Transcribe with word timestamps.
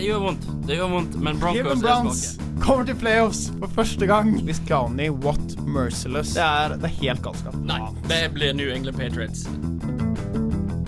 Det 0.00 0.06
gjør 0.06 0.20
vondt, 0.24 0.44
det 0.64 0.76
gjør 0.78 0.86
vondt, 0.94 1.16
men 1.20 1.36
Broncos 1.36 1.58
Cleveland 1.58 1.82
er 1.84 1.88
Browns 1.90 2.20
tilbake. 2.24 2.60
kommer 2.64 2.86
til 2.88 2.94
playoffs 2.96 3.40
for 3.60 3.72
første 3.76 4.06
gang. 4.08 4.30
Hvis 4.46 4.60
Clowney, 4.64 5.10
what 5.12 5.56
merciless. 5.60 6.30
Det 6.38 6.40
er, 6.40 6.72
det 6.80 6.86
er 6.88 6.94
helt 7.02 7.20
galskap. 7.20 7.58
Nei, 7.68 7.82
det 8.08 8.20
blir 8.32 8.54
New 8.56 8.70
England 8.72 8.96
Patriots. 8.96 9.42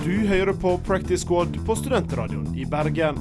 Du 0.01 0.15
hører 0.31 0.57
på 0.57 0.79
Practice 0.87 1.27
Squad 1.27 1.59
på 1.67 1.77
Studentradioen 1.77 2.55
i 2.57 2.65
Bergen. 2.65 3.21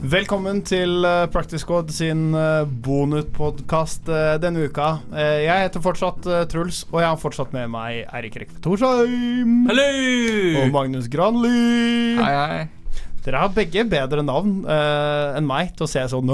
Velkommen 0.00 0.62
til 0.64 1.04
uh, 1.04 1.26
Practice 1.28 1.60
Squad 1.60 1.92
sin 1.92 2.32
bonuspodkast 2.86 4.08
uh, 4.08 4.38
denne 4.40 4.64
uka. 4.64 4.94
Eh, 5.12 5.42
jeg 5.44 5.66
heter 5.66 5.84
fortsatt 5.84 6.30
Truls, 6.48 6.86
og 6.88 7.02
jeg 7.02 7.10
har 7.10 7.20
fortsatt 7.20 7.52
med 7.52 7.68
meg 7.76 8.06
Eirik 8.06 8.40
Rekve 8.40 8.64
Torsheim. 8.64 9.68
Hallo! 9.68 9.90
Og 10.62 10.72
Magnus 10.72 11.12
Granli. 11.12 12.16
Hei, 12.22 12.32
hei. 12.32 12.64
Dere 13.24 13.40
har 13.40 13.54
begge 13.56 13.86
bedre 13.88 14.24
navn 14.24 14.60
uh, 14.68 15.32
enn 15.38 15.48
meg 15.48 15.72
til 15.78 15.86
å 15.86 15.90
se 15.90 16.02
sånn 16.12 16.28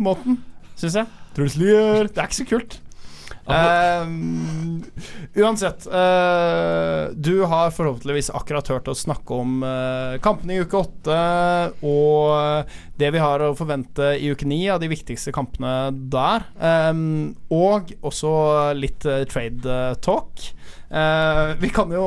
måten, 0.00 0.40
syns 0.80 0.96
jeg. 1.02 1.10
Truls 1.36 1.58
Lier. 1.60 2.08
Det 2.08 2.22
er 2.22 2.30
ikke 2.30 2.40
så 2.40 2.48
kult. 2.48 2.78
Uh, 3.44 4.08
uansett, 5.36 5.84
uh, 5.92 7.12
du 7.12 7.44
har 7.44 7.74
forhåpentligvis 7.76 8.30
akkurat 8.32 8.68
hørt 8.72 8.88
oss 8.88 9.02
snakke 9.04 9.36
om 9.36 9.58
uh, 9.60 10.16
kampene 10.24 10.56
i 10.56 10.62
uke 10.64 10.80
åtte 10.80 11.18
og 11.84 12.72
det 12.96 13.10
vi 13.12 13.20
har 13.20 13.44
å 13.44 13.52
forvente 13.58 14.14
i 14.16 14.30
uke 14.32 14.48
ni 14.48 14.62
av 14.72 14.80
de 14.80 14.88
viktigste 14.88 15.34
kampene 15.36 15.92
der. 15.92 16.48
Um, 16.56 17.34
og 17.52 17.92
også 18.00 18.32
litt 18.78 19.04
trade 19.04 19.80
talk. 20.04 20.48
Eh, 20.90 21.54
vi 21.58 21.70
kan 21.74 21.92
jo 21.92 22.04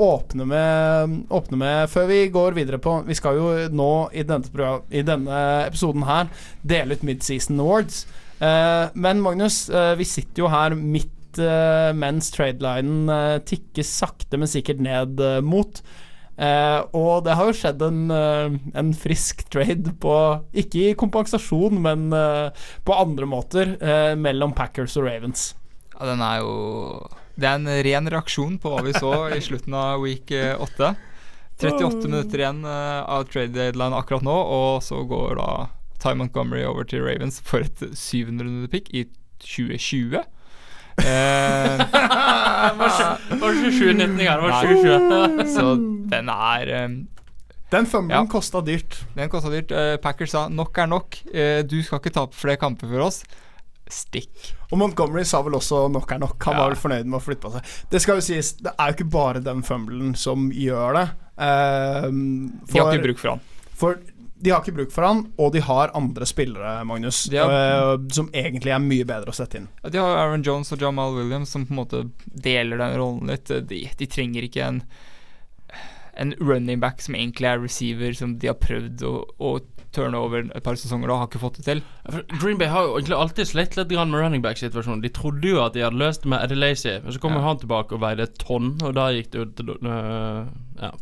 åpne 0.00 0.46
med, 0.48 1.16
åpne 1.30 1.58
med 1.60 1.90
Før 1.92 2.06
vi 2.08 2.22
går 2.32 2.56
videre 2.56 2.80
på 2.82 2.94
Vi 3.06 3.14
skal 3.14 3.36
jo 3.36 3.50
nå 3.70 3.90
i 4.16 4.24
denne, 4.26 4.70
i 4.90 5.04
denne 5.06 5.40
episoden 5.68 6.06
her 6.08 6.30
dele 6.64 6.96
ut 6.96 7.04
Midseason 7.06 7.60
Awards. 7.60 8.06
Uh, 8.40 8.90
men 8.98 9.20
Magnus, 9.22 9.68
uh, 9.70 9.92
vi 9.96 10.06
sitter 10.08 10.42
jo 10.42 10.48
her 10.50 10.74
midt 10.74 11.38
eh, 11.38 11.92
mens 11.96 12.32
tradelinen 12.34 13.06
uh, 13.08 13.38
tikker 13.46 13.86
sakte, 13.86 14.40
men 14.40 14.50
sikkert 14.50 14.82
ned 14.82 15.22
eh, 15.22 15.38
mot. 15.44 15.80
Eh, 16.34 16.80
og 16.98 17.22
det 17.26 17.36
har 17.38 17.46
jo 17.46 17.54
skjedd 17.54 17.82
en, 17.86 18.00
eh, 18.10 18.56
en 18.74 18.90
frisk 18.98 19.44
trade 19.54 19.92
på 20.02 20.14
Ikke 20.64 20.88
i 20.90 20.96
kompensasjon, 20.98 21.78
men 21.82 22.08
eh, 22.12 22.64
på 22.84 22.96
andre 22.98 23.28
måter 23.30 23.76
eh, 23.78 24.14
mellom 24.18 24.54
Packers 24.56 24.96
og 24.98 25.06
Ravens. 25.06 25.52
Ja, 25.94 26.08
den 26.10 26.24
er 26.26 26.42
jo 26.42 26.54
Det 27.34 27.48
er 27.48 27.56
en 27.58 27.66
ren 27.86 28.10
reaksjon 28.14 28.58
på 28.62 28.70
hva 28.70 28.82
vi 28.86 28.92
så 28.94 29.12
i 29.34 29.40
slutten 29.42 29.74
av 29.74 30.02
week 30.04 30.30
eh, 30.30 30.54
8. 30.62 30.92
38 31.58 32.08
minutter 32.10 32.42
igjen 32.44 32.64
eh, 32.66 33.00
av 33.10 33.24
trade 33.30 33.54
deadline 33.54 33.94
akkurat 33.98 34.22
nå, 34.26 34.34
og 34.34 34.82
så 34.86 35.00
går 35.08 35.36
da 35.40 35.48
Ty 36.02 36.14
Montgomery 36.18 36.64
over 36.68 36.84
til 36.86 37.02
Ravens 37.06 37.40
for 37.46 37.64
et 37.64 37.82
700 37.96 38.68
pick 38.72 38.90
i 38.94 39.06
2020. 39.42 40.22
Det 40.94 41.10
Var 42.78 42.84
ikke 42.86 43.38
var 43.40 43.56
ikke 43.56 43.70
2019 43.72 44.18
det 44.18 44.28
var 44.44 44.68
2020. 44.68 45.48
så 45.56 45.64
den 46.12 46.28
er 46.30 46.70
eh, 46.76 46.88
Den 47.74 47.88
fumblen 47.90 48.14
Ja. 48.20 48.26
kosta 48.30 48.60
dyrt. 48.62 49.00
Den 49.16 49.30
kosta 49.32 49.50
dyrt. 49.50 49.72
Uh, 49.74 49.96
Packers 49.98 50.30
sa 50.30 50.44
nok 50.48 50.78
er 50.78 50.86
nok. 50.86 51.16
Uh, 51.34 51.62
du 51.66 51.80
skal 51.82 51.98
ikke 51.98 52.12
tape 52.14 52.36
flere 52.38 52.60
kamper 52.60 52.86
for 52.92 53.02
oss. 53.08 53.24
Stikk. 53.90 54.54
Og 54.72 54.78
Montgomery 54.80 55.24
sa 55.28 55.42
vel 55.42 55.52
også 55.58 55.90
nok 55.92 56.12
er 56.12 56.18
nok. 56.22 56.42
Han 56.44 56.54
Ja. 56.56 56.60
var 56.62 56.70
vel 56.72 56.78
fornøyd 56.80 57.04
med 57.06 57.20
å 57.20 57.22
flytte 57.24 57.42
på 57.44 57.52
seg. 57.52 57.62
Det 57.90 58.00
skal 58.02 58.16
jo 58.16 58.20
sies, 58.24 58.52
det 58.54 58.72
er 58.78 58.90
jo 58.92 58.94
ikke 58.96 59.10
bare 59.10 59.40
den 59.44 59.62
fumblen 59.62 60.16
som 60.16 60.50
gjør 60.50 60.94
det. 60.94 61.10
Ehm, 61.38 62.60
De 62.72 62.78
har 62.80 62.92
ikke 62.94 63.02
bruk 63.10 63.18
for 63.18 63.28
han. 63.34 63.40
For 63.74 64.00
de 64.44 64.50
har 64.50 64.60
ikke 64.62 64.74
bruk 64.76 64.90
for 64.92 65.02
han, 65.06 65.32
og 65.38 65.52
de 65.52 65.60
har 65.60 65.90
andre 65.94 66.24
spillere, 66.26 66.84
Magnus, 66.86 67.28
har- 67.32 67.50
eh, 67.50 67.98
som 68.12 68.28
egentlig 68.32 68.72
er 68.74 68.78
mye 68.78 69.04
bedre 69.04 69.26
å 69.32 69.34
sette 69.34 69.56
inn. 69.56 69.68
De 69.90 69.98
har 69.98 70.16
Aaron 70.16 70.42
Jones 70.42 70.70
og 70.72 70.78
Jamal 70.80 71.14
Williams 71.14 71.48
som 71.50 71.64
på 71.66 71.70
en 71.70 71.76
måte 71.84 72.10
deler 72.40 72.76
den 72.78 72.96
rollen 72.98 73.26
litt. 73.26 73.44
De, 73.46 73.90
de 73.96 74.06
trenger 74.06 74.42
ikke 74.48 74.62
en 74.66 74.82
En 76.16 76.32
running 76.38 76.78
back 76.78 77.00
som 77.02 77.16
egentlig 77.16 77.42
er 77.48 77.58
receiver, 77.58 78.12
som 78.14 78.38
de 78.38 78.46
har 78.46 78.54
prøvd 78.54 79.00
å, 79.02 79.24
å 79.40 79.60
turne 79.94 80.18
over 80.20 80.44
et 80.44 80.64
par 80.66 80.76
sesonger 80.80 81.10
og 81.12 81.22
har 81.22 81.30
ikke 81.30 81.42
fått 81.42 81.60
det 81.60 81.64
til. 81.68 81.82
Green 82.40 82.58
Bay 82.60 82.68
har 82.72 82.88
jo 82.88 82.98
egentlig 82.98 83.16
alltid 83.18 83.50
slitt 83.50 83.78
litt 83.78 83.94
grann 83.94 84.12
med 84.12 84.20
running 84.24 84.44
back-situasjonen. 84.44 85.02
De 85.04 85.12
trodde 85.14 85.48
jo 85.54 85.62
at 85.64 85.74
de 85.76 85.84
hadde 85.86 86.00
løst 86.00 86.22
det 86.26 86.32
med 86.34 86.44
Eddie 86.44 86.60
Lacey, 86.60 87.00
men 87.00 87.14
så 87.14 87.22
kom 87.22 87.32
Ja. 87.32 87.40
jo 87.40 87.48
han 87.48 87.58
tilbake 87.62 87.96
og 87.96 88.04
veide 88.04 88.28
et 88.28 88.38
tonn, 88.38 88.74
og 88.82 88.94
da 88.94 89.08
gikk 89.14 89.30
det 89.32 89.40
ut 89.40 89.56
til 89.56 89.74
øh, 89.74 90.46
Ja. 90.82 90.92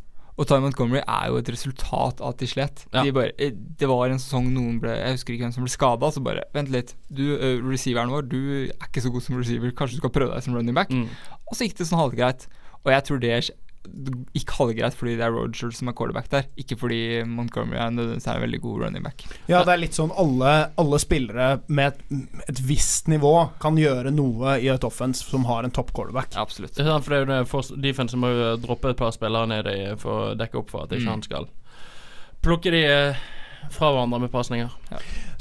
Og 0.40 0.46
Ty 0.48 0.56
Montgomery 0.64 1.02
er 1.04 1.28
jo 1.28 1.36
et 1.36 1.48
resultat 1.52 2.20
av 2.24 2.32
at 2.32 2.38
de 2.40 2.46
slet. 2.48 2.86
Ja. 2.92 3.02
De 3.04 3.12
bare, 3.12 3.32
eh, 3.38 3.52
det 3.52 3.86
var 3.86 4.08
en 4.08 4.18
sesong 4.18 4.48
noen 4.54 4.80
ble 4.80 4.94
Jeg 4.96 5.18
husker 5.18 5.34
ikke 5.34 5.44
hvem 5.44 5.52
som 5.52 5.66
ble 5.66 5.70
skada, 5.74 6.08
så 6.10 6.22
bare 6.24 6.46
Vent 6.54 6.70
litt. 6.72 6.94
Du, 7.12 7.36
uh, 7.36 7.60
receiveren 7.68 8.08
vår, 8.10 8.24
du 8.32 8.38
er 8.70 8.88
ikke 8.88 9.04
så 9.04 9.12
god 9.12 9.22
som 9.22 9.36
receiver. 9.36 9.70
Kanskje 9.76 10.00
du 10.00 10.02
skal 10.02 10.14
prøve 10.14 10.32
deg 10.32 10.42
som 10.42 10.56
running 10.56 10.74
back? 10.74 10.88
Mm. 10.90 11.04
Og 11.50 11.54
så 11.54 11.68
gikk 11.68 11.76
det 11.76 11.86
sånn 11.86 12.00
halvgreit. 12.00 12.48
Og 12.82 12.90
jeg 12.90 13.04
tror 13.06 13.20
det 13.22 13.52
det 13.84 14.12
gikk 14.36 14.52
halvgreit 14.56 14.94
fordi 14.94 15.16
det 15.18 15.24
er 15.26 15.34
Rogers 15.34 15.78
som 15.78 15.88
er 15.90 15.96
quarterback 15.98 16.28
der, 16.32 16.46
ikke 16.60 16.76
fordi 16.78 17.00
Montgomery 17.28 17.80
er 17.82 17.90
nødvendigvis 17.90 18.28
er 18.30 18.38
en 18.38 18.44
veldig 18.46 18.60
god 18.62 18.84
running 18.84 19.06
back. 19.06 19.24
Ja, 19.50 19.64
det 19.66 19.74
er 19.74 19.82
litt 19.82 19.98
sånn 19.98 20.12
alle, 20.14 20.52
alle 20.78 21.00
spillere 21.02 21.48
med 21.66 21.92
et, 21.92 22.22
et 22.52 22.62
visst 22.68 23.10
nivå 23.10 23.32
kan 23.62 23.78
gjøre 23.80 24.14
noe 24.14 24.56
i 24.62 24.70
et 24.72 24.86
offense 24.86 25.26
som 25.26 25.48
har 25.50 25.66
en 25.66 25.74
topp 25.74 25.92
quarterback. 25.96 26.36
Absolutt. 26.38 26.76
Det 26.76 26.84
er 26.86 26.92
sant, 26.92 27.04
for 27.04 27.14
det 27.16 27.18
er 27.18 27.42
jo 27.42 27.62
det 27.82 28.22
må 28.22 28.30
jo 28.30 28.52
droppe 28.62 28.92
et 28.94 29.00
par 29.02 29.12
spillere 29.14 29.50
ned 29.50 29.68
i 29.72 29.80
for 30.00 30.30
å 30.30 30.34
dekke 30.38 30.62
opp 30.62 30.70
for 30.70 30.86
at 30.86 30.94
ikke 30.94 31.02
Mm. 31.02 31.10
han 31.16 31.22
skal 31.26 31.48
plukke 32.42 32.70
de 32.74 32.82
eh, 32.86 33.16
fra 33.70 33.90
hverandre 33.92 34.20
med 34.20 34.30
pasninger. 34.32 34.70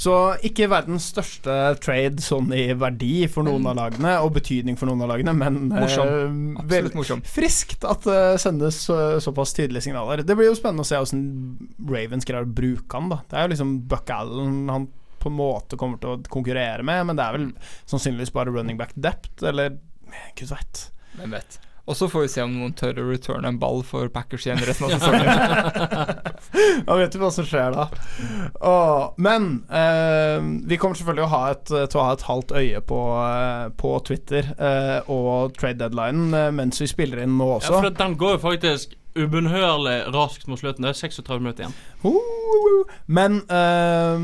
Så 0.01 0.13
ikke 0.47 0.67
verdens 0.71 1.09
største 1.11 1.55
trade 1.83 2.21
sånn 2.23 2.51
i 2.57 2.73
verdi 2.73 3.27
for 3.29 3.43
noen 3.45 3.65
av 3.69 3.75
lagene, 3.77 4.15
og 4.23 4.33
betydning 4.33 4.77
for 4.79 4.89
noen 4.89 5.03
av 5.05 5.11
lagene, 5.13 5.33
men 5.37 5.69
Morsom. 5.69 6.07
eh, 6.07 6.63
vel- 6.71 6.89
morsom. 6.95 7.21
friskt 7.23 7.83
at 7.85 8.01
det 8.03 8.39
sendes 8.41 8.79
så, 8.87 9.19
såpass 9.21 9.53
tydelige 9.53 9.83
signaler. 9.89 10.23
Det 10.25 10.35
blir 10.35 10.49
jo 10.49 10.55
spennende 10.55 10.81
å 10.81 10.85
se 10.89 10.95
hvordan 10.95 11.69
Ravens 11.87 12.25
greier 12.25 12.45
å 12.45 12.53
bruke 12.53 12.91
han. 12.93 13.09
da 13.09 13.21
Det 13.29 13.37
er 13.37 13.47
jo 13.47 13.53
liksom 13.55 13.87
Buck 13.87 14.09
Allen 14.09 14.69
han 14.69 14.87
på 15.19 15.29
en 15.29 15.37
måte 15.37 15.77
kommer 15.77 15.99
til 16.01 16.15
å 16.17 16.23
konkurrere 16.33 16.81
med, 16.83 17.05
men 17.05 17.15
det 17.15 17.23
er 17.25 17.31
vel 17.37 17.53
sannsynligvis 17.85 18.33
bare 18.33 18.49
running 18.51 18.77
back 18.77 18.93
dept, 18.95 19.43
eller 19.43 19.77
gud 20.35 20.49
veit. 20.49 20.89
Hvem 21.19 21.29
vet. 21.31 21.59
Og 21.91 21.97
så 21.97 22.07
får 22.07 22.24
vi 22.24 22.29
se 22.31 22.44
om 22.46 22.53
noen 22.56 22.72
tør 22.78 23.02
å 23.02 23.09
returne 23.09 23.50
en 23.52 23.57
ball 23.59 23.81
for 23.84 24.07
Packers 24.13 24.46
igjen 24.47 24.62
resten 24.63 24.88
av 24.88 24.94
sesongen. 24.96 26.28
Da 26.88 26.96
vet 26.97 27.13
du 27.13 27.19
hva 27.22 27.29
som 27.31 27.46
skjer 27.47 27.75
da. 27.75 27.85
Og, 28.68 29.19
men 29.22 29.50
eh, 29.68 30.40
vi 30.68 30.78
kommer 30.79 30.97
selvfølgelig 30.97 31.25
å 31.25 31.31
ha 31.31 31.41
et, 31.53 31.66
til 31.69 32.00
å 32.00 32.06
ha 32.07 32.16
et 32.16 32.25
halvt 32.28 32.53
øye 32.57 32.81
på, 32.88 33.02
eh, 33.19 33.66
på 33.81 33.91
Twitter 34.07 34.50
eh, 34.56 35.12
og 35.12 35.56
trade 35.59 35.79
deadline 35.84 36.31
eh, 36.38 36.50
mens 36.56 36.81
vi 36.81 36.90
spiller 36.90 37.24
inn 37.24 37.35
nå 37.38 37.50
også. 37.57 37.75
Ja, 37.75 37.84
for 37.84 38.00
den 38.02 38.18
går 38.19 38.38
jo 38.38 38.41
faktisk 38.47 38.96
ubønnhørlig 39.17 39.95
raskt 40.13 40.47
mot 40.47 40.59
slutten. 40.59 40.85
Det 40.85 40.94
er 40.94 40.99
36 40.99 41.41
minutter 41.44 41.66
igjen. 41.66 41.75
Uh, 42.03 42.91
Men 43.11 43.41
uh, 43.51 44.16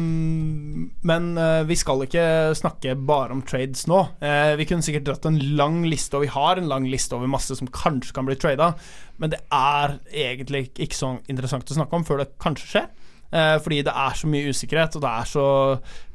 Men 1.08 1.30
eh, 1.38 1.64
vi 1.68 1.78
skal 1.80 2.04
ikke 2.06 2.26
snakke 2.58 2.96
bare 3.08 3.36
om 3.36 3.44
trades 3.48 3.86
nå. 3.90 4.00
Eh, 4.24 4.54
vi 4.60 4.68
kunne 4.70 4.86
sikkert 4.86 5.08
dratt 5.08 5.28
en 5.30 5.40
lang 5.60 5.82
liste, 5.88 6.18
og 6.18 6.26
vi 6.26 6.32
har 6.34 6.60
en 6.60 6.70
lang 6.70 6.88
liste 6.90 7.16
over 7.16 7.30
masse 7.32 7.56
som 7.58 7.70
kanskje 7.72 8.16
kan 8.16 8.28
bli 8.28 8.38
trada, 8.40 8.74
men 9.22 9.34
det 9.34 9.40
er 9.54 9.98
egentlig 10.12 10.68
ikke 10.76 10.98
så 10.98 11.14
interessant 11.32 11.70
å 11.72 11.78
snakke 11.78 12.00
om 12.00 12.06
før 12.08 12.24
det 12.24 12.32
kanskje 12.44 12.72
skjer. 12.72 12.90
Eh, 13.28 13.58
fordi 13.60 13.82
det 13.84 13.92
er 13.92 14.14
så 14.16 14.30
mye 14.32 14.54
usikkerhet, 14.54 14.96
og 14.96 15.04
det 15.04 15.14
er 15.14 15.32
så 15.34 15.48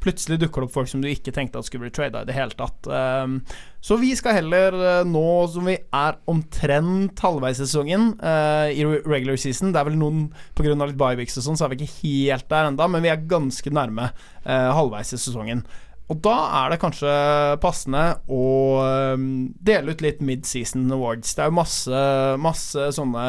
Plutselig 0.02 0.40
dukker 0.42 0.64
det 0.64 0.66
opp 0.66 0.72
folk 0.74 0.88
som 0.90 0.98
du 0.98 1.06
ikke 1.06 1.30
tenkte 1.30 1.60
at 1.60 1.68
skulle 1.68 1.84
bli 1.84 1.92
trada 1.94 2.24
i 2.24 2.26
det 2.26 2.34
hele 2.34 2.56
tatt. 2.58 2.88
Eh, 2.90 3.58
så 3.78 3.98
vi 4.00 4.08
skal 4.18 4.40
heller, 4.40 4.74
eh, 4.74 5.04
nå 5.06 5.22
som 5.52 5.68
vi 5.70 5.76
er 5.78 6.18
omtrent 6.26 7.22
halvveis 7.22 7.60
i 7.60 7.68
sesongen, 7.68 8.08
eh, 8.18 8.72
i 8.74 8.88
regular 9.06 9.38
season 9.38 9.70
Det 9.70 9.78
er 9.78 9.86
vel 9.86 10.00
noen 10.00 10.24
pga. 10.58 10.74
litt 10.74 10.98
bye-weeks 10.98 11.38
og 11.38 11.46
sånn, 11.46 11.60
så 11.60 11.68
er 11.68 11.76
vi 11.76 11.84
ikke 11.84 12.00
helt 12.02 12.48
der 12.48 12.72
ennå, 12.72 12.90
men 12.90 13.02
vi 13.02 13.14
er 13.14 13.28
ganske 13.30 13.70
nærme 13.70 14.10
halvveis 14.42 15.14
i 15.14 15.22
sesongen. 15.22 15.62
Og 16.12 16.20
da 16.20 16.34
er 16.60 16.72
det 16.72 16.80
kanskje 16.82 17.12
passende 17.62 18.04
å 18.28 18.44
eh, 18.84 19.26
dele 19.64 19.94
ut 19.94 20.02
litt 20.04 20.20
mid-season 20.24 20.90
awards. 20.92 21.32
Det 21.32 21.44
er 21.44 21.52
jo 21.52 21.56
masse, 21.56 22.02
masse 22.42 22.88
sånne 22.98 23.26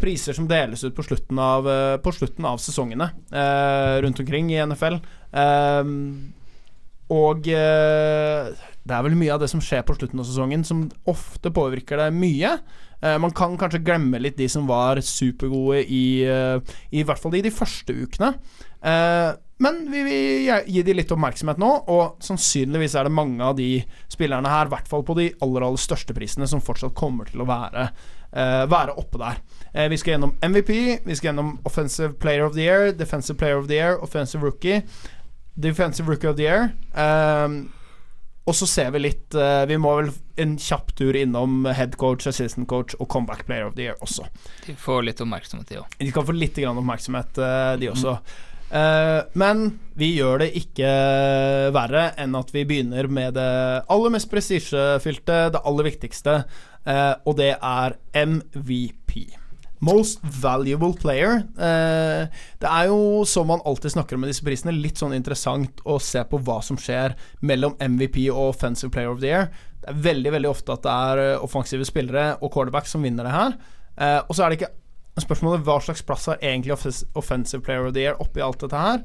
priser 0.00 0.36
som 0.36 0.48
deles 0.48 0.82
ut 0.84 0.96
på 0.96 1.04
slutten 1.04 1.38
av, 1.38 1.68
eh, 1.68 1.96
på 2.02 2.12
slutten 2.14 2.46
av 2.48 2.58
sesongene 2.62 3.10
eh, 3.30 4.00
rundt 4.02 4.20
omkring 4.20 4.52
i 4.54 4.60
NFL. 4.64 5.00
Eh, 5.32 5.94
og 7.08 7.48
eh, 7.48 8.50
det 8.88 8.96
er 8.96 9.04
vel 9.04 9.16
mye 9.16 9.34
av 9.34 9.42
det 9.42 9.50
som 9.52 9.62
skjer 9.64 9.84
på 9.86 9.96
slutten 9.96 10.20
av 10.20 10.28
sesongen, 10.28 10.64
som 10.64 10.86
ofte 11.08 11.52
påvirker 11.54 12.00
det 12.00 12.12
mye. 12.16 12.54
Eh, 13.00 13.18
man 13.20 13.34
kan 13.36 13.56
kanskje 13.60 13.82
glemme 13.84 14.20
litt 14.20 14.38
de 14.40 14.48
som 14.50 14.68
var 14.68 15.00
supergode 15.04 15.84
i 15.84 16.24
eh, 16.24 16.78
I 16.96 17.04
hvert 17.06 17.20
fall 17.22 17.36
i 17.38 17.44
de 17.44 17.52
første 17.54 17.94
ukene. 17.94 18.32
Eh, 18.80 19.30
men 19.58 19.80
vi 19.90 20.02
vil 20.06 20.50
gi 20.70 20.82
de 20.86 20.94
litt 20.94 21.10
oppmerksomhet 21.10 21.58
nå, 21.58 21.70
og 21.90 22.22
sannsynligvis 22.22 22.94
er 22.94 23.08
det 23.08 23.14
mange 23.14 23.42
av 23.42 23.56
de 23.58 23.80
spillerne 24.10 24.52
her, 24.52 24.68
i 24.68 24.74
hvert 24.74 24.90
fall 24.90 25.02
på 25.06 25.16
de 25.18 25.32
aller, 25.42 25.66
aller 25.66 25.82
største 25.82 26.14
prisene, 26.14 26.46
som 26.46 26.62
fortsatt 26.62 26.94
kommer 26.98 27.26
til 27.26 27.42
å 27.42 27.48
være, 27.48 27.88
eh, 28.30 28.62
være 28.70 28.94
oppe 29.00 29.18
der. 29.18 29.40
Eh, 29.72 29.88
vi 29.88 29.98
skal 29.98 30.16
gjennom 30.16 30.34
MVP, 30.40 30.98
vi 31.04 31.16
skal 31.16 31.28
gjennom 31.28 31.58
Offensive 31.64 32.12
Player 32.20 32.44
of 32.46 32.54
the 32.54 32.64
Year, 32.64 32.92
Defensive 32.92 33.38
Player 33.38 33.58
of 33.58 33.68
the 33.68 33.74
Year, 33.74 33.98
Offensive 34.02 34.44
Rookie, 34.44 34.82
Defensive 35.54 36.08
Rookie 36.08 36.28
of 36.28 36.36
the 36.36 36.42
Year. 36.42 36.70
Um, 36.94 37.68
og 38.48 38.56
så 38.56 38.66
ser 38.66 38.92
vi 38.94 39.02
litt 39.02 39.34
uh, 39.36 39.66
Vi 39.68 39.76
må 39.76 39.90
vel 39.98 40.10
en 40.40 40.54
kjapp 40.62 40.94
tur 40.96 41.16
innom 41.18 41.66
head 41.68 41.98
coach, 42.00 42.24
assistant 42.30 42.68
coach 42.70 42.96
og 42.96 43.08
comeback 43.12 43.44
player 43.44 43.66
of 43.68 43.74
the 43.76 43.84
year 43.84 43.98
også. 44.04 44.24
De 44.64 44.76
får 44.78 45.02
litt 45.04 45.20
oppmerksomhet, 45.20 45.68
de 45.68 45.82
òg. 45.82 45.98
De 46.00 46.12
kan 46.14 46.24
få 46.24 46.36
litt 46.36 46.56
grann 46.56 46.78
oppmerksomhet, 46.80 47.42
uh, 47.42 47.74
de 47.80 47.90
også. 47.92 48.18
Eh, 48.68 49.20
men 49.40 49.62
vi 49.96 50.10
gjør 50.18 50.42
det 50.42 50.50
ikke 50.60 50.88
verre 51.72 52.10
enn 52.20 52.34
at 52.36 52.50
vi 52.52 52.66
begynner 52.68 53.08
med 53.08 53.38
det 53.38 53.48
aller 53.88 54.12
mest 54.12 54.28
prestisjefylte, 54.28 55.38
det 55.54 55.62
aller 55.64 55.88
viktigste, 55.88 56.34
og 57.24 57.38
det 57.40 57.54
er 57.56 57.96
MVP. 58.12 59.37
Most 59.78 60.18
valuable 60.22 60.92
player. 60.98 61.44
Eh, 61.54 62.26
det 62.58 62.70
er 62.70 62.88
jo, 62.90 63.22
som 63.28 63.46
man 63.50 63.62
alltid 63.64 63.94
snakker 63.94 64.16
om 64.16 64.24
med 64.24 64.32
disse 64.32 64.44
prisene, 64.46 64.74
litt 64.74 64.98
sånn 64.98 65.14
interessant 65.14 65.82
å 65.86 66.00
se 66.02 66.24
på 66.26 66.40
hva 66.42 66.58
som 66.64 66.78
skjer 66.80 67.14
mellom 67.46 67.76
MVP 67.78 68.24
og 68.32 68.56
offensive 68.56 68.90
player 68.94 69.12
of 69.12 69.22
the 69.22 69.30
year. 69.30 69.52
Det 69.78 69.92
er 69.92 70.02
veldig 70.08 70.34
veldig 70.34 70.50
ofte 70.50 70.74
at 70.74 70.82
det 70.82 70.96
er 71.12 71.22
eh, 71.22 71.44
offensive 71.46 71.86
spillere 71.86 72.32
og 72.42 72.50
quarterback 72.54 72.90
som 72.90 73.06
vinner 73.06 73.28
det 73.28 73.36
her. 73.36 73.56
Eh, 73.98 74.18
og 74.24 74.34
så 74.34 74.44
er 74.44 74.50
det 74.50 74.60
ikke 74.62 74.74
Spørsmålet 75.18 75.64
hva 75.66 75.80
slags 75.82 76.04
plass 76.06 76.28
har 76.30 76.36
egentlig 76.46 76.76
offensive 77.18 77.58
player 77.66 77.88
of 77.88 77.96
the 77.96 78.04
year 78.04 78.20
oppi 78.22 78.38
alt 78.38 78.60
dette 78.62 78.78
her. 78.78 79.00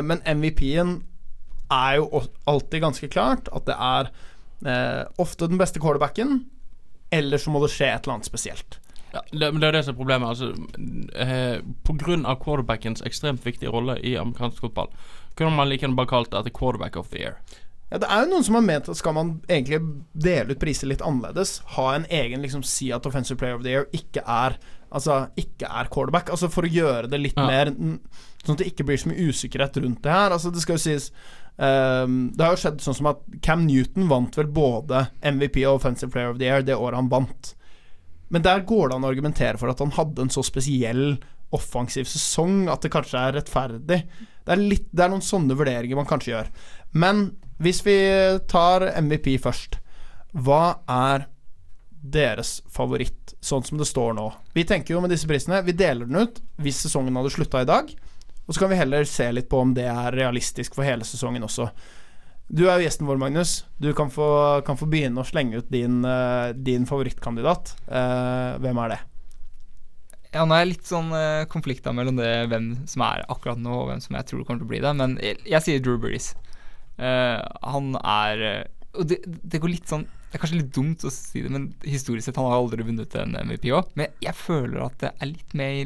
Men 0.00 0.22
MVP-en 0.24 0.94
er 1.68 1.98
jo 1.98 2.22
alltid 2.48 2.80
ganske 2.80 3.10
klart 3.12 3.50
at 3.52 3.66
det 3.68 3.76
er 3.76 4.08
ofte 5.20 5.50
den 5.52 5.60
beste 5.60 5.82
quarterbacken, 5.84 6.46
eller 7.12 7.36
så 7.36 7.52
må 7.52 7.60
det 7.60 7.74
skje 7.74 7.90
et 7.90 8.08
eller 8.08 8.14
annet 8.16 8.30
spesielt. 8.30 8.78
Ja, 9.14 9.20
det, 9.30 9.50
men 9.52 9.60
det 9.62 9.68
er 9.68 9.76
det 9.78 9.84
som 9.86 9.94
er 9.94 9.98
problemet. 10.00 10.28
Altså, 10.28 10.52
eh, 11.14 12.24
av 12.26 12.40
quarterbackens 12.42 13.04
ekstremt 13.06 13.44
viktige 13.46 13.70
rolle 13.70 13.98
i 14.02 14.16
amerikansk 14.18 14.64
fotball, 14.64 14.90
kunne 15.38 15.54
man 15.54 15.68
like 15.70 15.86
gjerne 15.86 15.98
bare 15.98 16.10
kalt 16.10 16.32
det 16.32 16.40
etter 16.40 16.54
quarterback 16.56 16.96
of 16.98 17.12
the 17.12 17.20
year. 17.22 17.38
Ja, 17.92 17.98
det 18.02 18.08
er 18.10 18.24
jo 18.24 18.30
noen 18.32 18.44
som 18.46 18.56
har 18.58 18.64
ment 18.66 18.88
at 18.90 18.98
skal 18.98 19.14
man 19.14 19.28
egentlig 19.46 19.78
dele 20.18 20.56
ut 20.56 20.62
priser 20.62 20.88
litt 20.90 21.04
annerledes, 21.04 21.60
ha 21.76 21.92
en 21.94 22.06
egen 22.10 22.42
liksom 22.42 22.64
si 22.66 22.88
at 22.94 23.06
Offensive 23.06 23.38
Player 23.38 23.54
of 23.54 23.62
the 23.62 23.70
Year 23.70 23.86
ikke 23.94 24.24
er 24.26 24.58
Altså 24.94 25.24
ikke 25.34 25.66
er 25.66 25.88
quarterback. 25.90 26.28
Altså 26.30 26.46
For 26.52 26.62
å 26.62 26.70
gjøre 26.70 27.08
det 27.10 27.18
litt 27.18 27.38
Ja. 27.38 27.46
mer 27.48 27.66
Sånn 27.74 28.54
at 28.54 28.60
det 28.60 28.68
ikke 28.70 28.84
blir 28.86 29.00
så 29.00 29.08
mye 29.10 29.26
usikkerhet 29.26 29.76
rundt 29.82 30.02
det 30.04 30.12
her. 30.12 30.30
Altså 30.30 30.52
Det 30.54 30.62
skal 30.62 30.76
jo 30.76 30.84
sies 30.84 31.08
um, 31.58 32.30
Det 32.30 32.44
har 32.44 32.54
jo 32.54 32.60
skjedd 32.62 32.78
sånn 32.84 32.94
som 32.94 33.08
at 33.10 33.18
Cam 33.42 33.64
Newton 33.66 34.06
vant 34.08 34.36
vel 34.38 34.46
både 34.46 35.08
MVP 35.24 35.64
og 35.66 35.80
Offensive 35.80 36.12
Player 36.14 36.30
of 36.30 36.38
the 36.38 36.46
Year 36.46 36.62
det 36.62 36.76
året 36.78 37.00
han 37.00 37.10
vant. 37.10 37.54
Men 38.34 38.42
der 38.42 38.64
går 38.66 38.90
det 38.90 38.96
an 38.98 39.06
å 39.06 39.12
argumentere 39.12 39.60
for 39.60 39.70
at 39.70 39.78
han 39.78 39.94
hadde 39.94 40.24
en 40.26 40.32
så 40.34 40.42
spesiell 40.42 41.14
offensiv 41.54 42.08
sesong 42.10 42.64
at 42.72 42.82
det 42.82 42.90
kanskje 42.90 43.20
er 43.20 43.36
rettferdig. 43.38 44.00
Det 44.44 44.50
er, 44.50 44.62
litt, 44.72 44.88
det 44.90 45.04
er 45.04 45.12
noen 45.12 45.22
sånne 45.22 45.54
vurderinger 45.54 46.00
man 46.00 46.08
kanskje 46.08 46.32
gjør. 46.32 46.50
Men 46.98 47.28
hvis 47.62 47.84
vi 47.86 47.96
tar 48.50 48.88
MVP 48.98 49.36
først, 49.44 49.78
hva 50.34 50.80
er 50.90 51.28
deres 52.04 52.58
favoritt, 52.72 53.36
sånn 53.40 53.62
som 53.64 53.78
det 53.78 53.86
står 53.88 54.16
nå? 54.18 54.26
Vi 54.56 54.66
tenker 54.68 54.96
jo 54.96 55.04
med 55.04 55.14
disse 55.14 55.30
prisene, 55.30 55.62
vi 55.64 55.76
deler 55.78 56.10
den 56.10 56.26
ut 56.26 56.42
hvis 56.60 56.82
sesongen 56.84 57.14
hadde 57.16 57.32
slutta 57.32 57.62
i 57.62 57.70
dag. 57.70 57.94
Og 58.44 58.52
så 58.52 58.64
kan 58.64 58.74
vi 58.74 58.80
heller 58.82 59.06
se 59.08 59.30
litt 59.32 59.48
på 59.48 59.62
om 59.62 59.72
det 59.76 59.86
er 59.88 60.16
realistisk 60.18 60.74
for 60.76 60.84
hele 60.84 61.06
sesongen 61.06 61.46
også. 61.46 61.70
Du 62.52 62.66
er 62.66 62.76
jo 62.76 62.84
gjesten 62.84 63.08
vår, 63.08 63.18
Magnus. 63.20 63.62
Du 63.80 63.88
kan 63.96 64.10
få, 64.12 64.26
kan 64.66 64.76
få 64.76 64.88
begynne 64.90 65.22
å 65.22 65.26
slenge 65.26 65.62
ut 65.62 65.70
din, 65.72 66.02
eh, 66.04 66.52
din 66.52 66.84
favorittkandidat. 66.86 67.74
Eh, 67.88 68.60
hvem 68.60 68.80
er 68.84 68.94
det? 68.94 69.00
Ja, 70.34 70.44
nå 70.44 70.56
er 70.56 70.64
jeg 70.64 70.72
litt 70.72 70.88
sånn 70.88 71.12
uh, 71.14 71.46
konflikta 71.46 71.92
mellom 71.94 72.16
det 72.18 72.48
hvem 72.50 72.72
som 72.90 73.04
er 73.06 73.22
akkurat 73.30 73.60
nå, 73.60 73.70
og 73.70 73.86
hvem 73.86 74.00
som 74.02 74.16
jeg 74.18 74.26
tror 74.26 74.42
kommer 74.42 74.64
til 74.64 74.66
å 74.66 74.70
bli 74.72 74.80
det, 74.82 74.90
men 74.98 75.14
jeg, 75.22 75.38
jeg 75.46 75.62
sier 75.62 75.84
Drew 75.84 76.00
Brees. 76.02 76.32
Uh, 76.98 77.38
han 77.62 77.94
er 78.00 78.42
Og 78.94 79.06
det, 79.10 79.20
det 79.26 79.58
går 79.58 79.72
litt 79.72 79.88
sånn 79.90 80.04
Det 80.06 80.36
er 80.36 80.42
kanskje 80.44 80.58
litt 80.60 80.74
dumt 80.74 81.02
å 81.02 81.10
si 81.10 81.42
det, 81.42 81.50
men 81.50 81.68
historisk 81.82 82.26
sett 82.26 82.38
han 82.38 82.46
har 82.50 82.58
aldri 82.58 82.86
vunnet 82.86 83.14
en 83.18 83.38
MVP 83.46 83.70
òg. 83.74 83.94
Men 83.94 84.10
jeg 84.22 84.34
føler 84.34 84.82
at 84.82 84.98
det 85.02 85.12
er 85.14 85.30
litt 85.30 85.54
mer 85.54 85.78
i, 85.78 85.84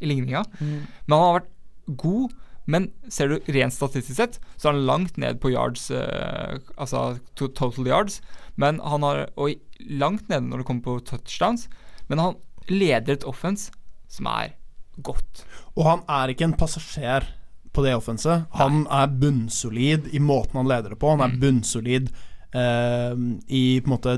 i 0.00 0.08
ligninga. 0.08 0.46
Men 0.60 1.12
han 1.12 1.24
har 1.26 1.38
vært 1.42 1.52
god. 2.00 2.38
Men 2.64 2.90
ser 3.08 3.30
du 3.30 3.52
rent 3.52 3.74
statistisk 3.74 4.18
sett, 4.18 4.38
så 4.56 4.68
er 4.68 4.76
han 4.76 4.86
langt 4.86 5.16
ned 5.20 5.40
på 5.42 5.52
yards, 5.54 5.88
eh, 5.90 6.58
altså 6.76 7.18
total 7.38 7.72
yards. 7.86 8.20
Men 8.60 8.80
han 8.84 9.06
har, 9.06 9.28
og 9.40 9.56
langt 9.88 10.28
nede 10.28 10.46
når 10.48 10.62
det 10.62 10.68
kommer 10.68 10.86
på 10.86 10.98
touchdowns. 11.08 11.68
Men 12.10 12.22
han 12.22 12.38
leder 12.68 13.16
et 13.16 13.26
offense 13.28 13.72
som 14.10 14.28
er 14.30 14.54
godt. 15.02 15.44
Og 15.76 15.84
han 15.86 16.02
er 16.10 16.32
ikke 16.32 16.48
en 16.50 16.58
passasjer 16.58 17.26
på 17.72 17.84
det 17.86 17.94
offenset. 17.96 18.48
Han 18.58 18.84
er 18.90 19.12
bunnsolid 19.20 20.10
i 20.14 20.22
måten 20.22 20.58
han 20.58 20.70
leder 20.70 20.94
det 20.94 21.00
på. 21.00 21.12
Han 21.14 21.22
er 21.24 21.36
bunnsolid 21.40 22.10
eh, 22.52 23.14
i 23.46 23.64
på 23.80 23.90
en 23.90 23.94
måte 23.94 24.16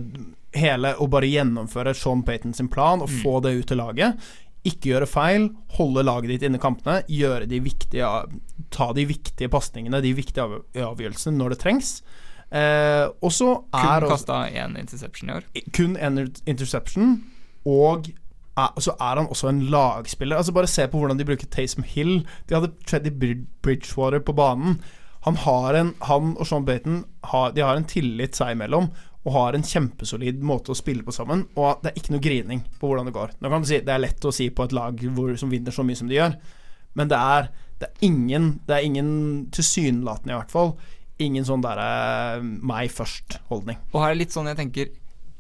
hele 0.57 0.95
å 1.01 1.09
bare 1.09 1.31
gjennomføre 1.31 1.95
Sean 1.97 2.25
Payton 2.27 2.57
sin 2.57 2.69
plan 2.73 3.05
og 3.05 3.13
få 3.23 3.39
det 3.45 3.55
ut 3.57 3.69
til 3.69 3.81
laget. 3.81 4.33
Ikke 4.69 4.93
gjøre 4.93 5.09
feil, 5.11 5.49
holde 5.77 6.05
laget 6.07 6.37
ditt 6.37 6.47
inne 6.47 6.61
i 6.61 6.63
kampene, 6.63 7.01
gjøre 7.11 7.49
de 7.51 7.59
viktige 7.65 8.09
ta 8.73 8.93
de 8.97 9.05
viktige 9.09 9.51
pasningene, 9.53 10.01
de 10.03 10.15
viktige 10.17 10.63
avgjørelsene 10.79 11.37
når 11.37 11.55
det 11.55 11.61
trengs. 11.65 11.93
Eh, 12.53 13.07
og 13.25 13.33
så 13.33 13.53
er 13.75 14.05
Kun 14.05 14.13
kasta 14.13 14.43
én 14.49 14.79
interception 14.79 15.31
i 15.31 15.39
år. 15.39 15.45
kun 15.73 15.97
en 15.97 16.27
interception, 16.47 17.23
og 17.65 18.11
er, 18.57 18.81
så 18.81 18.93
er 19.01 19.17
han 19.17 19.29
også 19.29 19.49
en 19.49 19.63
lagspiller. 19.73 20.37
Altså 20.37 20.53
Bare 20.53 20.67
se 20.67 20.87
på 20.89 20.99
hvordan 20.99 21.19
de 21.19 21.25
bruker 21.25 21.47
Taysom 21.47 21.85
Hill. 21.85 22.27
De 22.49 22.55
hadde 22.55 22.73
Treddy 22.87 23.11
Bridgewater 23.63 24.21
på 24.21 24.33
banen. 24.33 24.81
Han, 25.25 25.37
har 25.37 25.75
en, 25.75 25.95
han 26.03 26.37
og 26.37 26.47
Sean 26.47 26.65
Baton 26.65 27.05
har, 27.25 27.53
de 27.53 27.63
har 27.63 27.77
en 27.77 27.87
tillit 27.87 28.37
seg 28.37 28.57
imellom 28.57 28.91
og 29.25 29.33
har 29.37 29.55
en 29.55 29.63
kjempesolid 29.63 30.41
måte 30.43 30.73
å 30.73 30.77
spille 30.79 31.05
på 31.07 31.13
sammen. 31.15 31.45
Og 31.57 31.83
det 31.83 31.93
er 31.93 32.01
ikke 32.01 32.15
noe 32.17 32.25
grining 32.25 32.65
på 32.81 32.89
hvordan 32.91 33.07
det 33.07 33.15
går. 33.15 33.35
Nå 33.41 33.51
kan 33.53 33.63
du 33.63 33.69
si 33.69 33.79
Det 33.81 33.93
er 33.95 34.03
lett 34.03 34.25
å 34.27 34.33
si 34.35 34.49
på 34.51 34.65
et 34.67 34.73
lag 34.75 34.99
hvor, 35.15 35.37
som 35.39 35.51
vinner 35.53 35.71
så 35.75 35.85
mye 35.87 35.97
som 36.01 36.09
de 36.11 36.17
gjør, 36.19 36.35
men 36.99 37.09
det 37.09 37.17
er, 37.19 37.47
det 37.81 37.89
er 37.89 38.07
ingen 38.09 38.49
Det 38.67 38.75
er 38.77 38.85
ingen 38.85 39.13
tilsynelatende, 39.55 40.35
i 40.35 40.41
hvert 40.41 40.51
fall, 40.53 40.75
ingen 41.23 41.45
sånn 41.47 41.63
derre 41.63 42.43
meg 42.43 42.91
først-holdning. 42.91 43.79
Og 43.93 44.01
her 44.03 44.11
er 44.11 44.19
litt 44.19 44.35
sånn 44.35 44.47
jeg 44.51 44.59
tenker 44.59 44.91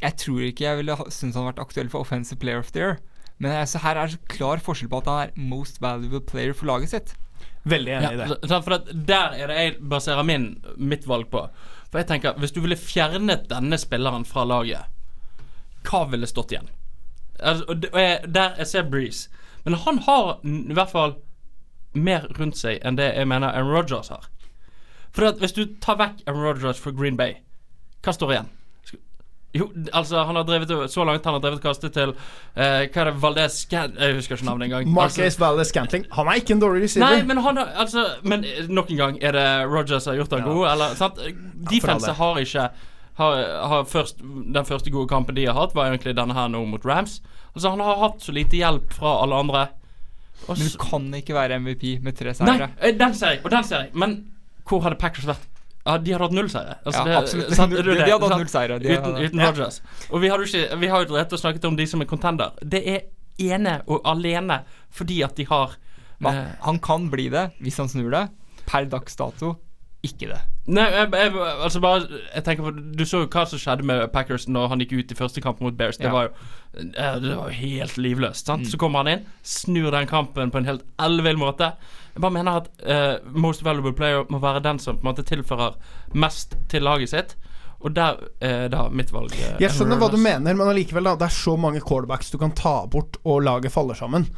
Jeg 0.02 0.16
tror 0.18 0.40
ikke 0.46 0.64
jeg 0.68 0.78
ville 0.82 0.96
syntes 0.96 1.18
synes 1.18 1.34
han 1.36 1.44
har 1.46 1.52
vært 1.52 1.64
aktuell 1.66 1.90
for 1.90 2.00
Offensive 2.06 2.38
Player 2.42 2.58
of 2.62 2.70
the 2.72 2.80
Year. 2.80 2.96
Men 3.42 3.50
altså, 3.64 3.80
her 3.82 3.96
er 3.98 4.06
det 4.06 4.14
så 4.14 4.30
klar 4.36 4.62
forskjell 4.62 4.90
på 4.92 4.98
at 5.02 5.10
han 5.10 5.20
er 5.26 5.32
most 5.50 5.80
valuable 5.82 6.20
player 6.20 6.54
for 6.54 6.66
laget 6.70 6.90
sitt. 6.94 7.14
Veldig 7.66 7.92
enig 7.98 8.12
i 8.12 8.16
det. 8.20 8.28
så- 8.28 8.48
så 8.48 8.62
for 8.62 8.74
at 8.74 8.86
Der 9.06 9.34
er 9.38 9.46
det 9.50 9.56
jeg 9.58 9.88
baserer 9.88 10.22
min, 10.24 10.60
mitt 10.78 11.06
valg 11.06 11.28
på. 11.30 11.48
For 11.92 12.00
jeg 12.00 12.08
tenker 12.08 12.38
Hvis 12.40 12.54
du 12.56 12.62
ville 12.64 12.78
fjernet 12.80 13.48
denne 13.50 13.78
spilleren 13.78 14.24
fra 14.24 14.46
laget, 14.48 14.88
hva 15.84 16.06
ville 16.08 16.26
stått 16.30 16.54
igjen? 16.54 16.70
Altså, 17.42 17.74
der 17.74 18.58
jeg 18.58 18.66
ser 18.70 18.88
Breeze. 18.88 19.28
Men 19.64 19.74
han 19.84 19.98
har 20.06 20.38
i 20.46 20.74
hvert 20.74 20.90
fall 20.90 21.16
mer 21.92 22.28
rundt 22.38 22.56
seg 22.56 22.80
enn 22.86 22.96
det 22.96 23.10
jeg 23.12 23.28
mener 23.28 23.52
Aaron 23.52 23.74
Rodgers 23.74 24.08
har. 24.14 24.28
For 25.12 25.36
hvis 25.42 25.52
du 25.52 25.66
tar 25.84 25.98
vekk 26.00 26.22
Aaron 26.26 26.46
Rodgers 26.46 26.80
fra 26.80 26.94
Green 26.96 27.18
Bay, 27.18 27.34
hva 28.02 28.14
står 28.16 28.32
igjen? 28.32 28.50
Jo, 29.54 29.66
altså 29.92 30.22
han 30.24 30.36
har 30.38 30.46
drevet 30.48 30.70
så 30.90 31.04
langt 31.04 31.26
han 31.28 31.34
har 31.36 31.42
drevet 31.44 31.60
kastet 31.60 31.92
til 31.92 32.14
eh, 32.56 32.86
Hva 32.88 33.02
er 33.02 33.10
det 33.10 33.14
Valdez 33.20 33.58
Scant... 33.66 33.98
Jeg 34.00 34.14
husker 34.16 34.38
ikke 34.38 34.46
navnet 34.48 34.70
engang. 34.70 34.88
Altså- 34.96 35.26
Valdez 35.42 35.68
Scantling. 35.68 36.06
Han 36.16 36.30
er 36.32 36.40
ikke 36.40 36.54
en 36.56 36.62
dårlig 36.62 36.86
receiver. 36.86 37.04
Nei, 37.18 37.26
men 37.28 37.42
han 37.44 37.60
har 37.60 37.74
altså 37.84 38.06
Men 38.24 38.46
eh, 38.48 38.64
nok 38.72 38.90
en 38.94 39.02
gang, 39.02 39.18
er 39.20 39.36
det 39.36 39.44
Rogers 39.68 40.06
som 40.06 40.14
har 40.14 40.22
gjort 40.22 40.32
han 40.38 40.46
Ja. 40.46 40.54
god, 40.54 40.64
eller 40.72 40.96
sant? 40.96 41.20
Defense 41.68 42.16
har 42.16 42.40
ikke 42.40 42.70
har, 43.20 43.44
har 43.68 43.84
først, 43.84 44.22
Den 44.24 44.64
første 44.64 44.90
gode 44.90 45.08
kampen 45.08 45.36
de 45.36 45.44
har 45.44 45.52
hatt, 45.58 45.74
var 45.76 45.90
egentlig 45.90 46.16
denne 46.16 46.32
her 46.32 46.48
nå 46.48 46.64
mot 46.64 46.84
Rams. 46.88 47.20
Altså 47.54 47.70
Han 47.74 47.80
har 47.84 48.00
hatt 48.06 48.24
så 48.24 48.32
lite 48.32 48.56
hjelp 48.56 48.92
fra 48.96 49.18
alle 49.22 49.36
andre. 49.44 49.66
Også, 50.48 50.56
Men 50.58 50.72
du 50.72 50.78
kan 50.80 51.14
ikke 51.20 51.34
være 51.36 51.60
MVP 51.60 51.98
med 52.02 52.16
tre 52.16 52.32
seire. 52.34 52.70
Nei, 52.72 52.92
den 52.98 53.14
ser 53.14 53.36
jeg, 53.36 53.44
og 53.44 53.50
den 53.52 53.64
ser 53.68 53.84
jeg. 53.84 53.92
Men 53.94 54.16
hvor 54.66 54.80
hadde 54.82 54.96
Packers 54.96 55.28
vært? 55.28 55.44
Ja, 55.86 55.96
De 55.98 56.12
hadde 56.12 56.22
hatt 56.28 56.32
null 56.36 56.48
seire. 56.48 56.76
Altså, 56.86 56.98
Ja, 56.98 57.04
det- 57.04 57.16
absolutt. 57.22 57.54
sant, 57.56 57.70
De- 57.72 57.82
det 57.82 57.96
de 58.06 58.10
hadde 58.12 58.28
hatt 58.28 58.38
null 58.38 58.48
seire, 58.48 58.78
de 58.78 58.88
Uten, 58.96 59.16
uten 59.24 59.40
Rodgers. 59.40 59.80
Og 60.10 60.20
vi, 60.20 60.28
hadde 60.28 60.44
jo 60.46 60.58
ikke, 60.58 60.78
vi 60.78 60.86
har 60.88 61.04
jo 61.04 61.14
rett 61.16 61.32
og 61.32 61.38
snakket 61.40 61.64
om 61.64 61.76
de 61.76 61.86
som 61.86 62.00
er 62.00 62.06
contender. 62.06 62.52
Det 62.62 62.86
er 62.86 63.00
ene 63.40 63.82
og 63.88 64.00
alene 64.04 64.60
fordi 64.90 65.22
at 65.24 65.34
de 65.36 65.44
har 65.44 65.76
Men 66.20 66.36
eh, 66.36 66.46
han 66.62 66.78
kan 66.78 67.08
bli 67.10 67.28
det 67.30 67.50
hvis 67.60 67.76
han 67.78 67.88
snur 67.88 68.10
det. 68.12 68.28
Per 68.66 68.84
dags 68.84 69.16
dato 69.16 69.56
ikke 70.04 70.28
det. 70.28 70.38
Nei, 70.66 70.84
jeg, 70.90 71.10
jeg, 71.10 71.32
altså 71.34 71.80
bare 71.80 72.06
Jeg 72.34 72.44
tenker 72.44 72.62
på 72.62 72.96
Du 72.96 73.02
så 73.04 73.22
jo 73.22 73.26
hva 73.26 73.44
som 73.48 73.58
skjedde 73.58 73.82
med 73.84 74.12
Packers 74.12 74.46
når 74.46 74.68
han 74.68 74.78
gikk 74.80 74.92
ut 75.00 75.10
i 75.10 75.14
første 75.18 75.40
kamp 75.42 75.60
mot 75.60 75.76
Bears. 75.76 75.96
Det 75.96 76.06
Ja. 76.06 76.12
var 76.12 76.28
jo 76.28 76.30
eh, 76.96 77.18
Det 77.18 77.36
var 77.36 77.48
jo 77.50 77.54
helt 77.58 77.96
livløst. 77.98 78.46
Sant? 78.46 78.66
Så 78.66 78.76
kommer 78.78 78.98
han 79.02 79.08
inn, 79.18 79.26
snur 79.42 79.90
den 79.90 80.06
kampen 80.06 80.50
på 80.52 80.58
en 80.58 80.64
helt 80.64 80.82
ellevill 81.00 81.36
måte. 81.38 81.72
Jeg 82.14 82.20
bare 82.20 82.34
mener 82.34 82.58
at 82.60 82.66
uh, 82.84 83.30
Most 83.32 83.62
Valuable 83.64 83.92
Player 83.96 84.26
må 84.28 84.38
være 84.42 84.60
den 84.62 84.78
som 84.82 84.98
på 84.98 85.06
en 85.06 85.10
måte 85.14 85.24
tilfører 85.24 85.78
mest 86.14 86.56
til 86.68 86.82
laget 86.84 87.08
sitt. 87.14 87.36
Og 87.82 87.94
der 87.96 88.18
er 88.40 88.68
da 88.70 88.84
mitt 88.94 89.10
valg. 89.10 89.32
eh, 89.34 89.56
Jeg 89.58 89.72
skjønner 89.74 89.98
hva 89.98 90.10
du 90.12 90.18
mener, 90.20 90.54
men 90.54 90.68
allikevel, 90.70 91.02
da. 91.08 91.16
Det 91.18 91.26
er 91.26 91.34
så 91.34 91.56
mange 91.58 91.80
callbacks 91.82 92.30
du 92.30 92.36
kan 92.38 92.52
ta 92.54 92.86
bort, 92.86 93.16
og 93.24 93.40
laget 93.42 93.72
faller 93.74 93.94
sammen. 93.98 94.28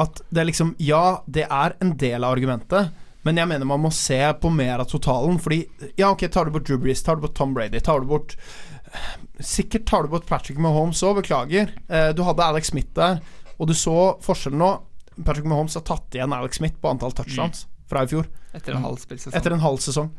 At 0.00 0.22
det 0.30 0.40
er 0.42 0.48
liksom 0.48 0.72
Ja, 0.82 1.20
det 1.30 1.44
er 1.46 1.76
en 1.80 1.92
del 2.00 2.24
av 2.24 2.32
argumentet, 2.34 2.90
men 3.22 3.36
jeg 3.36 3.46
mener 3.46 3.68
man 3.68 3.82
må 3.84 3.92
se 3.92 4.18
på 4.40 4.50
mer 4.50 4.80
av 4.80 4.88
totalen. 4.90 5.38
Fordi 5.38 5.60
Ja, 6.00 6.10
ok, 6.10 6.26
tar 6.32 6.46
du 6.46 6.50
bort 6.56 6.64
Drew 6.66 6.78
Brees, 6.82 7.02
tar 7.04 7.14
du 7.16 7.20
bort 7.28 7.34
Tom 7.36 7.52
Brady, 7.54 7.78
tar 7.80 8.00
du 8.00 8.06
bort 8.06 8.34
Sikkert 9.38 9.84
tar 9.86 10.02
du 10.02 10.08
bort 10.08 10.26
Patrick 10.26 10.58
Mahomes 10.58 10.98
òg, 11.06 11.20
beklager. 11.22 11.70
Eh, 11.88 12.10
Du 12.12 12.24
hadde 12.26 12.42
Alex 12.42 12.72
Smith 12.72 12.90
der, 12.96 13.20
og 13.58 13.68
du 13.68 13.74
så 13.74 14.16
forskjellen 14.24 14.58
nå. 14.58 14.72
Patrick 15.24 15.46
Mahomes 15.46 15.74
har 15.78 15.84
tatt 15.86 16.16
igjen 16.16 16.32
Alex 16.36 16.60
Smith 16.60 16.78
på 16.80 16.90
antall 16.90 17.12
touchdowns 17.16 17.66
fra 17.90 18.04
i 18.06 18.10
fjor. 18.10 18.26
Etter 18.54 18.76
en 18.76 18.84
halv 18.84 19.02
sesong. 19.02 19.34
Etter 19.34 19.54
en 19.56 19.62
halv 19.64 19.82
sesong. 19.82 20.10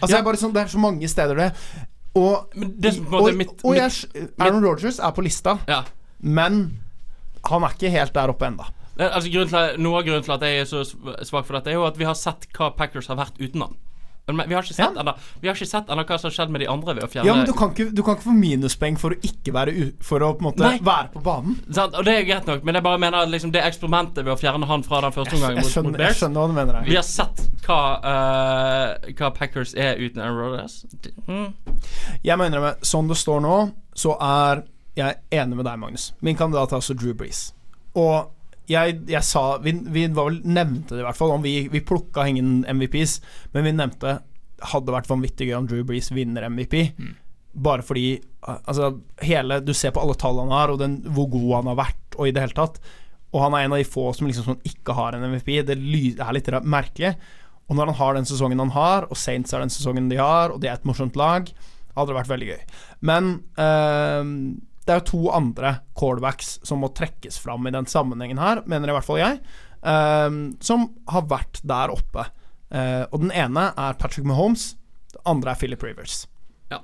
Altså 0.00 0.16
Ja. 0.16 0.20
Er 0.22 0.38
sånn 0.38 0.52
Det 0.54 0.62
er 0.62 0.70
så 0.70 0.78
mange 0.78 1.08
steder 1.08 1.36
det. 1.36 1.48
Og, 2.14 2.52
det 2.54 2.92
og, 3.08 3.34
mitt, 3.34 3.52
og 3.64 3.74
jeg, 3.74 3.90
Aaron 4.38 4.62
Rodgers 4.64 4.98
er 5.00 5.14
på 5.16 5.22
lista, 5.24 5.56
ja. 5.66 5.78
men 6.20 6.78
han 7.48 7.64
er 7.64 7.72
ikke 7.72 7.90
helt 7.90 8.12
der 8.12 8.28
oppe 8.28 8.46
enda 8.50 8.66
er- 8.98 9.10
Altså, 9.16 9.76
noe 9.78 9.98
av 9.98 10.04
grunnen 10.04 10.22
til 10.22 10.32
at 10.34 10.40
jeg 10.40 10.60
er 10.60 10.64
så 10.64 10.84
svak 11.24 11.46
for 11.46 11.54
dette, 11.54 11.70
er 11.70 11.74
jo 11.74 11.86
at 11.86 11.96
vi 11.96 12.04
har 12.04 12.14
sett 12.14 12.46
hva 12.52 12.70
Packers 12.76 13.06
har 13.08 13.16
vært 13.16 13.38
uten 13.40 13.62
han. 13.62 13.76
Men 14.26 14.48
vi 14.48 14.54
har 14.54 14.62
ikke 14.62 14.74
sett 14.74 14.98
ennå 15.02 15.92
ennå 15.92 16.04
hva 16.06 16.18
som 16.20 16.28
har 16.28 16.34
skjedd 16.36 16.52
med 16.54 16.62
de 16.62 16.68
andre 16.70 16.94
ved 16.94 17.06
å 17.06 17.08
fjerne 17.10 17.26
Ja, 17.26 17.34
men 17.34 17.48
du 17.48 17.52
kan 17.58 17.72
ikke, 17.74 17.88
du 17.90 18.02
kan 18.06 18.16
ikke 18.16 18.28
få 18.28 18.34
minuspoeng 18.36 18.98
for 19.00 19.16
å 19.16 19.18
ikke 19.26 19.54
være 19.54 19.74
u 19.74 19.88
For 20.04 20.22
å 20.22 20.28
på 20.36 20.44
en 20.44 20.48
måte 20.48 20.62
Nei. 20.62 20.76
være 20.84 21.10
på 21.14 21.22
banen. 21.24 21.56
Sant? 21.74 21.96
Og 21.98 22.06
det 22.06 22.14
er 22.20 22.28
greit 22.28 22.46
nok, 22.48 22.62
men 22.66 22.78
jeg 22.78 22.86
bare 22.86 23.00
mener 23.02 23.30
liksom 23.30 23.52
det 23.54 23.64
eksperimentet 23.66 24.22
ved 24.22 24.34
å 24.34 24.38
fjerne 24.38 24.68
han 24.70 24.84
fra 24.86 25.00
den 25.04 25.14
første 25.16 25.38
omgangen 25.38 25.62
jeg, 25.62 25.84
mot, 25.86 25.98
Bears 25.98 26.20
skjønner 26.20 26.38
hva 26.38 26.52
du 26.52 26.56
mener. 26.56 26.78
Jeg. 26.80 26.90
Vi 26.92 26.98
har 26.98 27.06
sett 27.06 27.42
hva, 27.66 27.80
uh, 28.02 29.10
hva 29.18 29.32
Packers 29.34 29.74
er 29.74 29.98
uten 29.98 30.22
Aaron 30.22 30.38
Rodgers. 30.38 30.78
Mm. 31.26 31.48
Jeg 32.22 32.38
må 32.38 32.46
innrømme, 32.46 32.76
sånn 32.86 33.10
det 33.10 33.18
står 33.18 33.42
nå, 33.42 33.56
så 33.98 34.14
er 34.22 34.62
jeg 34.98 35.18
enig 35.34 35.58
med 35.58 35.66
deg, 35.66 35.82
Magnus. 35.82 36.12
Min 36.22 36.38
kandidat 36.38 36.72
er 36.72 36.78
altså 36.78 36.96
Drew 36.98 37.16
Brees. 37.18 37.48
Og 37.98 38.30
jeg, 38.70 39.00
jeg 39.10 39.26
sa 39.26 39.58
Vi, 39.62 39.72
vi 39.94 40.04
var 40.14 40.28
vel 40.30 40.40
nevnte 40.46 40.94
det 40.94 41.02
i 41.02 41.06
hvert 41.06 41.18
fall, 41.18 41.34
om 41.34 41.42
vi, 41.44 41.68
vi 41.72 41.82
plukka 41.84 42.26
ingen 42.30 42.62
MVPs, 42.68 43.18
men 43.54 43.66
vi 43.66 43.74
nevnte 43.76 44.20
hadde 44.72 44.94
vært 44.94 45.10
vanvittig 45.10 45.48
gøy 45.48 45.56
om 45.58 45.66
Drew 45.66 45.82
Brees 45.86 46.12
vinner 46.14 46.46
MVP. 46.50 46.76
Bare 47.52 47.84
fordi 47.84 48.20
Altså, 48.42 48.88
hele 49.22 49.60
Du 49.62 49.70
ser 49.74 49.92
på 49.94 50.00
alle 50.02 50.16
tallene 50.18 50.50
han 50.50 50.58
har, 50.58 50.72
og 50.72 50.80
den, 50.80 50.96
hvor 51.14 51.28
god 51.30 51.60
han 51.60 51.68
har 51.70 51.76
vært, 51.78 52.16
og 52.16 52.26
i 52.26 52.32
det 52.34 52.42
hele 52.42 52.56
tatt. 52.56 52.80
Og 53.32 53.38
han 53.44 53.54
er 53.54 53.66
en 53.66 53.74
av 53.76 53.78
de 53.78 53.86
få 53.86 54.08
som 54.16 54.26
liksom 54.26 54.48
sånn 54.48 54.64
ikke 54.66 54.96
har 54.98 55.14
en 55.14 55.24
MVP. 55.30 55.52
Det 55.68 55.76
er 55.76 56.34
litt 56.34 56.50
merkelig. 56.66 57.14
Og 57.70 57.78
når 57.78 57.92
han 57.92 57.98
har 58.00 58.18
den 58.18 58.26
sesongen 58.28 58.60
han 58.60 58.74
har, 58.74 59.06
og 59.08 59.16
Saints 59.16 59.54
er 59.54 59.62
den 59.62 59.72
sesongen 59.72 60.10
de 60.10 60.18
har, 60.18 60.50
og 60.50 60.60
det 60.60 60.68
er 60.68 60.74
et 60.74 60.88
morsomt 60.88 61.16
lag, 61.16 61.46
hadde 61.94 62.10
det 62.10 62.18
vært 62.18 62.32
veldig 62.32 62.48
gøy. 62.50 62.60
Men 63.08 63.30
ehm, 63.62 64.34
det 64.86 64.94
er 64.94 65.00
jo 65.00 65.06
to 65.12 65.20
andre 65.34 65.76
callbacks 65.98 66.56
som 66.66 66.82
må 66.82 66.90
trekkes 66.96 67.38
fram 67.42 67.66
i 67.68 67.74
den 67.74 67.86
sammenhengen 67.90 68.40
her, 68.42 68.62
mener 68.66 68.90
i 68.90 68.96
hvert 68.96 69.06
fall 69.06 69.20
jeg, 69.20 69.38
um, 69.82 70.40
som 70.64 70.88
har 71.12 71.26
vært 71.30 71.60
der 71.62 71.94
oppe. 71.94 72.26
Uh, 72.72 73.04
og 73.12 73.20
den 73.26 73.32
ene 73.36 73.68
er 73.78 73.98
Patrick 74.00 74.26
Mahomes, 74.26 74.72
det 75.12 75.22
andre 75.28 75.52
er 75.52 75.60
Philip 75.60 75.82
Rivers. 75.86 76.24
Ja. 76.72 76.80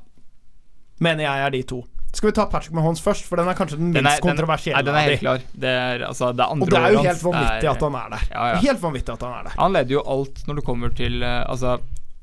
Mener 1.03 1.27
jeg 1.27 1.47
er 1.47 1.55
de 1.57 1.63
to. 1.75 1.83
Skal 2.15 2.31
vi 2.31 2.35
ta 2.39 2.47
Patrick 2.49 2.73
Mahomes 2.77 3.03
først, 3.05 3.27
for 3.29 3.37
den 3.37 3.51
er 3.51 3.57
kanskje 3.57 3.77
den 3.77 3.91
Den 3.93 4.03
minst 4.07 4.17
er, 4.17 4.25
kontroversielle 4.25 4.81
nei, 4.81 4.87
den 4.87 4.97
er 4.97 5.11
helt 5.11 5.21
klar. 5.21 5.43
Det 5.53 5.73
er, 5.75 6.05
altså, 6.09 6.31
det 6.33 6.41
er 6.45 6.55
andre 6.55 6.65
Og 6.65 6.73
det 6.73 6.79
er 6.81 6.95
jo 6.95 7.03
helt 7.05 7.25
vanvittig 7.27 7.69
er- 7.69 7.75
at 7.75 7.85
han 7.85 7.99
er 8.01 8.15
der. 8.15 8.25
Ja, 8.31 8.47
ja. 8.49 8.61
Helt 8.65 8.81
vanvittig 8.83 9.13
at 9.15 9.25
han 9.27 9.35
er 9.37 9.49
der. 9.49 9.57
Han 9.59 9.77
leder 9.77 9.97
jo 9.99 10.05
alt 10.15 10.41
når 10.49 10.61
det 10.61 10.65
kommer 10.65 10.95
til 10.97 11.23
eh, 11.23 11.43
Altså, 11.45 11.75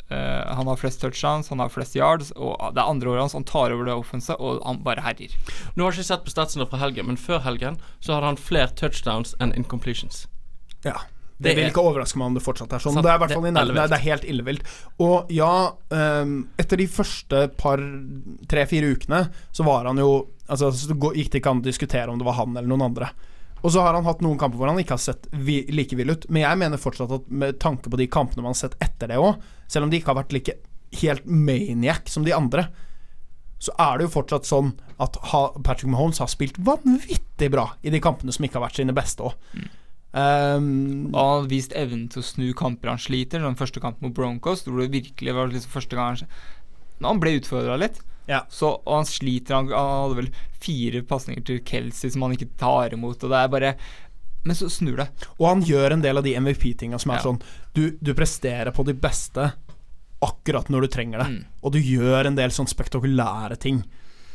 han 0.09 0.67
har 0.69 0.77
flest 0.77 1.01
touchdowns, 1.01 1.49
han 1.49 1.63
har 1.63 1.71
flest 1.73 1.95
yards, 1.97 2.29
og 2.37 2.53
det 2.75 2.81
er 2.81 2.91
andre 2.91 3.09
året 3.09 3.25
hans. 3.25 3.33
Han 3.33 3.47
tar 3.47 3.73
over 3.73 3.87
det 3.89 3.95
offenset, 3.97 4.37
og 4.37 4.61
han 4.65 4.83
bare 4.85 5.01
herjer. 5.01 5.33
Nå 5.73 5.85
har 5.87 5.95
jeg 5.95 6.03
ikke 6.03 6.11
sett 6.11 6.27
på 6.27 6.33
statsene 6.33 6.67
fra 6.69 6.81
helgen, 6.83 7.09
men 7.09 7.17
før 7.17 7.41
helgen 7.47 7.79
så 7.99 8.13
hadde 8.13 8.33
han 8.33 8.39
flere 8.41 8.69
touchdowns 8.77 9.33
enn 9.41 9.55
incompletions. 9.57 10.27
Ja. 10.85 10.99
Det, 11.35 11.49
Det 11.49 11.55
vil 11.57 11.67
ikke 11.67 11.83
overraske 11.83 12.19
meg 12.19 12.29
om 12.29 12.35
det 12.37 12.45
fortsatt 12.45 12.71
er 12.71 12.79
sånn. 12.79 12.95
Sant, 12.95 13.03
Det 13.03 13.11
er 13.11 13.19
det 13.19 13.35
fall 13.35 13.47
er 13.49 13.55
nærheten. 13.57 13.89
Det 13.91 13.97
er 13.97 14.03
helt 14.05 14.27
illevilt. 14.31 14.69
Og 15.03 15.31
ja, 15.35 15.51
um, 15.91 16.35
etter 16.61 16.79
de 16.79 16.85
første 16.87 17.41
par 17.59 17.81
tre-fire 18.47 18.93
ukene 18.95 19.25
så 19.51 19.67
var 19.67 19.91
han 19.91 19.99
jo 20.01 20.13
Altså, 20.45 20.67
så 20.69 20.93
gikk 20.93 21.31
det 21.33 21.39
ikke 21.39 21.49
an 21.55 21.61
å 21.63 21.65
diskutere 21.65 22.11
om 22.13 22.19
det 22.21 22.25
var 22.27 22.35
han 22.37 22.51
eller 22.53 22.69
noen 22.69 22.83
andre. 22.85 23.07
Og 23.65 23.73
så 23.73 23.81
har 23.81 23.97
han 23.97 24.05
hatt 24.05 24.21
noen 24.21 24.37
kamper 24.37 24.59
hvor 24.61 24.69
han 24.69 24.79
ikke 24.81 24.93
har 24.93 25.01
sett 25.01 25.25
vi, 25.33 25.63
like 25.73 25.97
vill 25.97 26.13
ut. 26.13 26.27
Men 26.29 26.45
jeg 26.45 26.61
mener 26.61 26.81
fortsatt 26.81 27.13
at 27.15 27.29
med 27.33 27.57
tanke 27.63 27.89
på 27.89 27.97
de 27.99 28.05
kampene 28.11 28.45
man 28.45 28.53
har 28.53 28.59
sett 28.59 28.75
etter 28.83 29.09
det 29.09 29.17
òg, 29.21 29.39
selv 29.71 29.87
om 29.87 29.93
de 29.93 29.97
ikke 29.99 30.13
har 30.13 30.19
vært 30.21 30.35
like 30.35 30.59
helt 31.01 31.25
maniac 31.25 32.11
som 32.11 32.27
de 32.27 32.35
andre, 32.35 32.67
så 33.65 33.73
er 33.81 33.97
det 33.97 34.05
jo 34.05 34.13
fortsatt 34.13 34.45
sånn 34.45 34.75
at 35.01 35.17
Patrick 35.65 35.89
Mahomes 35.89 36.21
har 36.21 36.29
spilt 36.29 36.59
vanvittig 36.61 37.49
bra 37.51 37.71
i 37.81 37.93
de 37.93 38.01
kampene 38.03 38.35
som 38.35 38.45
ikke 38.45 38.59
har 38.59 38.67
vært 38.67 38.77
sine 38.83 38.95
beste 38.95 39.25
òg. 39.25 39.33
Um, 40.15 41.09
Og 41.11 41.17
han 41.17 41.31
har 41.41 41.47
vist 41.51 41.73
evnen 41.75 42.05
til 42.11 42.21
å 42.21 42.27
snu 42.27 42.45
kamper 42.55 42.93
han 42.93 43.01
sliter. 43.01 43.41
Den 43.43 43.57
første 43.59 43.81
kampen 43.83 44.07
mot 44.07 44.15
Broncos, 44.15 44.63
tror 44.63 44.83
det 44.83 44.93
virkelig 44.93 45.33
var 45.35 45.49
liksom 45.51 45.73
første 45.73 45.97
gang 45.97 46.13
han 46.13 46.29
han 47.03 47.19
ble 47.19 47.33
utfordra 47.41 47.75
litt, 47.79 47.97
Ja. 48.27 48.43
så, 48.49 48.71
og 48.81 48.95
han 48.99 49.05
sliter 49.09 49.55
han, 49.59 49.67
han 49.69 49.91
hadde 50.05 50.19
vel 50.23 50.29
fire 50.65 51.03
pasninger 51.05 51.43
til 51.45 51.59
Kelsey 51.67 52.09
som 52.13 52.25
han 52.25 52.33
ikke 52.37 52.49
tar 52.57 52.95
imot, 52.97 53.21
og 53.23 53.29
det 53.33 53.41
er 53.43 53.51
bare 53.53 53.75
Men 54.45 54.55
så 54.57 54.69
snur 54.69 54.97
det. 55.01 55.07
Og 55.39 55.47
han 55.47 55.61
gjør 55.65 55.95
en 55.95 56.01
del 56.03 56.17
av 56.21 56.25
de 56.25 56.35
MVP-tinga 56.37 56.99
som 57.01 57.11
er 57.11 57.17
Ja. 57.17 57.23
sånn 57.25 57.39
du, 57.73 57.97
du 58.01 58.13
presterer 58.13 58.69
på 58.71 58.85
de 58.85 58.93
beste 58.93 59.51
akkurat 60.25 60.69
når 60.69 60.85
du 60.85 60.87
trenger 60.93 61.21
det. 61.23 61.29
Mm. 61.33 61.45
Og 61.61 61.71
du 61.73 61.79
gjør 61.81 62.29
en 62.29 62.37
del 62.37 62.53
sånn 62.53 62.69
spektakulære 62.69 63.57
ting 63.61 63.83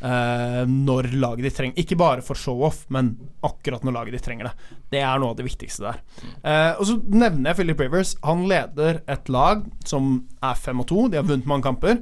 uh, 0.03 0.63
når 0.67 1.11
laget 1.17 1.47
ditt 1.47 1.57
trenger 1.57 1.79
Ikke 1.81 1.97
bare 1.99 2.23
for 2.25 2.35
show-off, 2.39 2.83
men 2.93 3.13
akkurat 3.43 3.83
når 3.83 3.95
laget 3.97 4.17
ditt 4.17 4.25
trenger 4.27 4.49
det. 4.49 4.53
Det 4.93 5.01
er 5.01 5.19
noe 5.21 5.33
av 5.33 5.39
det 5.39 5.47
viktigste 5.47 5.87
der. 5.87 6.01
Uh, 6.43 6.73
og 6.79 6.85
så 6.89 6.97
nevner 7.07 7.51
jeg 7.51 7.59
Philip 7.61 7.83
Rivers. 7.85 8.15
Han 8.27 8.45
leder 8.51 9.01
et 9.07 9.31
lag 9.31 9.63
som 9.87 10.27
er 10.43 10.59
5 10.59 10.83
og 10.83 10.89
2. 10.91 11.07
De 11.13 11.21
har 11.21 11.27
vunnet 11.27 11.49
mange 11.49 11.67
kamper. 11.67 12.01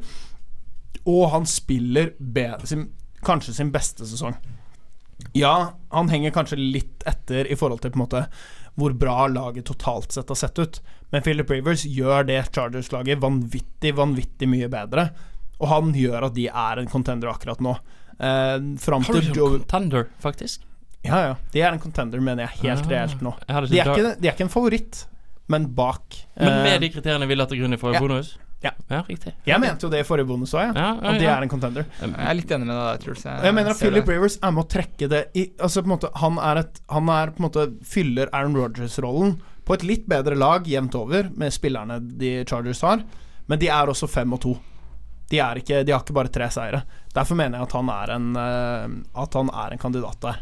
Og 1.06 1.30
han 1.34 1.46
spiller 1.50 2.14
sin, 2.68 2.90
kanskje 3.26 3.54
sin 3.54 3.72
beste 3.72 4.08
sesong. 4.08 4.36
Ja, 5.36 5.74
han 5.92 6.10
henger 6.10 6.32
kanskje 6.32 6.58
litt 6.60 7.04
etter 7.08 7.48
i 7.52 7.58
forhold 7.60 7.84
til 7.84 7.94
på 7.94 8.00
en 8.00 8.06
måte 8.06 8.24
hvor 8.80 8.94
bra 8.96 9.28
laget 9.28 9.66
totalt 9.68 10.14
sett 10.16 10.30
har 10.32 10.38
sett 10.40 10.60
ut. 10.60 10.80
Men 11.12 11.24
Philip 11.26 11.50
Rivers 11.52 11.84
gjør 11.86 12.24
det 12.30 12.40
Chargers-laget 12.56 13.20
vanvittig, 13.20 13.92
vanvittig 13.98 14.48
mye 14.48 14.70
bedre. 14.72 15.10
Og 15.60 15.68
han 15.68 15.94
gjør 15.96 16.30
at 16.30 16.36
de 16.38 16.48
er 16.48 16.80
en 16.80 16.88
contender 16.88 17.32
akkurat 17.32 17.60
nå. 17.64 17.76
Eh, 18.20 18.56
fram 18.80 19.04
til 19.08 19.32
Joe 19.36 19.60
contender, 19.60 20.08
faktisk? 20.24 20.64
Ja, 21.04 21.20
ja. 21.24 21.36
De 21.52 21.62
er 21.64 21.72
en 21.72 21.80
contender, 21.80 22.20
mener 22.24 22.48
jeg, 22.48 22.64
helt 22.66 22.88
ja. 22.88 22.92
reelt 22.92 23.24
nå. 23.24 23.34
De 23.48 23.80
er, 23.80 23.92
ikke 23.92 24.16
de 24.20 24.28
er 24.28 24.34
ikke 24.34 24.48
en 24.48 24.54
favoritt, 24.54 25.06
men 25.52 25.70
bak. 25.76 26.22
Men 26.40 26.62
med 26.64 26.74
Eh, 26.78 26.80
de 26.86 26.94
kriteriene 26.94 27.28
vi 27.28 27.38
la 27.40 27.48
til 27.48 27.62
grunn 27.62 27.76
i 27.76 27.80
forrige 27.80 28.00
ja. 28.00 28.08
bonus? 28.08 28.38
Ja. 28.60 28.74
ja 28.92 29.04
riktig. 29.08 29.32
jeg 29.48 29.60
mente 29.64 29.86
jo 29.88 29.90
det 29.92 30.02
i 30.04 30.08
forrige 30.08 30.28
bonus 30.28 30.52
òg. 30.52 30.74
Ja, 30.76 30.88
ja, 31.00 31.12
At 31.14 31.20
de 31.22 31.28
er 31.32 31.46
en 31.46 31.52
contender. 31.52 31.86
Jeg 32.02 32.12
er 32.12 32.36
litt 32.36 32.50
enig 32.52 32.68
med 32.68 32.76
deg 32.76 33.06
Truls. 33.06 33.24
Jeg, 33.24 33.44
jeg 33.48 33.56
mener 33.56 33.72
at 33.72 33.80
Philip 33.80 34.04
det. 34.04 34.16
Rivers 34.18 34.36
er 34.42 34.56
med 34.56 34.66
å 34.66 34.70
trekke 34.74 35.08
det 35.12 35.22
i 35.40 35.46
Altså 35.64 35.84
på 35.84 35.88
en 35.88 35.94
måte 35.94 36.10
Han 36.20 36.40
er 36.44 36.60
et 36.66 36.82
Han 36.92 37.12
er 37.14 37.32
på 37.32 37.40
en 37.40 37.48
måte 37.48 37.66
fyller 37.88 38.32
Aaron 38.36 38.58
Rodgers-rollen 38.60 39.38
på 39.70 39.78
et 39.78 39.86
litt 39.86 40.08
bedre 40.10 40.34
lag 40.36 40.66
jevnt 40.68 40.96
over 40.98 41.28
med 41.38 41.54
spillerne 41.54 42.00
de 42.02 42.40
Chargers 42.50 42.80
har, 42.82 43.04
men 43.46 43.60
de 43.62 43.68
er 43.70 43.92
også 43.92 44.08
fem 44.10 44.34
og 44.34 44.40
to. 44.42 44.56
De, 45.30 45.38
er 45.38 45.60
ikke, 45.62 45.84
de 45.86 45.94
har 45.94 46.02
ikke 46.02 46.16
bare 46.18 46.32
tre 46.34 46.48
seire. 46.50 46.80
Derfor 47.14 47.38
mener 47.38 47.60
jeg 47.60 47.68
at 47.68 47.76
han 47.78 47.92
er 47.94 48.14
en 48.16 48.26
eh, 48.42 48.96
At 49.22 49.38
han 49.38 49.52
er 49.54 49.76
en 49.76 49.82
kandidat 49.84 50.18
der. 50.26 50.40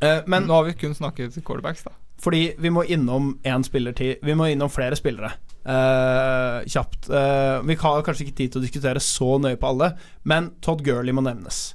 Eh, 0.00 0.22
men 0.26 0.48
Nå 0.48 0.56
har 0.56 0.64
vi 0.64 0.72
kun 0.80 0.96
snakket 0.96 1.36
quarterbacks, 1.44 1.84
da. 1.84 1.92
fordi 2.24 2.54
vi 2.56 2.72
må 2.72 2.86
innom 2.88 3.34
én 3.44 3.64
spiller 3.68 3.92
til 3.92 4.16
Vi 4.24 4.34
må 4.34 4.48
innom 4.48 4.72
flere 4.72 4.96
spillere. 4.96 5.34
Eh, 5.66 6.66
kjapt. 6.66 7.08
Uh, 7.10 7.58
vi 7.66 7.74
har 7.80 8.02
kanskje 8.06 8.26
ikke 8.26 8.38
tid 8.38 8.52
til 8.52 8.60
å 8.60 8.64
diskutere 8.64 9.02
så 9.02 9.32
nøye 9.42 9.58
på 9.58 9.72
alle, 9.72 9.92
men 10.22 10.52
Todd 10.62 10.84
Gurley 10.86 11.14
må 11.16 11.24
nevnes. 11.26 11.72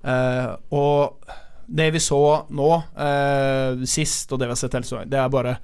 Uh, 0.00 0.56
og 0.72 1.28
det 1.64 1.90
vi 1.94 2.00
så 2.00 2.20
nå, 2.52 2.70
sist, 3.88 4.32
og 4.32 4.40
det 4.40 4.50
vi 4.50 4.52
har 4.52 4.58
sett 4.60 4.74
hele 4.76 4.84
sesongen, 4.84 5.08
det 5.08 5.16
er 5.16 5.30
bare 5.32 5.54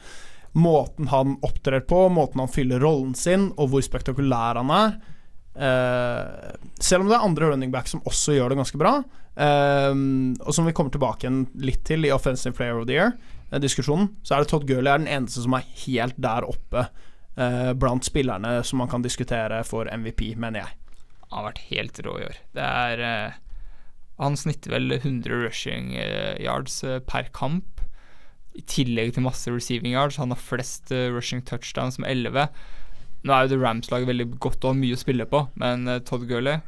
måten 0.57 1.11
han 1.13 1.35
opptrer 1.45 1.85
på, 1.85 2.07
måten 2.09 2.41
han 2.41 2.53
fyller 2.53 2.81
rollen 2.81 3.13
sin, 3.15 3.51
og 3.61 3.69
hvor 3.73 3.85
spektakulær 3.85 4.61
han 4.63 4.73
er. 4.75 4.95
Uh, 5.61 6.57
selv 6.81 7.05
om 7.05 7.11
det 7.11 7.19
er 7.19 7.27
andre 7.27 7.51
running 7.51 7.73
back 7.75 7.91
som 7.91 8.01
også 8.09 8.37
gjør 8.37 8.53
det 8.53 8.61
ganske 8.63 8.81
bra, 8.81 8.95
uh, 9.05 9.93
og 10.41 10.57
som 10.57 10.69
vi 10.69 10.75
kommer 10.77 10.95
tilbake 10.95 11.27
igjen 11.27 11.45
litt 11.61 11.85
til 11.89 12.09
i 12.09 12.13
Offensive 12.15 12.57
Player 12.57 12.81
of 12.81 12.89
the 12.89 12.97
Year, 12.97 13.13
eh, 13.51 13.61
diskusjonen, 13.61 14.13
så 14.25 14.37
er 14.37 14.45
det 14.45 14.53
Todd 14.53 14.65
Gurley 14.69 14.89
er 14.89 15.03
den 15.03 15.11
eneste 15.11 15.45
som 15.45 15.57
er 15.57 15.69
helt 15.85 16.17
der 16.21 16.49
oppe 16.49 16.89
eh, 17.37 17.73
blant 17.79 18.07
spillerne 18.07 18.61
som 18.67 18.83
man 18.83 18.91
kan 18.91 19.05
diskutere 19.05 19.63
for 19.69 19.91
MVP, 19.91 20.35
mener 20.41 20.65
jeg. 20.65 20.77
Han 21.31 21.39
har 21.39 21.51
vært 21.53 21.63
helt 21.71 22.01
rå 22.07 22.17
i 22.19 22.27
år. 22.27 22.41
Det 22.59 22.67
er 22.67 23.05
eh, 23.07 23.39
Han 24.21 24.37
snitter 24.37 24.75
vel 24.75 24.93
100 24.99 25.31
rushing 25.45 25.95
eh, 25.97 26.37
yards 26.43 26.83
eh, 26.85 26.99
per 27.01 27.31
kamp. 27.37 27.85
I 28.59 28.65
tillegg 28.67 29.15
til 29.15 29.25
masse 29.25 29.51
receiving 29.53 29.95
yards. 29.95 30.19
Han 30.19 30.35
har 30.35 30.43
flest 30.43 30.91
eh, 30.93 31.09
rushing 31.15 31.45
touchdowns 31.47 32.01
med 32.03 32.11
11. 32.11 32.51
Nå 33.23 33.33
er 33.33 33.47
jo 33.47 33.55
The 33.55 33.63
Rams-laget 33.63 34.11
veldig 34.11 34.29
godt 34.41 34.65
og 34.65 34.75
har 34.75 34.81
mye 34.81 34.97
å 34.97 35.01
spille 35.01 35.27
på, 35.29 35.43
men 35.61 35.85
Todd 36.09 36.23
Gurley 36.25 36.63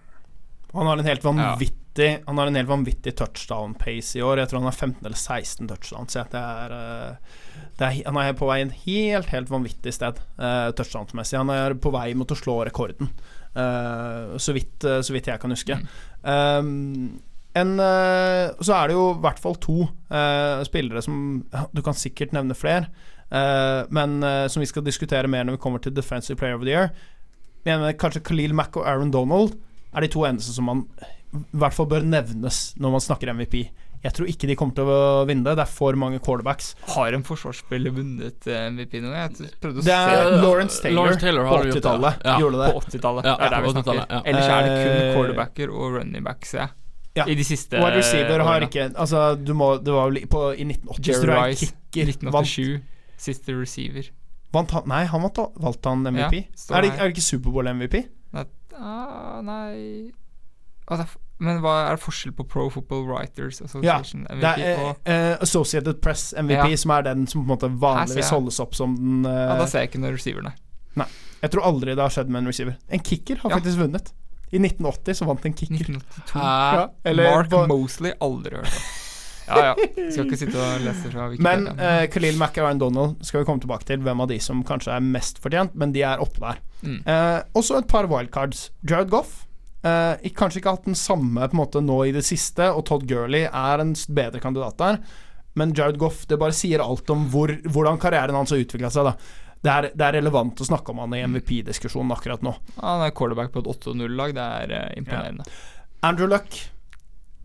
Han 0.75 0.85
har 0.85 1.01
en 1.01 1.09
helt 1.09 1.25
vanvittig 1.25 1.82
Han 1.99 2.39
har 2.39 2.49
en 2.49 2.57
helt 2.57 2.71
vanvittig 2.71 3.13
touchdown-pace 3.19 4.17
i 4.19 4.23
år. 4.25 4.41
Jeg 4.41 4.51
tror 4.51 4.63
han 4.63 4.71
har 4.71 4.79
15 4.79 5.07
eller 5.07 5.19
16 5.19 5.69
touchdowns. 5.69 6.17
Det 6.33 6.41
er, 6.41 6.77
eh, 6.77 7.59
det 7.79 7.89
er, 7.89 7.99
han 8.07 8.21
er 8.23 8.39
på 8.39 8.49
vei 8.49 8.61
en 8.63 8.73
helt, 8.85 9.29
helt 9.33 9.53
vanvittig 9.53 9.93
sted 9.93 10.23
uh, 10.39 10.71
touchdownsmessig. 10.79 11.37
Han 11.41 11.53
er 11.53 11.77
på 11.77 11.93
vei 11.93 12.13
mot 12.17 12.33
å 12.33 12.39
slå 12.39 12.63
rekorden, 12.69 13.13
uh, 13.59 14.39
så, 14.41 14.57
vidt, 14.57 14.79
uh, 14.89 15.03
så 15.05 15.13
vidt 15.13 15.29
jeg 15.29 15.43
kan 15.43 15.53
huske. 15.53 15.77
Um, 16.23 17.21
en, 17.59 17.73
eh, 17.81 18.51
så 18.65 18.77
er 18.77 18.89
det 18.89 18.97
jo 18.97 19.09
i 19.13 19.23
hvert 19.23 19.41
fall 19.43 19.59
to 19.61 19.83
eh, 19.85 20.63
spillere 20.65 21.03
som 21.05 21.17
Du 21.77 21.83
kan 21.85 21.97
sikkert 21.97 22.33
nevne 22.33 22.57
flere, 22.57 22.89
eh, 23.29 23.83
men 23.93 24.23
eh, 24.25 24.47
som 24.49 24.65
vi 24.65 24.69
skal 24.71 24.85
diskutere 24.87 25.29
mer 25.29 25.45
når 25.45 25.59
vi 25.59 25.65
kommer 25.65 25.83
til 25.83 25.95
Defensive 25.95 26.39
Player 26.41 26.57
of 26.57 26.65
the 26.65 26.73
Year. 26.73 26.93
Jeg 27.67 27.79
mener 27.79 27.99
kanskje 27.99 28.25
Khalil 28.25 28.55
Mack 28.57 28.77
og 28.77 28.89
Aaron 28.89 29.13
Donald 29.13 29.59
er 29.93 30.01
de 30.01 30.09
to 30.09 30.25
eneste 30.25 30.55
som 30.55 30.67
man 30.71 30.87
i 31.33 31.63
hvert 31.63 31.77
fall 31.77 31.89
bør 31.89 32.05
nevnes 32.05 32.61
når 32.81 32.95
man 32.97 33.03
snakker 33.05 33.33
MVP. 33.33 33.57
Jeg 34.03 34.15
tror 34.17 34.27
ikke 34.27 34.49
de 34.51 34.57
kommer 34.59 34.75
til 34.75 34.89
å 34.91 35.23
vinne 35.29 35.47
det. 35.47 35.55
Det 35.61 35.63
er 35.63 35.71
for 35.71 35.97
mange 35.99 36.19
quarterbacks. 36.23 36.73
Har 36.97 37.15
en 37.15 37.23
forsvarsspiller 37.27 37.95
vunnet 37.95 38.49
MVP 38.51 38.97
noen 38.99 39.15
gang? 39.15 39.37
Jeg 39.39 39.53
prøvde 39.63 39.79
å 39.79 39.87
Det 39.87 39.95
er 39.95 40.39
Lawrence 40.43 40.83
Taylor, 40.83 40.97
Lawrence 40.99 41.23
Taylor 41.23 41.47
på 41.47 41.53
har 41.53 41.69
gjort 41.69 41.77
det. 41.77 41.83
80-tallet. 41.83 42.25
Ja. 42.27 42.35
Gjorde 42.43 42.63
det. 42.63 42.71
På 42.73 42.81
80-tallet. 42.83 43.29
Ja, 43.29 43.35
det 43.39 43.47
er 43.47 43.55
der 43.55 43.63
vi 43.63 43.75
snakker. 43.77 43.93
80-tallet, 43.93 44.15
ja. 44.17 44.23
Ellers 44.33 44.49
er 44.49 44.67
det 44.67 44.73
kun 44.73 44.97
Eh, 45.03 45.13
quarterbacker 45.15 45.75
og 45.77 45.99
running 45.99 46.27
backs, 46.27 46.55
jeg. 46.59 46.75
Ja. 47.15 47.27
I 47.29 47.37
de 47.37 47.45
siste 47.45 47.77
Wide 47.77 48.01
receiver 48.01 48.43
har 48.43 48.57
årene. 48.57 48.69
ikke 48.71 48.87
Altså, 48.97 49.21
du 49.37 49.53
må 49.53 49.75
Det 49.85 49.93
var 49.93 50.09
vel 50.09 50.23
på, 50.33 50.41
i 50.57 50.65
1980 50.65 51.11
Jerry 51.11 51.29
Rice, 51.29 51.69
1987. 51.93 52.33
vant, 52.33 52.49
1987. 52.49 52.83
Siste 53.23 53.55
receiver. 53.55 54.09
vant 54.53 54.71
han 54.75 54.89
Nei, 54.89 55.05
han 55.13 55.23
vant, 55.29 55.39
valgte 55.63 55.93
han 55.93 56.03
MVP. 56.09 56.35
Ja, 56.41 56.79
er, 56.79 56.89
det, 56.89 56.91
er 56.97 57.05
det 57.07 57.13
ikke 57.15 57.29
Superbowl-MVP? 57.29 57.97
Nei, 58.33 58.45
ah, 58.81 59.39
nei 59.45 60.11
Å, 60.93 60.97
det 61.01 61.07
f- 61.09 61.19
Men 61.43 61.59
hva 61.65 61.73
er 61.91 61.97
forskjell 61.99 62.35
på 62.39 62.45
Pro 62.47 62.69
Football 62.71 63.07
Writers 63.09 63.61
Association 63.65 64.27
ja, 64.29 64.37
MVP 64.37 64.63
er 64.69 64.83
og 64.85 65.09
uh, 65.09 65.43
Associated 65.43 66.01
Press 66.05 66.29
MVP, 66.39 66.71
Ja. 66.71 66.77
som 66.85 66.93
er 66.95 67.03
den 67.09 67.27
som 67.27 67.43
på 67.43 67.49
en 67.49 67.55
måte 67.57 67.71
vanligvis 67.83 68.31
holdes 68.31 68.61
opp 68.63 68.77
som 68.79 68.95
den 68.99 69.27
uh, 69.27 69.33
Ja, 69.51 69.57
da 69.59 69.67
ser 69.67 69.83
jeg 69.87 69.91
ikke 69.91 70.03
noen 70.05 70.15
receiverne. 70.19 70.53
Jeg 71.43 71.51
tror 71.51 71.65
aldri 71.67 71.97
det 71.99 72.03
har 72.05 72.13
skjedd 72.15 72.29
med 72.31 72.45
en 72.45 72.53
receiver. 72.53 72.77
En 72.95 73.01
kicker 73.03 73.41
har 73.43 73.51
Ja. 73.51 73.57
faktisk 73.59 73.81
vunnet. 73.81 74.13
I 74.53 74.61
1980 74.61 75.17
så 75.19 75.27
vant 75.27 75.47
en 75.49 75.55
kicker. 75.59 75.75
1982. 75.89 76.39
Ja, 76.39 76.85
eller 77.11 77.31
Mark 77.33 77.49
på- 77.51 77.67
Mosley, 77.67 78.13
aldri 78.21 78.53
hørt 78.61 78.69
om. 78.69 78.91
Ja 79.49 79.63
ja. 79.73 79.73
Skal 80.13 80.29
ikke 80.29 80.39
sitte 80.39 80.55
og 80.63 80.85
lese 80.85 81.11
fra 81.11 81.25
Men 81.35 81.65
Wikipedia. 81.67 81.89
eh, 82.03 82.07
Khalil 82.15 82.37
Mack 82.39 82.57
og 82.61 82.69
Ryan 82.69 82.79
Donald 82.79 83.25
skal 83.27 83.41
vi 83.43 83.49
komme 83.49 83.61
tilbake 83.65 83.85
til 83.89 83.99
hvem 84.05 84.21
av 84.23 84.29
de 84.31 84.39
som 84.39 84.63
kanskje 84.63 84.95
er 84.95 85.01
mest 85.03 85.41
fortjent, 85.43 85.75
men 85.75 85.91
de 85.93 86.05
er 86.07 86.23
oppe 86.23 86.39
der. 86.45 86.61
Mm. 86.87 87.01
Uh, 87.09 87.41
også 87.59 87.81
et 87.83 87.89
par 87.91 88.07
wildcards. 88.07 88.69
Jared 88.87 89.11
Goff. 89.11 89.49
Eh, 89.85 90.17
ik- 90.29 90.37
kanskje 90.39 90.61
ikke 90.63 90.71
hatt 90.77 90.85
den 90.85 90.95
samme 90.95 91.49
på 91.49 91.57
en 91.57 91.61
måte 91.61 91.81
nå 91.83 91.97
i 92.09 92.13
det 92.15 92.23
siste, 92.25 92.69
og 92.71 92.85
Todd 92.87 93.07
Gurley 93.11 93.49
er 93.49 93.81
en 93.83 93.95
bedre 94.15 94.39
kandidat 94.41 94.77
der. 94.79 94.99
Men 95.55 95.73
Jared 95.75 95.99
Goff, 95.99 96.27
det 96.27 96.39
bare 96.39 96.53
sier 96.57 96.81
alt 96.81 97.11
om 97.11 97.27
hvor, 97.29 97.49
hvordan 97.67 97.99
karrieren 98.01 98.35
hans 98.35 98.51
har 98.51 98.59
utvikla 98.63 98.91
seg. 98.95 99.13
det 99.63 99.71
er, 99.71 99.83
det 99.95 100.01
er 100.07 100.13
relevant 100.21 100.59
å 100.59 100.65
snakke 100.67 100.91
om 100.91 100.99
han 100.99 101.13
i 101.15 101.23
MVP-diskusjonen 101.27 102.11
akkurat 102.15 102.43
nå. 102.43 102.55
Han 102.81 103.03
er 103.07 103.11
quarterback 103.15 103.53
på 103.53 103.61
et 103.61 103.69
8-0-lag. 103.77 104.33
Det 104.35 104.43
er 104.43 104.73
uh, 104.89 104.93
imponerende. 104.99 105.45
Andrew 106.03 106.27
Luck, 106.27 106.57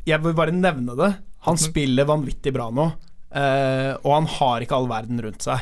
jeg 0.07 0.21
vil 0.23 0.33
bare 0.33 0.51
nevne 0.55 0.95
det. 0.97 1.11
Han 1.45 1.53
Mhm. 1.55 1.63
spiller 1.65 2.05
vanvittig 2.05 2.53
bra 2.53 2.69
nå, 2.71 2.91
Uh, 3.27 3.93
og 4.07 4.13
han 4.13 4.25
har 4.25 4.61
ikke 4.63 4.71
all 4.77 4.87
verden 4.87 5.19
rundt 5.21 5.43
seg. 5.43 5.59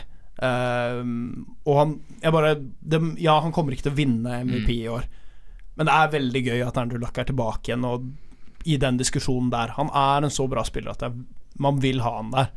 Og 1.66 1.78
han 1.80 1.94
jeg 2.22 2.32
bare 2.32 2.52
det, 2.62 3.00
Ja, 3.24 3.40
han 3.42 3.52
kommer 3.52 3.74
ikke 3.74 3.88
til 3.90 3.92
å 3.96 3.98
vinne 3.98 4.40
MVP 4.46 4.70
i 4.84 4.88
år, 4.88 5.04
men 5.76 5.90
det 5.90 5.96
er 5.96 6.14
veldig 6.14 6.44
gøy 6.46 6.62
at 6.66 6.78
Andrew 6.80 7.02
Luck 7.02 7.18
er 7.20 7.28
tilbake 7.28 7.72
igjen 7.72 7.88
og 7.88 8.06
i 8.66 8.78
den 8.82 8.98
diskusjonen 8.98 9.52
der. 9.54 9.76
Han 9.78 9.92
er 9.94 10.26
en 10.26 10.34
så 10.34 10.48
bra 10.50 10.64
spiller 10.66 10.96
at 10.96 11.04
jeg, 11.06 11.26
man 11.62 11.82
vil 11.84 12.02
ha 12.06 12.16
han 12.18 12.32
der. 12.34 12.54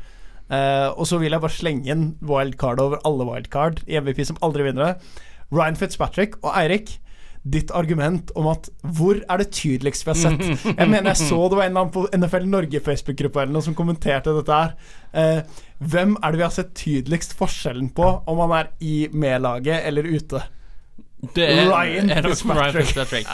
Uh, 0.49 0.89
og 0.97 1.05
så 1.11 1.19
vil 1.21 1.35
jeg 1.35 1.45
bare 1.45 1.53
slenge 1.53 1.91
inn 1.93 2.07
wildcard 2.25 2.81
over 2.81 3.03
alle 3.09 3.27
wildcard 3.29 3.83
i 3.85 3.99
MVP 4.01 4.23
som 4.31 4.39
aldri 4.45 4.65
vinner 4.65 4.87
det. 4.87 5.19
Ryan 5.53 5.77
Fitzpatrick 5.77 6.41
og 6.41 6.55
Eirik. 6.55 6.95
Ditt 7.49 7.71
argument 7.73 8.33
om 8.37 8.49
at 8.51 8.67
hvor 8.83 9.21
er 9.21 9.41
det 9.41 9.53
tydeligst 9.57 10.05
vi 10.05 10.11
har 10.11 10.19
sett? 10.19 10.43
Jeg 10.81 10.89
mener 10.91 11.13
jeg 11.15 11.21
så 11.21 11.39
det 11.49 11.57
var 11.57 11.69
en 11.69 11.71
eller 11.71 11.85
annen 11.85 11.93
på 11.95 12.03
NFL 12.13 12.49
Norge 12.51 12.81
Facebook-gruppa 12.85 13.45
eller 13.45 13.55
noe 13.55 13.65
som 13.65 13.77
kommenterte 13.79 14.35
dette 14.37 14.59
her. 14.59 14.75
Uh, 15.15 15.63
hvem 15.79 16.17
er 16.19 16.35
det 16.35 16.41
vi 16.41 16.45
har 16.45 16.53
sett 16.57 16.75
tydeligst 16.77 17.37
forskjellen 17.39 17.93
på 17.97 18.11
om 18.29 18.43
han 18.43 18.57
er 18.59 18.73
i 18.85 18.97
med 19.13 19.45
laget 19.47 19.87
eller 19.89 20.09
ute? 20.09 20.43
Det 21.21 21.45
er, 21.51 21.67
Ryan 21.67 22.11
er 22.11 22.23
nok 22.23 22.37
Fitzpatrick. 22.73 23.27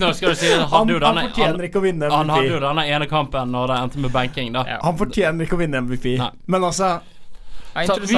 Nå 0.00 0.12
skal 0.16 0.30
du 0.30 0.34
si 0.34 0.52
Han 0.52 0.70
Han, 0.72 0.92
han 1.02 1.18
fortjener 1.26 1.50
han, 1.50 1.64
ikke 1.66 1.80
å 1.80 1.82
vinne 1.84 2.08
han 2.08 2.30
hadde 2.32 2.46
jo 2.48 2.56
MVP. 2.56 2.64
denne 2.64 2.84
ene 2.96 3.08
kampen 3.10 3.52
når 3.52 3.72
det 3.72 3.80
endte 3.82 4.04
med 4.06 4.14
banking, 4.14 4.54
da. 4.54 4.62
Ja. 4.68 4.78
Han 4.86 4.96
fortjener 4.96 5.44
ikke 5.44 5.58
å 5.58 5.60
vinne 5.60 5.82
MVP. 5.84 6.14
Nei. 6.22 6.30
Men 6.48 6.64
altså 6.64 6.94
Så 7.84 7.98
vi, 8.00 8.16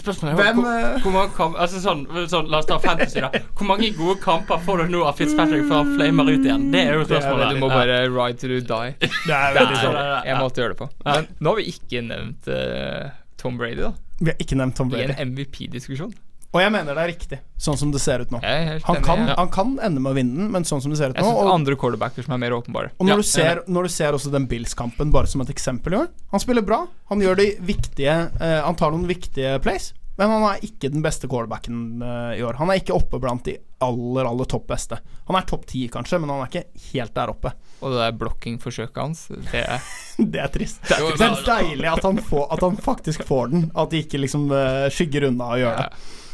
spørsmålet 0.00 0.40
Hvem, 0.40 0.58
hvor, 0.58 0.72
eh, 0.72 0.98
hvor 1.04 1.14
mange 1.14 1.32
kamp, 1.36 1.58
altså 1.62 1.82
sånn, 1.84 2.02
sånn, 2.32 2.50
La 2.50 2.58
oss 2.64 2.66
ta 2.66 2.80
fantasy, 2.82 3.22
da. 3.22 3.30
Hvor 3.54 3.70
mange 3.70 3.92
gode 3.94 4.18
kamper 4.24 4.58
får 4.66 4.82
du 4.82 4.96
nå 4.96 5.04
av 5.06 5.20
Fitzpatrick 5.20 5.68
før 5.68 5.84
han 5.84 5.94
flamer 5.94 6.32
ut 6.32 6.42
igjen? 6.42 6.66
Det 6.74 6.82
er 6.82 6.98
jo 6.98 7.06
spørsmålet. 7.06 7.54
Du 7.54 7.62
må 7.62 7.70
bare 7.70 8.02
ride 8.10 8.40
till 8.42 8.56
you 8.56 8.66
die. 8.66 8.96
Det 9.28 9.36
er 9.36 9.54
veldig 9.60 9.78
er, 9.78 9.82
sånn. 9.84 10.02
jeg 10.26 10.42
måtte 10.42 10.64
gjøre 10.64 10.74
det 10.74 10.82
på. 10.82 10.90
Men 11.06 11.30
nå 11.38 11.54
har 11.54 11.62
vi 11.62 11.70
ikke 11.76 12.02
nevnt 12.10 12.50
uh, 12.50 13.14
Tom 13.38 13.62
Brady, 13.62 13.84
da. 13.84 13.94
Vi 14.18 14.32
har 14.32 14.40
ikke 14.42 14.58
nevnt 14.58 14.80
Tom 14.80 14.90
Brady. 14.90 15.12
I 15.12 15.14
en 15.14 15.36
MVP-diskusjon. 15.36 16.16
Og 16.56 16.62
jeg 16.64 16.72
mener 16.72 16.96
det 16.96 17.02
er 17.04 17.10
riktig, 17.12 17.38
sånn 17.60 17.76
som 17.76 17.90
det 17.92 18.00
ser 18.00 18.24
ut 18.24 18.32
nå. 18.32 18.40
Jeg 18.42 18.68
er 18.70 18.80
Han 18.86 18.96
enig. 18.96 19.04
kan, 19.04 19.26
Ja. 19.28 19.34
han 19.36 19.50
kan 19.52 19.74
ende 19.84 20.00
med 20.00 20.12
å 20.12 20.16
vinne 20.16 20.36
den, 20.40 20.48
men 20.56 20.64
sånn 20.64 20.80
som 20.82 20.90
det 20.94 20.98
ser 20.98 21.12
ut 21.12 21.16
Jeg 21.20 21.24
nå 21.26 21.30
syns 21.34 21.42
og, 21.44 21.52
andre 21.54 21.76
quarterbacker 21.76 22.24
som 22.24 22.32
er 22.38 22.42
mer 22.46 22.56
åpenbare. 22.56 22.90
og 22.98 23.06
når, 23.06 23.12
Ja, 23.12 23.16
du 23.16 23.22
ser, 23.28 23.62
når 23.68 23.82
du 23.82 23.88
ser 23.92 24.12
også 24.16 24.32
den 24.32 24.48
Bills-kampen 24.48 25.12
bare 25.12 25.26
som 25.28 25.40
et 25.44 25.52
eksempel 25.52 25.92
i 25.92 26.00
år 26.00 26.08
Han 26.32 26.40
spiller 26.40 26.62
bra. 26.64 26.86
Han 27.12 27.20
gjør 27.20 27.36
de 27.36 27.50
viktige 27.60 28.16
eh, 28.40 28.60
Han 28.64 28.74
tar 28.74 28.90
noen 28.90 29.06
viktige 29.06 29.60
plays, 29.62 29.92
men 30.18 30.30
han 30.32 30.42
er 30.54 30.60
ikke 30.64 30.88
den 30.90 31.02
beste 31.04 31.28
quarterbacken 31.28 32.00
eh, 32.02 32.38
i 32.40 32.42
år. 32.42 32.56
Han 32.56 32.70
er 32.72 32.80
ikke 32.80 32.94
oppe 32.96 33.20
blant 33.20 33.44
de 33.44 33.58
aller, 33.84 34.24
aller 34.24 34.46
topp 34.48 34.66
beste. 34.70 34.96
Han 35.28 35.36
er 35.36 35.42
topp 35.44 35.66
ti, 35.68 35.82
kanskje, 35.92 36.18
men 36.22 36.30
han 36.32 36.40
er 36.40 36.48
ikke 36.48 36.64
helt 36.94 37.12
der 37.18 37.28
oppe. 37.28 37.52
Og 37.82 37.92
det 37.92 37.98
der 38.00 38.12
blocking-forsøket 38.16 38.96
hans, 38.96 39.26
det 39.28 39.60
er 39.68 39.82
Det 40.32 40.40
er 40.40 40.48
trist. 40.48 40.80
Jo, 40.98 41.10
Det 41.12 41.20
er 41.20 41.42
deilig 41.44 41.90
at 41.92 42.02
han, 42.08 42.16
får, 42.16 42.46
at 42.56 42.60
han 42.64 42.76
faktisk 42.80 43.26
får 43.28 43.50
den, 43.52 43.66
at 43.76 43.90
de 43.92 44.00
ikke 44.02 44.18
liksom 44.22 44.46
eh, 44.56 44.86
skygger 44.88 45.28
unna 45.28 45.50
og 45.52 45.58
gjør 45.60 45.76
det. 45.82 45.90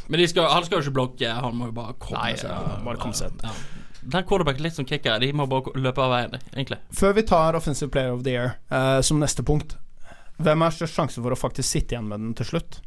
Men 0.09 0.21
de 0.21 0.27
skal, 0.29 0.49
han 0.51 0.65
skal 0.67 0.79
jo 0.81 0.87
ikke 0.87 0.97
blokke, 0.99 1.31
han 1.31 1.57
må 1.57 1.71
jo 1.71 1.77
bare 1.77 1.95
komme 2.03 2.25
Nei, 2.25 2.35
seg 2.41 2.51
ja, 2.51 2.79
bare 2.85 3.01
komme 3.01 3.17
seg 3.17 3.39
ja. 3.45 3.53
Den 4.03 4.25
quarterback 4.27 4.59
er 4.59 4.67
litt 4.67 4.75
som 4.75 4.87
kicker. 4.89 5.21
De 5.23 5.29
må 5.39 5.45
bare 5.47 5.77
løpe 5.79 6.03
av 6.03 6.11
veien, 6.11 6.33
egentlig. 6.51 6.81
Før 6.99 7.13
vi 7.15 7.23
tar 7.29 7.55
Offensive 7.55 7.93
Player 7.95 8.11
of 8.11 8.25
the 8.27 8.33
Year 8.35 8.57
uh, 8.73 8.99
som 9.07 9.21
neste 9.23 9.45
punkt, 9.47 9.77
hvem 10.43 10.65
er 10.67 10.75
størst 10.75 10.99
sjanse 10.99 11.23
for 11.23 11.31
å 11.31 11.39
faktisk 11.39 11.69
sitte 11.69 11.95
igjen 11.95 12.09
med 12.11 12.19
den 12.25 12.33
til 12.35 12.49
slutt? 12.51 12.81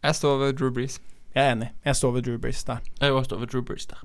Jeg 0.00 0.16
står 0.16 0.38
ved 0.40 0.56
Drew 0.56 0.72
Brees. 0.72 0.96
Jeg 1.34 1.42
er 1.42 1.52
enig. 1.52 1.68
Jeg 1.84 2.00
står 2.00 2.16
ved 2.16 2.24
Drew 2.30 2.40
Brees 2.40 2.64
der. 2.64 2.80
Jeg 3.02 3.24
står 3.28 3.42
ved 3.44 3.52
Drew 3.52 3.66
Brees 3.66 3.84
der. 3.90 4.00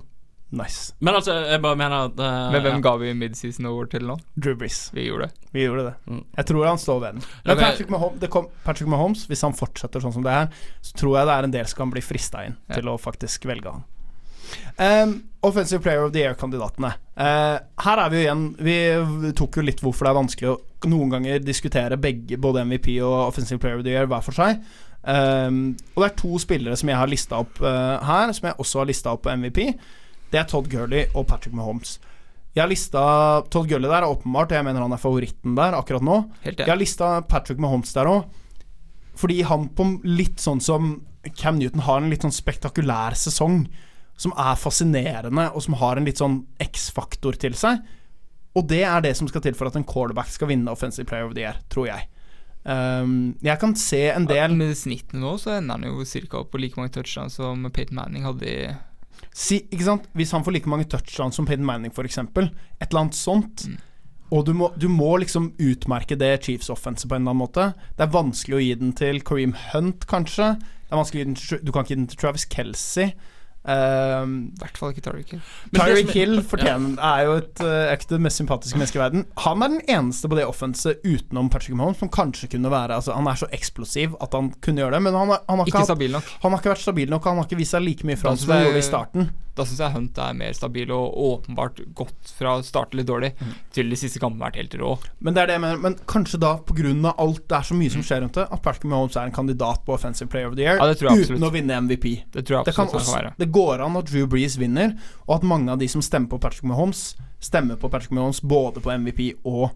Nice. 0.54 0.94
Men 1.02 1.18
altså, 1.18 1.34
jeg 1.50 1.62
bare 1.64 1.78
mener 1.80 2.10
at 2.12 2.20
uh, 2.20 2.52
Men 2.54 2.62
hvem 2.62 2.76
ja. 2.76 2.82
ga 2.86 2.92
vi 3.02 3.14
midseason 3.18 3.66
award 3.66 3.90
til 3.94 4.06
nå? 4.06 4.20
Drew 4.38 4.54
Brees. 4.60 4.84
Vi 4.94 5.08
gjorde 5.08 5.32
det. 5.32 5.48
Vi 5.56 5.64
gjorde 5.66 5.88
det. 5.88 5.94
Mm. 6.06 6.20
Jeg 6.38 6.50
tror 6.52 6.68
han 6.70 6.82
står 6.82 7.00
ved 7.02 7.16
den. 7.16 7.26
Men 7.48 7.62
Patrick 7.64 7.90
Mahomes, 7.90 8.20
det 8.22 8.30
kom, 8.34 8.52
Patrick 8.66 8.92
Mahomes, 8.94 9.24
hvis 9.32 9.42
han 9.48 9.58
fortsetter 9.58 10.04
sånn 10.04 10.14
som 10.14 10.26
det 10.26 10.36
her, 10.36 10.52
så 10.86 11.00
tror 11.02 11.18
jeg 11.18 11.30
det 11.30 11.38
er 11.40 11.48
en 11.48 11.56
del 11.58 11.72
som 11.72 11.82
kan 11.82 11.96
bli 11.96 12.06
frista 12.06 12.46
inn 12.46 12.60
Ja. 12.70 12.78
til 12.78 12.92
å 12.94 13.00
faktisk 13.02 13.50
velge 13.50 13.74
han. 13.74 13.88
Um, 14.78 15.24
offensive 15.42 15.82
Player 15.82 16.06
of 16.06 16.14
the 16.14 16.22
Year-kandidatene. 16.22 16.94
Uh, 17.18 17.58
her 17.86 18.02
er 18.04 18.10
vi 18.12 18.20
jo 18.20 18.24
igjen 18.24 18.46
Vi 18.62 19.34
tok 19.38 19.58
jo 19.58 19.66
litt 19.66 19.82
hvorfor 19.82 20.06
det 20.06 20.12
er 20.12 20.18
vanskelig 20.18 20.50
å 20.52 20.60
noen 20.90 21.14
ganger 21.14 21.44
diskutere 21.44 21.98
begge, 22.02 22.38
både 22.42 22.66
MVP 22.68 22.98
og 23.00 23.30
Offensive 23.30 23.62
Player 23.62 23.80
of 23.80 23.86
the 23.86 23.94
Year 23.94 24.10
hver 24.12 24.22
for 24.26 24.36
seg. 24.36 24.60
Um, 25.04 25.74
og 25.96 26.04
det 26.04 26.10
er 26.10 26.18
to 26.20 26.40
spillere 26.40 26.78
som 26.80 26.92
jeg 26.92 27.00
har 27.00 27.12
lista 27.12 27.40
opp 27.44 27.60
uh, 27.64 28.00
her, 28.04 28.34
som 28.36 28.50
jeg 28.50 28.60
også 28.60 28.82
har 28.84 28.90
lista 28.92 29.14
opp 29.16 29.24
på 29.26 29.34
MVP. 29.40 29.62
Det 30.34 30.42
er 30.42 30.50
Todd 30.50 30.68
Gurley 30.72 31.06
og 31.14 31.28
Patrick 31.30 31.54
Mahomes. 31.54 32.00
Jeg 32.54 32.64
har 32.64 32.70
lista 32.70 33.04
Todd 33.54 33.70
Gurley 33.70 33.90
der, 33.90 34.06
åpenbart, 34.06 34.52
og 34.52 34.58
jeg 34.58 34.66
mener 34.66 34.86
han 34.86 34.94
er 34.94 35.02
favoritten 35.02 35.56
der 35.58 35.78
akkurat 35.78 36.06
nå. 36.06 36.20
Helt 36.44 36.62
Jeg 36.62 36.70
har 36.70 36.80
lista 36.80 37.16
Patrick 37.30 37.62
Mahomes 37.62 37.94
der 37.94 38.10
òg, 38.10 38.28
fordi 39.18 39.42
han 39.46 39.68
på 39.78 39.88
litt 40.10 40.42
sånn 40.42 40.62
som 40.62 40.96
Cam 41.38 41.60
Newton 41.60 41.86
har 41.86 42.02
en 42.02 42.10
litt 42.12 42.26
sånn 42.26 42.34
spektakulær 42.34 43.16
sesong, 43.18 43.68
som 44.20 44.34
er 44.38 44.58
fascinerende, 44.60 45.48
og 45.54 45.66
som 45.66 45.78
har 45.82 45.98
en 45.98 46.10
litt 46.10 46.22
sånn 46.22 46.44
X-faktor 46.62 47.38
til 47.42 47.58
seg. 47.58 47.82
Og 48.58 48.68
det 48.70 48.84
er 48.86 49.02
det 49.06 49.16
som 49.18 49.30
skal 49.30 49.42
til 49.46 49.56
for 49.58 49.70
at 49.70 49.78
en 49.78 49.86
quarterback 49.88 50.30
skal 50.34 50.52
vinne 50.52 50.74
Offensive 50.74 51.10
Player 51.10 51.30
of 51.30 51.34
the 51.38 51.46
Year, 51.46 51.62
tror 51.74 51.90
jeg. 51.90 52.10
Um, 52.64 53.34
jeg 53.44 53.60
kan 53.60 53.74
se 53.76 54.06
en 54.14 54.24
del 54.30 54.54
Med 54.56 54.70
snittene 54.80 55.20
nå 55.20 55.34
så 55.36 55.58
ender 55.58 55.82
han 55.82 55.84
jo 55.84 56.06
ca. 56.32 56.46
på 56.48 56.62
like 56.62 56.80
mange 56.80 56.94
touchdowns 56.96 57.36
som 57.36 57.66
Peyton 57.76 57.98
Manning 58.00 58.24
hadde 58.24 58.48
i 58.48 58.70
si? 59.34 59.64
Hvis 59.70 60.32
han 60.32 60.46
får 60.46 60.56
like 60.56 60.70
mange 60.70 60.88
touchdowns 60.92 61.36
som 61.40 61.48
Peyton 61.50 61.66
Manning, 61.66 61.94
f.eks., 61.94 62.18
et 62.18 62.90
eller 62.90 63.02
annet 63.06 63.18
sånt 63.18 63.68
Mm. 63.68 63.82
Og 64.34 64.46
du 64.48 64.54
må, 64.58 64.72
du 64.80 64.88
må 64.90 65.12
liksom 65.22 65.52
utmerke 65.62 66.16
det 66.18 66.32
Chiefs 66.46 66.72
offense 66.74 67.06
på 67.06 67.14
en 67.14 67.22
eller 67.22 67.36
annen 67.36 67.44
måte. 67.44 67.68
Det 67.94 68.08
er 68.08 68.16
vanskelig 68.16 68.58
å 68.58 68.64
gi 68.64 68.72
den 68.80 68.96
til 68.98 69.22
Kareem 69.22 69.54
Hunt, 69.70 70.08
kanskje. 70.10 70.56
Det 70.58 70.96
er 70.96 71.02
vanskelig 71.02 71.20
å 71.20 71.22
gi 71.22 71.28
den 71.30 71.38
til, 71.38 71.62
Du 71.62 71.72
kan 71.72 71.86
ikke 71.86 71.94
gi 71.94 72.00
den 72.00 72.10
til 72.10 72.22
Travis 72.24 72.48
Kelsey. 72.50 73.14
Um, 73.64 74.34
I 74.58 74.60
hvert 74.60 74.78
fall 74.78 74.92
ikke 74.92 75.04
Tyreek 75.06 75.30
Hill. 75.32 75.42
Er- 75.80 76.12
Hill 76.12 76.42
fortjener, 76.44 76.98
er 77.00 77.24
jo 77.30 77.36
et, 77.40 77.62
uh, 77.64 77.94
ekte 77.94 78.20
mest 78.20 78.42
sympatiske 78.42 78.76
menneske 78.80 79.00
i 79.00 79.04
verden. 79.04 79.26
Han 79.46 79.64
er 79.64 79.70
den 79.78 79.86
eneste 79.88 80.28
på 80.28 80.36
det 80.36 80.44
offenset 80.50 81.00
utenom 81.08 81.50
Patrick 81.50 81.76
Mahomes 81.80 81.98
som 82.04 82.10
kanskje 82.12 82.50
kunne 82.52 82.70
være 82.74 82.98
altså, 83.00 83.16
Han 83.16 83.28
er 83.32 83.40
så 83.40 83.48
eksplosiv 83.56 84.18
at 84.22 84.34
han 84.36 84.52
kunne 84.60 84.84
gjøre 84.84 84.98
det, 84.98 85.02
men 85.08 85.14
han, 85.16 85.32
har- 85.32 85.44
han, 85.48 85.58
har, 85.60 85.66
ikke 85.66 85.74
Ikke 85.78 85.86
hatt, 85.86 85.92
stabil 85.94 86.12
nok. 86.12 86.28
han 86.44 86.52
har 86.52 86.60
ikke 86.60 86.74
vært 86.76 86.84
stabil 86.90 87.10
nok. 87.16 87.24
Han 87.32 87.38
har 87.40 87.48
ikke 87.48 87.62
vist 87.64 87.72
seg 87.78 87.82
like 87.88 88.04
mye 88.04 88.20
fra 88.20 88.36
som 88.36 88.52
han 88.52 88.66
gjorde 88.68 88.84
i 88.84 88.88
starten. 88.90 89.32
Da 89.54 89.62
syns 89.70 89.80
jeg 89.84 89.94
Hunt 89.94 90.18
er 90.18 90.34
mer 90.34 90.54
stabil 90.58 90.90
og 90.90 91.14
åpenbart 91.14 91.78
gått 91.94 92.32
fra 92.40 92.56
å 92.58 92.64
starte 92.66 92.98
litt 92.98 93.06
dårlig 93.06 93.36
til 93.72 93.86
de 93.92 93.96
siste 94.02 94.18
kampene 94.20 94.42
vært 94.48 94.56
helt 94.58 94.74
rå. 94.82 94.96
Men 95.22 95.36
det 95.36 95.44
er 95.44 95.52
det 95.52 95.54
jeg 95.60 95.62
mener 95.62 95.78
Men 95.84 95.96
kanskje 96.10 96.40
da, 96.42 96.56
pga. 96.58 97.14
alt 97.22 97.44
det 97.48 97.58
er 97.60 97.68
så 97.70 97.76
mye 97.78 97.92
som 97.94 98.02
skjer 98.02 98.24
rundt 98.26 98.34
det, 98.34 98.48
at 98.50 98.64
Patrick 98.66 98.86
Mahomes 98.90 99.16
er 99.16 99.30
en 99.30 99.32
kandidat 99.36 99.86
på 99.86 99.94
Offensive 99.94 100.28
Player 100.34 100.48
of 100.50 100.56
the 100.58 100.64
Year 100.66 100.78
Ja, 100.82 100.88
det 100.90 100.98
tror 100.98 101.12
jeg 101.14 101.20
uten 101.30 101.36
absolutt. 101.38 101.46
å 101.46 101.54
vinne 101.54 101.78
MVP. 101.86 102.24
Det 102.34 102.46
tror 102.48 102.58
jeg 102.58 102.66
Det, 102.66 102.76
kan 102.76 102.88
også, 102.88 102.98
han 102.98 103.06
kan 103.06 103.14
være. 103.22 103.34
det 103.38 103.52
går 103.54 103.84
an 103.86 103.98
at 104.00 104.10
Drew 104.10 104.28
Brees 104.30 104.58
vinner, 104.60 104.98
og 105.28 105.38
at 105.40 105.48
mange 105.48 105.72
av 105.72 105.82
de 105.82 105.88
som 105.92 106.04
stemmer 106.04 106.32
på 106.34 106.42
Patrick 106.44 106.68
Mahomes, 106.68 107.14
stemmer 107.44 107.80
på 107.80 107.90
Patrick 107.92 108.14
Mahomes 108.16 108.42
både 108.42 108.84
på 108.84 108.94
MVP 108.98 109.22
og 109.44 109.70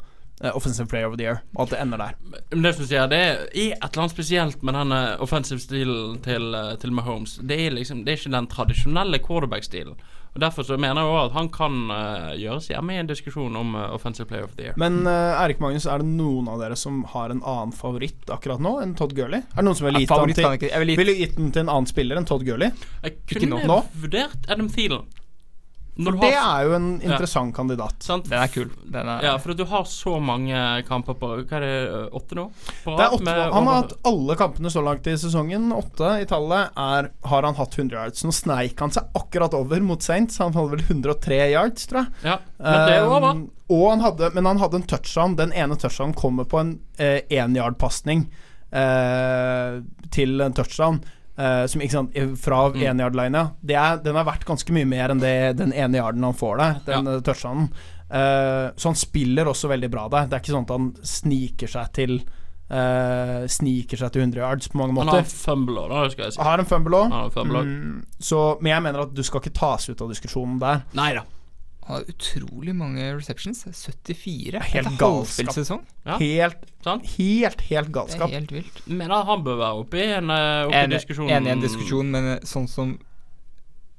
eh, 0.44 0.52
Offensive 0.52 0.88
Player 0.92 1.08
of 1.10 1.18
the 1.18 1.28
Year, 1.28 1.42
og 1.56 1.68
at 1.68 1.76
det 1.76 1.82
ender 1.84 2.04
der. 2.04 2.20
Men 2.52 2.66
det 2.66 2.76
som 2.76 2.90
jeg 2.92 3.12
det 3.13 3.22
er 3.24 3.42
et 3.48 3.74
eller 3.78 4.04
annet 4.04 4.16
spesielt 4.16 4.63
med 4.63 4.78
denne 4.78 5.02
offensive 5.24 5.63
stilen 5.63 6.20
til, 6.26 6.54
eh, 6.56 6.76
til 6.82 6.94
Mahomes. 6.94 7.40
Det 7.44 7.60
er 7.66 7.76
liksom 7.76 8.06
Det 8.06 8.13
er 8.13 8.22
ikke 8.22 8.38
den 8.38 8.52
tradisjonelle 8.54 9.20
quarterback-stilen. 9.20 9.98
Og 10.38 10.41
Derfor 10.43 10.62
så 10.67 10.76
mener 10.78 11.02
jeg 11.02 11.10
også 11.10 11.30
at 11.32 11.34
han 11.34 11.47
kan 11.50 11.78
uh, 11.89 12.34
gjøres 12.38 12.67
hjemme 12.69 12.93
i 12.93 13.00
en 13.02 13.08
diskusjon 13.10 13.56
om 13.58 13.73
uh, 13.73 13.88
offensive 13.95 14.30
player 14.30 14.45
of 14.45 14.54
the 14.54 14.67
year. 14.67 14.76
Men 14.78 15.00
uh, 15.10 15.34
Erik 15.41 15.58
Magnus, 15.63 15.88
er 15.89 16.04
det 16.04 16.12
noen 16.12 16.45
av 16.54 16.62
dere 16.62 16.78
som 16.78 17.00
har 17.10 17.34
en 17.34 17.41
annen 17.41 17.73
favoritt 17.73 18.30
akkurat 18.30 18.62
nå 18.62 18.76
enn 18.84 18.93
Todd 19.00 19.15
Gurley? 19.17 19.41
Er 19.41 19.63
det 19.63 19.65
noen 19.65 19.80
som 19.80 19.88
ville 19.89 20.04
gitt, 20.04 20.13
jeg 20.13 20.38
til, 20.38 20.69
vil 20.69 20.93
gitt... 20.93 21.02
vil 21.02 21.10
gi 21.10 21.17
gitt 21.23 21.39
den 21.39 21.50
til 21.56 21.65
en 21.65 21.71
annen 21.73 21.89
spiller 21.89 22.21
enn 22.21 22.30
Todd 22.30 22.45
Gurley? 22.45 22.69
Jeg 23.02 23.17
ikke 23.17 23.47
kunne 23.47 23.63
nå. 23.65 23.80
vurdert 23.97 24.45
Adam 24.45 24.69
Thielen. 24.69 25.10
For 25.98 26.18
det 26.22 26.32
er 26.38 26.68
jo 26.68 26.74
en 26.78 26.88
interessant 27.02 27.56
kandidat. 27.56 27.96
sant? 28.06 28.28
Den 28.30 28.42
er 28.44 28.52
kul. 28.54 28.70
Den 28.86 29.10
er, 29.10 29.24
Ja, 29.26 29.34
for 29.42 29.54
at 29.54 29.58
du 29.58 29.66
har 29.66 29.84
så 29.90 30.20
mange 30.22 30.56
kamper 30.88 31.18
på 31.18 31.32
Hva 31.40 31.58
er 31.58 31.66
det, 31.66 31.90
øh, 31.90 32.08
åtte 32.20 32.38
nå? 32.38 32.46
På 32.84 32.98
Det 32.98 33.06
er 33.08 33.16
åtte, 33.18 33.36
han 33.54 33.70
har 33.70 33.82
hatt 33.82 33.96
alle 34.12 34.38
kampene 34.40 34.72
så 34.74 34.84
langt 34.86 35.08
i 35.08 35.18
sesongen. 35.18 35.72
Åtte 35.74 36.14
i 36.22 36.30
tallet 36.30 36.78
er, 36.78 37.12
har 37.24 37.44
han 37.50 37.58
hatt 37.58 37.78
100 37.78 37.98
yards. 37.98 38.24
Nå 38.24 38.34
sneik 38.36 38.80
han 38.80 38.94
seg 38.94 39.10
akkurat 39.18 39.54
over 39.58 39.82
mot 39.82 40.04
Saints. 40.04 40.38
Han 40.44 40.54
hadde 40.54 40.76
vel 40.78 40.86
103 40.86 41.42
yards, 41.52 41.88
tror 41.90 42.06
jeg. 42.06 42.14
Ja, 42.34 42.40
men 42.62 42.90
det 42.92 43.00
var, 43.08 43.22
jo. 43.22 43.32
Um, 43.38 43.46
og 43.68 43.90
han 43.92 44.04
hadde, 44.06 44.32
men 44.34 44.46
han 44.46 44.62
hadde 44.62 44.82
en 44.82 44.88
touchdown. 44.88 45.36
Den 45.40 45.54
ene 45.54 45.76
touchdownen 45.76 46.16
kommer 46.18 46.48
på 46.48 46.62
en 46.62 46.78
én 46.98 47.58
eh, 47.58 47.58
yard-pasning 47.58 48.28
eh, 48.72 49.82
til 50.14 50.42
en 50.42 50.56
touchdown. 50.56 51.02
Eh, 51.38 51.65
som, 51.67 51.82
sant, 51.89 52.12
fra 52.38 52.69
Mm. 52.71 52.80
Det 53.65 53.76
er- 53.76 53.97
Den 54.04 54.15
er 54.15 54.23
verdt 54.26 54.45
ganske 54.45 54.71
mye 54.73 54.86
mer 54.88 55.10
enn 55.10 55.19
det, 55.19 55.58
den 55.58 55.71
ene 55.73 55.97
yarden 55.97 56.23
han 56.23 56.34
får 56.34 56.58
der. 56.58 56.82
Den 56.86 57.06
Ja. 57.06 57.15
eh, 57.15 57.21
touchdownen. 57.21 57.69
Eh, 58.10 58.71
så 58.76 58.84
han 58.84 58.95
spiller 58.95 59.45
også 59.45 59.67
veldig 59.69 59.89
bra 59.91 60.08
der. 60.10 60.28
Det 60.28 60.34
er 60.34 60.39
ikke 60.39 60.56
sånn 60.56 60.63
at 60.63 60.76
han 60.78 60.93
sniker 61.04 61.67
seg 61.67 61.93
til 61.93 62.21
Uh, 62.69 63.47
Sniker 63.47 63.95
seg 63.95 64.12
til 64.12 64.21
100 64.26 64.41
yards 64.43 64.67
på 64.67 64.76
mange 64.76 64.97
Han 65.00 65.08
har 65.08 65.21
måter. 65.21 65.32
fumble 65.32 65.86
òg, 65.88 66.12
skal 66.12 66.26
jeg 66.26 66.34
si. 66.34 66.41
Har 66.41 66.60
en 66.60 66.65
fumble 66.65 66.97
òg. 67.00 67.12
Mm, 67.63 68.02
så, 68.19 68.62
men 68.62 68.71
jeg 68.73 68.84
mener 68.84 69.00
at 69.06 69.13
du 69.13 69.23
skal 69.23 69.39
ikke 69.39 69.54
tas 69.54 69.88
ut 69.88 70.02
av 70.02 70.10
diskusjonen 70.12 70.60
der. 70.60 70.82
Nei 70.93 71.13
da. 71.13 71.21
Han 71.88 71.95
har 72.02 72.08
utrolig 72.12 72.73
mange 72.76 73.04
receptions. 73.15 73.63
74. 73.71 74.60
Helt 74.73 74.88
Etter 74.88 74.97
galskap. 75.00 75.86
Ja. 76.08 76.17
Helt, 76.19 76.65
Sant? 76.84 77.06
helt, 77.17 77.62
helt 77.69 77.88
Det 77.88 77.93
galskap. 77.95 78.28
er 78.30 78.39
helt 78.41 78.52
vilt. 78.52 78.82
Men 78.88 79.12
han 79.15 79.43
bør 79.45 79.58
være 79.62 79.84
oppe 79.86 80.02
i 80.04 80.08
en 80.17 80.30
øh, 80.32 80.67
oppe 80.67 80.82
i 80.84 80.89
diskusjon. 80.97 81.30
enig 81.32 81.47
i 81.47 81.56
en 81.56 81.63
diskusjon, 81.63 82.10
men 82.12 82.34
eh, 82.36 82.41
sånn 82.47 82.67
som 82.71 82.97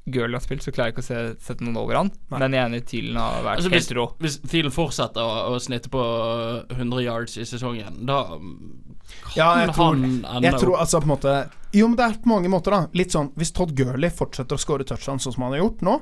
Girl 0.08 0.32
har 0.32 0.40
spilt, 0.40 0.62
så 0.64 0.72
klarer 0.72 0.88
jeg 0.88 0.94
ikke 0.96 1.02
å 1.04 1.08
se, 1.08 1.22
sette 1.44 1.64
noen 1.66 1.76
over 1.82 1.98
han. 1.98 2.10
Nei. 2.32 2.38
Men 2.40 2.54
jeg 2.56 2.62
er 2.62 2.70
enig, 2.70 2.78
Thielen 2.88 3.18
har 3.20 3.42
vært 3.44 3.58
Altså, 3.60 3.72
helt 3.74 3.90
rå. 3.98 4.04
hvis 4.24 4.38
Thielen 4.48 4.72
fortsetter 4.72 5.20
å, 5.20 5.34
å 5.52 5.58
snitte 5.60 5.90
på 5.92 6.00
øh, 6.00 6.76
100 6.78 7.02
yards 7.04 7.36
i 7.36 7.44
sesongen, 7.48 7.98
da 8.08 8.22
kan 8.28 9.36
Ja, 9.36 9.50
jeg 9.64 9.74
tror, 9.76 9.90
han 9.96 10.06
ende 10.20 10.44
jeg 10.48 10.60
tror 10.60 10.78
altså 10.80 11.00
på 11.00 11.08
en 11.08 11.12
måte 11.14 11.34
Jo, 11.76 11.88
men 11.88 11.96
det 12.00 12.06
er 12.06 12.16
på 12.24 12.28
mange 12.32 12.48
måter, 12.52 12.72
da. 12.76 12.80
Litt 12.96 13.12
sånn 13.12 13.30
Hvis 13.40 13.52
Todd 13.56 13.72
Gurley 13.76 14.08
fortsetter 14.12 14.56
å 14.56 14.60
score 14.60 14.84
touchdown 14.88 15.20
sånn 15.20 15.32
som 15.36 15.44
han 15.46 15.54
har 15.56 15.62
gjort 15.62 15.84
nå, 15.84 15.98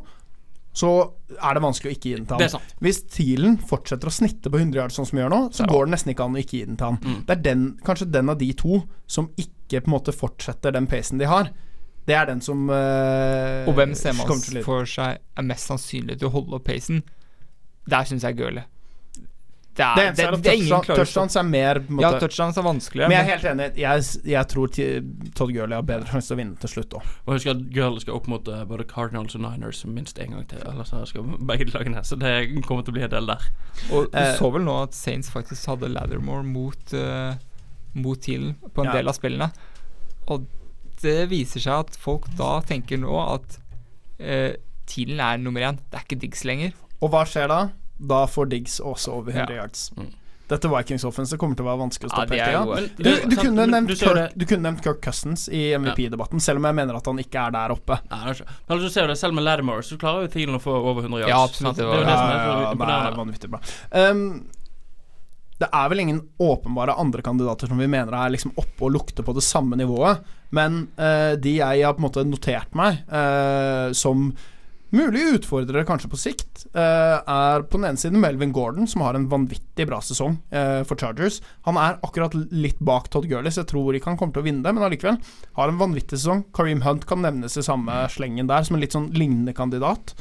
så 0.76 0.90
er 1.40 1.56
det 1.56 1.62
vanskelig 1.64 1.88
å 1.88 1.94
ikke 1.96 2.08
gi 2.10 2.14
den 2.18 2.26
til 2.28 2.36
Det 2.42 2.46
er 2.46 2.52
han. 2.52 2.60
sant. 2.60 2.74
Hvis 2.84 2.98
Thielen 3.14 3.54
fortsetter 3.70 4.10
å 4.10 4.12
snitte 4.12 4.50
på 4.52 4.58
100 4.60 4.76
yards 4.82 4.98
sånn 4.98 5.06
som 5.08 5.16
vi 5.16 5.22
gjør 5.24 5.32
nå, 5.32 5.38
så 5.56 5.64
Ja. 5.64 5.70
går 5.72 5.86
det 5.86 5.92
nesten 5.96 6.12
ikke 6.12 6.24
an 6.26 6.36
å 6.36 6.42
ikke 6.42 6.58
gi 6.58 6.64
den 6.66 6.76
til 6.76 6.86
han. 6.90 6.98
Mm. 7.00 7.20
Det 7.26 7.32
er 7.38 7.42
den, 7.46 7.62
kanskje 7.86 8.10
den 8.12 8.28
av 8.28 8.38
de 8.38 8.50
to 8.52 8.82
som 9.06 9.30
ikke 9.40 9.80
på 9.82 9.88
en 9.88 9.94
måte 9.96 10.12
fortsetter 10.14 10.72
den 10.76 10.86
pacen 10.86 11.18
de 11.18 11.24
har. 11.26 11.48
Det 12.06 12.14
er 12.14 12.26
den 12.26 12.40
som 12.40 12.68
eh, 12.70 13.64
Og 13.66 13.74
hvem 13.74 13.94
ser 13.96 14.12
man 14.14 14.28
for 14.62 14.84
seg 14.86 15.18
er 15.36 15.42
mest 15.42 15.66
sannsynlig 15.66 16.18
til 16.20 16.28
å 16.28 16.32
holde 16.36 16.54
opp 16.60 16.64
pacen? 16.68 17.02
Der 17.88 18.04
syns 18.04 18.22
jeg 18.22 18.36
er 18.36 18.42
er. 18.42 18.64
Det 19.76 19.84
er, 19.84 19.96
Det 19.96 20.04
det, 20.16 20.24
eneste 20.24 20.42
det 20.42 20.52
er 20.72 20.96
touchdowns 20.96 21.34
er 21.36 21.42
mer 21.44 21.80
måte, 21.84 22.00
Ja, 22.06 22.10
touchdowns 22.22 22.56
er 22.56 22.64
vanskeligere. 22.64 23.10
Men 23.12 23.18
jeg 23.18 23.26
er 23.26 23.30
helt 23.34 23.48
enig. 23.50 23.66
Jeg, 23.76 24.04
jeg 24.32 24.48
tror 24.52 24.70
Todd 25.36 25.52
Gurley 25.52 25.76
har 25.76 25.84
bedre 25.90 26.08
sjanse 26.08 26.30
til 26.30 26.36
å 26.36 26.40
vinne 26.40 26.56
til 26.62 26.72
slutt 26.72 26.96
òg. 26.96 27.10
Og 27.26 27.34
husk 27.36 27.50
at 27.52 27.60
Gurley 27.74 28.00
skal 28.06 28.16
opp 28.16 28.30
mot 28.32 28.48
øh, 28.48 28.62
både 28.70 28.86
Cardinals 28.88 29.36
og 29.36 29.44
Niners 29.44 29.82
minst 29.84 30.16
én 30.22 30.32
gang 30.32 30.46
til. 30.48 30.62
Eller 30.64 30.88
så 30.88 31.02
skal 31.10 31.28
begge 31.50 31.68
lagene. 31.74 32.00
Så 32.08 32.16
det 32.16 32.32
kommer 32.64 32.86
til 32.86 32.94
å 32.94 32.96
bli 32.96 33.04
en 33.04 33.12
del 33.18 33.28
der. 33.34 33.48
Og 33.92 34.08
du 34.08 34.16
Eh, 34.16 34.32
så 34.38 34.48
vel 34.54 34.64
nå 34.64 34.78
at 34.86 34.96
Saints 34.96 35.28
faktisk 35.30 35.68
hadde 35.68 35.92
Lathermore 35.92 36.42
mot 36.46 36.94
uh, 36.96 37.34
Mot 37.96 38.20
Thielen 38.20 38.54
på 38.72 38.80
en 38.84 38.88
Ja. 38.90 38.96
del 38.96 39.08
av 39.12 39.16
spillene. 39.16 39.50
Og 40.32 40.46
det 41.02 41.28
viser 41.28 41.60
seg 41.60 41.84
at 41.84 41.96
folk 42.00 42.26
da 42.38 42.62
tenker 42.64 42.96
nå 43.02 43.12
at 43.34 43.58
uh, 44.20 44.52
Thielen 44.88 45.20
er 45.20 45.36
nummer 45.42 45.60
én. 45.68 45.76
Det 45.90 46.00
er 46.00 46.04
ikke 46.08 46.20
Diggs 46.24 46.44
lenger. 46.48 46.72
Og 47.02 47.10
hva 47.12 47.24
skjer 47.28 47.48
da? 47.52 47.60
Da 47.98 48.26
får 48.26 48.48
Diggs 48.52 48.80
også 48.80 49.12
over 49.12 49.32
100 49.32 49.50
Ja. 49.54 49.62
yards. 49.62 49.90
Mm. 49.96 50.12
Dette 50.46 50.68
Vikings 50.70 51.02
offense 51.04 51.34
kommer 51.36 51.56
til 51.58 51.64
å 51.66 51.70
være 51.72 51.80
vanskelig 51.80 52.06
å 52.06 52.12
stoppe 52.14 52.36
Ja, 52.38 52.44
tida. 52.46 52.60
jo 52.62 52.74
Men 52.74 52.90
Du, 52.96 53.28
du, 53.30 53.36
kunne 53.36 53.64
nevnt 53.66 53.88
du 53.88 53.96
Kirk, 53.96 54.34
du 54.38 54.44
kunne 54.46 54.62
nevnt 54.62 54.82
Kirk 54.84 55.00
Cousins 55.02 55.48
i 55.48 55.72
MVP-debatten, 55.74 56.38
selv 56.40 56.58
om 56.60 56.68
jeg 56.68 56.74
mener 56.78 56.94
at 56.94 57.04
han 57.10 57.18
ikke 57.18 57.46
er 57.48 57.50
der 57.56 57.74
oppe. 57.74 57.98
Nei, 58.12 58.30
er. 58.30 58.42
Men 58.68 58.78
du 58.78 58.88
ser 58.88 59.08
det, 59.08 59.16
selv 59.18 59.34
med 59.34 59.42
Lattimore 59.42 59.82
så 59.82 59.98
klarer 59.98 60.22
jo 60.22 60.28
Thielen 60.28 60.54
å 60.54 60.62
få 60.62 60.70
over 60.70 61.02
100 61.02 61.24
yards. 61.24 61.28
Ja, 61.34 61.42
absolutt, 61.42 61.76
det 61.76 61.82
Det, 61.82 61.88
var- 61.88 61.96
er 61.96 62.04
det 62.04 62.14
som 62.14 62.82
er 62.82 62.86
det 62.86 63.00
er 63.10 63.18
vanvittig 63.18 63.50
bra. 63.50 63.60
Um, 63.90 64.46
det 65.58 65.68
er 65.72 65.88
vel 65.88 66.00
ingen 66.04 66.20
åpenbare 66.38 66.94
andre 66.96 67.22
kandidater 67.22 67.66
som 67.66 67.78
vi 67.78 67.86
mener 67.88 68.12
er 68.14 68.30
liksom 68.30 68.52
oppe 68.60 68.82
og 68.86 68.92
lukter 68.92 69.24
på 69.24 69.34
det 69.34 69.42
samme 69.42 69.74
nivået, 69.74 70.20
men 70.52 70.88
uh, 70.98 71.34
de 71.34 71.56
jeg 71.56 71.82
har 71.82 71.94
på 71.96 72.04
en 72.04 72.10
måte 72.10 72.24
notert 72.28 72.72
meg 72.76 73.02
uh, 73.10 73.90
som 73.96 74.28
mulige 74.94 75.38
utfordrere 75.38 75.86
kanskje 75.88 76.10
på 76.12 76.20
sikt, 76.20 76.66
eh, 76.74 77.16
er 77.18 77.64
på 77.66 77.80
den 77.80 77.88
ene 77.88 78.00
siden 78.00 78.20
Melvin 78.22 78.52
Gordon, 78.54 78.86
som 78.86 79.02
har 79.02 79.18
en 79.18 79.28
vanvittig 79.28 79.86
bra 79.88 79.98
sesong 80.04 80.38
eh, 80.50 80.82
for 80.86 81.00
Chargers. 81.00 81.40
Han 81.66 81.80
er 81.80 81.98
akkurat 82.06 82.34
litt 82.52 82.78
bak 82.78 83.10
Todd 83.10 83.28
Gurley, 83.30 83.50
så 83.50 83.64
jeg 83.64 83.72
tror 83.74 83.96
ikke 83.96 84.12
han 84.12 84.20
kommer 84.20 84.36
til 84.36 84.44
å 84.44 84.48
vinne 84.48 84.62
det, 84.66 84.74
men 84.76 84.86
allikevel 84.86 85.20
har 85.58 85.72
en 85.72 85.82
vanvittig 85.82 86.20
sesong. 86.20 86.46
Kareem 86.54 86.84
Hunt 86.86 87.06
kan 87.08 87.24
nevnes 87.24 87.58
i 87.58 87.66
samme 87.66 88.04
slengen 88.12 88.50
der, 88.50 88.66
som 88.66 88.76
en 88.76 88.84
litt 88.84 88.96
sånn 88.96 89.12
lignende 89.16 89.56
kandidat. 89.56 90.14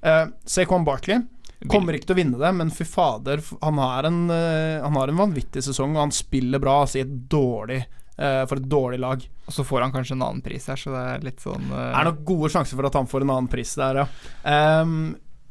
Uh, 0.00 0.32
Saquon 0.48 0.86
Barkley 0.86 1.20
Kommer 1.68 1.92
ikke 1.92 2.08
til 2.08 2.16
å 2.16 2.20
vinne 2.22 2.38
det, 2.40 2.50
men 2.56 2.70
fy 2.72 2.86
fader, 2.88 3.42
han 3.60 3.80
har 3.82 4.06
en, 4.08 4.20
eh, 4.32 4.80
han 4.80 4.96
har 4.96 5.10
en 5.12 5.18
vanvittig 5.20 5.60
sesong, 5.66 5.92
og 5.92 6.06
han 6.06 6.14
spiller 6.14 6.62
bra 6.62 6.78
altså, 6.86 7.00
i 7.00 7.04
et 7.04 7.12
dårlig, 7.28 7.82
eh, 8.20 8.42
for 8.50 8.60
et 8.60 8.68
dårlig 8.70 9.00
lag. 9.02 9.24
Og 9.46 9.56
så 9.56 9.64
får 9.66 9.86
han 9.86 9.94
kanskje 9.94 10.16
en 10.18 10.26
annen 10.26 10.44
pris 10.44 10.68
her, 10.70 10.78
så 10.78 10.92
det 10.94 11.06
er 11.14 11.26
litt 11.30 11.42
sånn 11.42 11.72
uh, 11.72 11.80
Det 11.80 11.96
er 12.02 12.10
nok 12.12 12.22
gode 12.28 12.52
sjanser 12.54 12.78
for 12.78 12.90
at 12.90 13.00
han 13.00 13.10
får 13.10 13.26
en 13.26 13.34
annen 13.36 13.50
pris 13.50 13.74
der, 13.80 14.04
ja. 14.04 14.06
Um, 14.84 14.94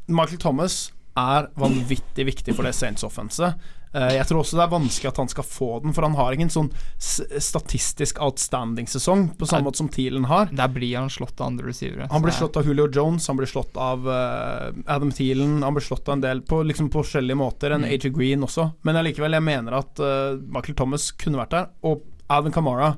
Michael 0.10 0.42
Thomas 0.42 0.88
er 1.20 1.50
vanvittig 1.60 2.26
viktig 2.30 2.56
for 2.56 2.68
det 2.68 2.74
Saints 2.78 3.04
offense. 3.04 3.52
Eh, 3.90 4.12
jeg 4.20 4.28
tror 4.30 4.44
også 4.44 4.58
det 4.60 4.66
er 4.68 4.72
vanskelig 4.72 5.10
at 5.10 5.20
han 5.22 5.32
skal 5.32 5.46
få 5.48 5.70
den, 5.84 5.94
for 5.98 6.06
han 6.06 6.18
har 6.18 6.36
ingen 6.36 6.52
sånn 6.54 6.70
statistisk 7.02 8.20
outstanding-sesong 8.22 9.32
på 9.40 9.50
samme 9.50 9.70
måte 9.70 9.82
som 9.82 9.90
Thielen 9.92 10.28
har. 10.30 10.52
Der 10.54 10.70
blir 10.74 10.94
han 11.00 11.10
slått 11.14 11.42
av 11.42 11.50
andre 11.50 11.72
receivere. 11.72 12.10
Han 12.14 12.24
blir 12.26 12.36
slått 12.36 12.60
av 12.60 12.70
Julio 12.70 12.90
Jones, 12.94 13.28
han 13.32 13.40
blir 13.40 13.50
slått 13.50 13.78
av 13.80 14.06
eh, 14.14 14.70
Adam 14.86 15.14
Thielen, 15.16 15.60
han 15.66 15.78
blir 15.78 15.86
slått 15.86 16.08
av 16.10 16.20
en 16.20 16.26
del 16.26 16.44
på 16.46 16.62
liksom 16.70 16.92
på 16.94 17.04
forskjellige 17.04 17.40
måter, 17.40 17.74
enn 17.74 17.80
Mm. 17.80 17.94
AJ 17.96 18.10
Green 18.12 18.44
også. 18.44 18.66
Men 18.84 18.98
allikevel, 19.00 19.38
jeg 19.38 19.44
mener 19.46 19.78
at 19.78 20.02
uh, 20.04 20.36
Michael 20.52 20.76
Thomas 20.76 21.06
kunne 21.16 21.40
vært 21.40 21.54
der, 21.56 21.70
og 21.88 22.02
Alvin 22.30 22.54
Kamara 22.56 22.94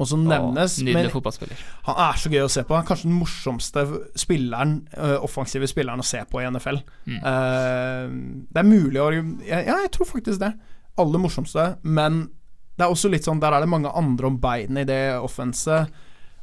må 0.00 0.06
også 0.06 0.18
nevnes. 0.20 0.78
Nydelig 0.80 0.96
Men 0.96 1.12
fotballspiller. 1.12 1.62
han 1.86 2.02
er 2.06 2.18
så 2.20 2.32
gøy 2.32 2.42
å 2.44 2.50
se 2.50 2.64
på. 2.64 2.74
Han 2.74 2.84
er 2.84 2.88
kanskje 2.88 3.08
den 3.08 3.18
morsomste 3.18 3.84
spilleren, 4.18 4.74
eh, 4.96 5.16
offensive 5.20 5.68
spilleren 5.68 6.00
å 6.00 6.06
se 6.06 6.22
på 6.30 6.40
i 6.40 6.46
NFL. 6.48 6.80
Mm. 7.06 7.18
Uh, 7.20 8.44
det 8.48 8.62
er 8.62 8.68
mulig 8.68 9.00
å 9.00 9.10
ja, 9.12 9.60
ja, 9.60 9.80
jeg 9.84 9.92
tror 9.96 10.08
faktisk 10.08 10.40
det. 10.40 10.54
Aller 11.00 11.22
morsomste, 11.22 11.76
men 11.82 12.28
det 12.76 12.86
er 12.86 12.92
også 12.92 13.10
litt 13.12 13.26
sånn 13.26 13.40
Der 13.40 13.52
er 13.52 13.60
det 13.60 13.68
mange 13.68 13.92
andre 13.92 14.26
om 14.30 14.38
beinet 14.40 14.86
i 14.86 14.88
det 14.88 15.02
offenset. 15.20 15.90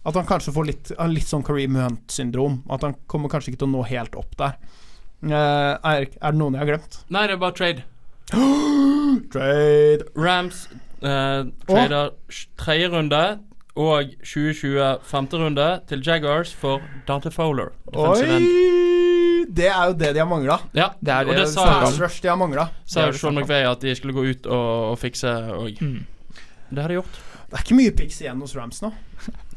At 0.07 0.15
han 0.15 0.27
kanskje 0.27 0.53
får 0.55 0.65
litt, 0.69 0.91
litt 1.09 1.27
sånn 1.27 1.43
Kareem 1.43 1.75
Hunt-syndrom. 1.75 2.61
At 2.71 2.85
han 2.85 2.95
kommer 3.11 3.31
kanskje 3.31 3.51
ikke 3.51 3.65
til 3.65 3.71
å 3.71 3.75
nå 3.79 3.85
helt 3.89 4.15
opp 4.15 4.37
der. 4.39 4.59
Uh, 5.25 5.73
er, 5.81 6.05
er 6.05 6.31
det 6.31 6.37
noen 6.37 6.55
jeg 6.55 6.61
har 6.61 6.69
glemt? 6.75 6.99
Nei, 7.09 7.25
det 7.27 7.35
er 7.35 7.41
bare 7.41 7.57
trade. 7.57 7.87
Trade. 9.33 10.05
Rams 10.13 10.67
eh, 11.01 11.43
trader 11.67 12.11
tredje 12.57 12.89
runde 12.93 13.21
og 13.77 14.13
2020 14.25 14.87
femte 15.05 15.37
runde 15.37 15.67
til 15.89 16.01
Jaguars 16.05 16.53
for 16.57 16.81
Dante 17.07 17.31
Fowler. 17.31 17.73
Oi! 17.93 18.25
Det 19.57 19.67
er 19.69 19.91
jo 19.91 19.93
det 19.97 20.09
de 20.15 20.19
har 20.19 20.27
mangla. 20.27 20.57
Ja, 20.75 20.89
Det 20.99 21.13
er 21.13 21.29
det 21.29 21.37
det 21.37 21.47
sa 21.53 21.67
rush 21.85 22.21
de 22.21 22.27
har 22.29 22.37
mangla. 22.37 22.67
sa 22.85 23.07
jo 23.07 23.13
Sean 23.13 23.37
McVay 23.37 23.63
at 23.69 23.81
de 23.81 23.93
skulle 23.95 24.13
gå 24.13 24.25
ut 24.33 24.45
og, 24.49 24.91
og 24.91 24.97
fikse 24.99 25.27
òg. 25.29 25.81
Mm. 25.81 26.05
Det 26.69 26.81
har 26.81 26.89
de 26.89 26.97
gjort. 26.99 27.19
Det 27.47 27.55
er 27.55 27.63
ikke 27.63 27.77
mye 27.79 27.93
pics 27.95 28.21
igjen 28.21 28.41
hos 28.43 28.55
Rams 28.57 28.81
nå. 28.83 28.91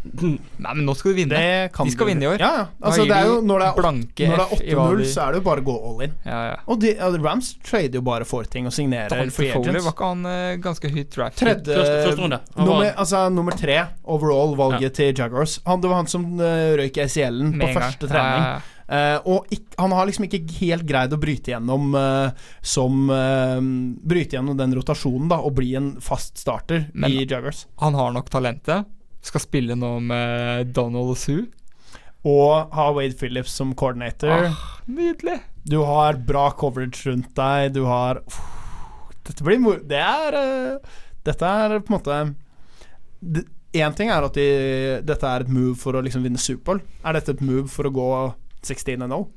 Nei, 0.01 0.73
men 0.75 0.85
nå 0.87 0.95
skal 0.97 1.13
du 1.13 1.19
vinne. 1.19 1.37
Det 1.37 1.73
kan 1.75 1.87
De 1.87 1.93
skal 1.93 2.07
du- 2.07 2.11
vinne 2.15 2.25
i 2.25 2.29
år. 2.31 2.39
Ja, 2.41 2.51
ja. 2.57 2.67
Altså, 2.81 3.05
det 3.05 3.17
er 3.19 3.27
jo, 3.29 3.41
når 3.45 3.59
det 3.61 3.67
er, 3.69 4.31
er 4.41 4.55
8-0, 4.57 4.99
de 5.03 5.05
så 5.11 5.27
er 5.27 5.33
det 5.35 5.41
jo 5.43 5.45
bare 5.51 5.61
å 5.61 5.67
gå 5.67 5.75
all 5.91 6.03
in. 6.07 6.15
Ja, 6.25 6.41
ja. 6.49 6.57
Og 6.73 6.81
de, 6.81 6.95
ja, 6.97 7.11
Rams 7.21 7.53
trader 7.63 8.01
jo 8.01 8.05
bare 8.07 8.25
for 8.25 8.49
ting 8.49 8.67
og 8.71 8.73
signerer 8.73 9.13
Dante 9.13 9.31
free 9.37 9.51
agents. 9.53 9.85
var 9.85 9.93
ikke 9.93 10.09
han 10.15 10.25
uh, 10.25 10.57
ganske 10.65 10.91
høyt 10.95 11.11
draft? 11.15 11.37
Tredje 11.37 11.77
Første, 11.77 12.01
første 12.09 12.23
runde. 12.25 12.41
Nummer, 12.57 12.91
altså, 12.97 13.23
nummer 13.33 13.53
tre 13.61 13.79
overall, 14.05 14.57
valget 14.57 14.95
til 14.97 15.13
Jaguars. 15.15 15.59
Han, 15.67 15.81
det 15.85 15.91
var 15.93 15.97
han 16.03 16.07
som 16.11 16.25
uh, 16.41 16.77
røyk 16.81 16.97
ACL-en 17.05 17.53
på 17.61 17.67
gang. 17.67 17.77
første 17.77 18.09
trening. 18.09 18.45
Ja, 18.45 18.51
ja, 18.51 18.53
ja. 18.61 18.77
Eh, 18.91 19.19
og 19.31 19.47
ikk- 19.55 19.77
han 19.79 19.93
har 19.95 20.09
liksom 20.09 20.25
ikke 20.27 20.41
helt 20.59 20.83
greid 20.83 21.13
å 21.15 21.19
bryte 21.23 21.53
gjennom 21.53 21.93
uh, 21.95 22.33
som 22.61 23.05
uh, 23.07 23.61
Bryte 24.03 24.35
gjennom 24.35 24.57
den 24.59 24.75
rotasjonen 24.75 25.29
da 25.31 25.37
og 25.47 25.55
bli 25.61 25.77
en 25.79 25.93
fast 26.03 26.41
starter 26.43 26.89
Men- 26.93 27.13
i 27.15 27.23
Jaguars. 27.23 27.67
Han 27.79 27.95
har 27.95 28.11
nok 28.17 28.27
talentet. 28.35 28.89
Skal 29.25 29.43
spille 29.45 29.77
nå 29.77 29.97
med 30.05 30.71
Donald 30.77 31.13
og 31.13 31.19
Sue. 31.21 31.47
Og 32.27 32.73
har 32.77 32.95
Wade 32.97 33.17
Phillips 33.17 33.53
som 33.57 33.73
coordinator. 33.77 34.33
Ah, 34.51 34.65
nydelig. 34.89 35.39
Du 35.65 35.79
har 35.85 36.19
bra 36.27 36.51
coverage 36.57 37.07
rundt 37.09 37.33
deg. 37.37 37.73
Du 37.77 37.85
har 37.89 38.23
Uff, 38.27 38.41
Dette 39.29 39.45
blir 39.45 39.61
mor... 39.61 39.81
Det 39.85 40.01
er 40.01 40.37
uh, 40.37 41.01
Dette 41.25 41.49
er 41.65 41.79
på 41.81 41.93
en 41.93 41.99
måte 41.99 42.21
Én 43.77 43.95
ting 43.95 44.09
er 44.11 44.25
at 44.27 44.35
de, 44.35 44.47
dette 45.07 45.29
er 45.29 45.45
et 45.45 45.53
move 45.53 45.77
for 45.79 45.95
å 45.95 46.01
liksom 46.03 46.25
vinne 46.25 46.41
Superbowl. 46.41 46.81
Er 47.07 47.15
dette 47.15 47.37
et 47.37 47.45
move 47.45 47.69
for 47.71 47.87
å 47.87 47.93
gå 47.95 48.09
16 48.67 49.05
0? 49.05 49.29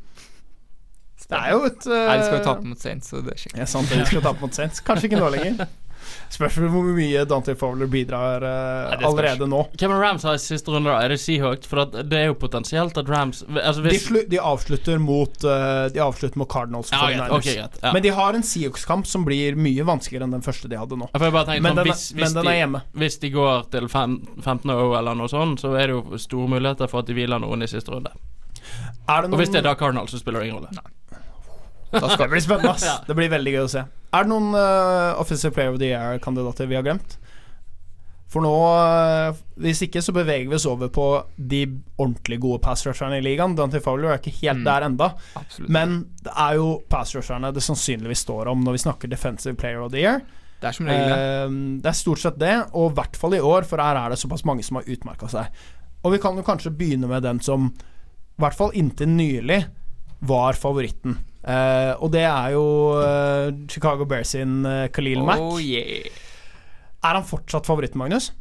Det 1.30 1.40
er 1.40 1.54
jo 1.54 1.68
et 1.68 1.86
uh, 1.88 1.94
Nei, 1.94 2.16
de 2.18 2.26
skal 2.26 2.40
jo 2.40 2.46
tape 2.48 2.68
mot 2.68 2.82
Saints, 2.82 3.12
så 3.12 3.22
det 3.24 3.36
er 3.36 3.40
skikkelig. 3.44 3.62
Ja, 3.62 3.68
sant. 3.70 3.92
De 3.92 4.08
skal 4.10 4.26
tape 4.26 4.44
mot 4.44 4.58
Saints. 4.58 4.82
Kanskje 4.84 5.12
ikke 5.12 5.22
nå 5.22 5.30
lenger. 5.36 5.68
Spørs 6.34 6.56
hvor 6.58 6.88
mye 6.98 7.24
Dante 7.30 7.54
Fowler 7.60 7.88
bidrar 7.92 8.42
Nei, 8.42 8.96
spørs. 8.98 9.06
allerede 9.12 9.48
nå. 9.52 9.62
Hvem 9.78 9.92
er 9.96 10.02
Rams 10.02 10.24
har 10.28 10.38
i 10.38 10.42
siste 10.42 10.72
runde, 10.74 10.90
da? 10.90 11.00
Er 11.06 11.14
det 11.14 11.20
Seahawks? 11.22 11.70
For 11.70 11.84
at 11.86 11.98
det 12.10 12.20
er 12.20 12.26
jo 12.32 12.38
potensielt 12.42 12.98
at 12.98 13.10
Rams 13.10 13.44
altså 13.50 13.84
De, 13.84 13.90
hvis, 13.92 14.08
slu, 14.08 14.20
de 14.30 14.40
avslutter 14.42 14.98
mot 15.02 15.44
uh, 15.46 15.86
De 15.94 16.02
avslutter 16.04 16.38
mot 16.42 16.50
Cardinals. 16.50 16.90
ja, 16.92 17.00
greit, 17.06 17.22
49ers. 17.22 17.38
ok. 17.38 17.82
Ja. 17.84 17.94
Men 17.94 18.04
de 18.06 18.10
har 18.18 18.34
en 18.40 18.44
Seahawks-kamp 18.44 19.08
som 19.08 19.26
blir 19.28 19.56
mye 19.56 19.86
vanskeligere 19.88 20.28
enn 20.28 20.36
den 20.40 20.46
første 20.46 20.68
de 20.72 20.80
hadde 20.82 20.98
nå. 21.00 21.10
Jeg 21.14 21.22
bare 21.38 21.46
tenke 21.52 21.62
Men 21.68 21.76
sånn, 21.76 21.82
den, 21.84 21.92
hvis, 21.92 22.06
hvis, 22.12 22.22
men 22.26 22.38
den 22.40 22.48
er 22.48 22.52
de, 22.52 22.58
hjemme. 22.64 22.84
hvis 23.04 23.20
de 23.24 23.34
går 23.38 23.66
til 23.78 23.90
fem, 23.94 24.18
15-0 24.42 24.98
eller 25.00 25.16
noe 25.22 25.30
sånt, 25.32 25.62
så 25.64 25.76
er 25.78 25.88
det 25.92 25.98
jo 26.00 26.20
store 26.22 26.50
muligheter 26.58 26.90
for 26.92 27.04
at 27.04 27.10
de 27.12 27.18
hviler 27.18 27.42
noen 27.44 27.64
i 27.66 27.70
siste 27.70 27.94
runde. 27.94 28.12
Er 29.10 29.26
det 29.26 29.34
Og 29.34 29.40
hvis 29.42 29.50
det 29.52 29.60
er 29.60 29.66
da 29.68 29.74
Cardinals, 29.76 30.12
så 30.16 30.20
spiller 30.22 30.40
det 30.44 30.50
ingen 30.50 30.62
rolle. 30.64 30.84
Det 31.94 32.30
blir 32.32 32.42
spennende, 32.44 32.72
ass. 32.74 32.86
Ja. 32.88 32.98
Det 33.08 33.16
blir 33.18 33.30
veldig 33.32 33.54
gøy 33.56 33.64
å 33.66 33.72
se. 33.72 33.84
Er 34.14 34.26
det 34.26 34.32
noen 34.34 34.54
uh, 34.56 35.20
Offensive 35.22 35.54
Player 35.56 35.74
of 35.74 35.80
the 35.82 35.92
Year-kandidater 35.94 36.70
vi 36.70 36.76
har 36.78 36.86
glemt? 36.86 37.18
For 38.34 38.42
nå, 38.42 38.50
uh, 38.50 39.36
hvis 39.62 39.84
ikke, 39.86 40.02
så 40.02 40.14
beveger 40.16 40.48
vi 40.50 40.58
oss 40.58 40.66
over 40.66 40.90
på 40.94 41.06
de 41.38 41.60
ordentlig 42.02 42.40
gode 42.42 42.64
pass-rusherne 42.66 43.20
i 43.20 43.26
ligaen. 43.26 43.54
Dante 43.58 43.82
Fowler 43.84 44.10
er 44.16 44.22
ikke 44.22 44.34
helt 44.40 44.64
Mm. 44.64 44.66
der 44.66 44.86
enda 44.88 45.10
Absolutt. 45.38 45.70
Men 45.70 45.94
det 46.26 46.34
er 46.34 46.56
jo 46.58 46.72
pass-rusherne 46.90 47.52
det 47.54 47.62
sannsynligvis 47.62 48.24
står 48.26 48.50
om 48.50 48.64
når 48.66 48.78
vi 48.80 48.82
snakker 48.88 49.12
Defensive 49.12 49.54
Player 49.56 49.84
of 49.86 49.92
the 49.94 50.02
Year. 50.02 50.22
det 50.64 50.70
er 50.72 50.72
som 50.80 50.88
regel 50.88 51.10
det. 51.12 51.20
Eh, 51.20 51.56
det 51.84 51.90
er 51.92 51.98
stort 52.00 52.20
sett 52.24 52.40
det, 52.40 52.54
og 52.74 52.92
i 52.92 52.96
hvert 52.96 53.18
fall 53.20 53.34
i 53.36 53.40
år, 53.44 53.66
for 53.68 53.78
her 53.84 53.98
er 54.00 54.10
det 54.10 54.18
såpass 54.22 54.46
mange 54.48 54.64
som 54.64 54.78
har 54.80 54.88
utmerka 54.88 55.28
seg. 55.30 55.46
Og 56.04 56.14
vi 56.16 56.20
kan 56.24 56.36
jo 56.40 56.44
kanskje 56.48 56.72
begynne 56.74 57.08
med 57.08 57.22
den 57.24 57.40
som, 57.44 57.68
i 57.70 58.42
hvert 58.42 58.56
fall 58.58 58.72
inntil 58.74 59.12
nylig, 59.12 59.66
var 60.24 60.54
favoritten. 60.56 61.18
Eh, 61.44 61.92
og 62.00 62.12
det 62.14 62.24
er 62.24 62.54
jo 62.56 62.64
uh, 62.96 63.50
Chicago 63.68 64.06
Bears 64.08 64.32
sin 64.32 64.62
uh, 64.64 64.88
Khalil 64.96 65.24
Mack. 65.28 65.42
Oh, 65.44 65.60
yeah. 65.60 66.08
Er 67.04 67.20
han 67.20 67.28
fortsatt 67.28 67.68
favoritten, 67.68 68.00
Magnus? 68.00 68.32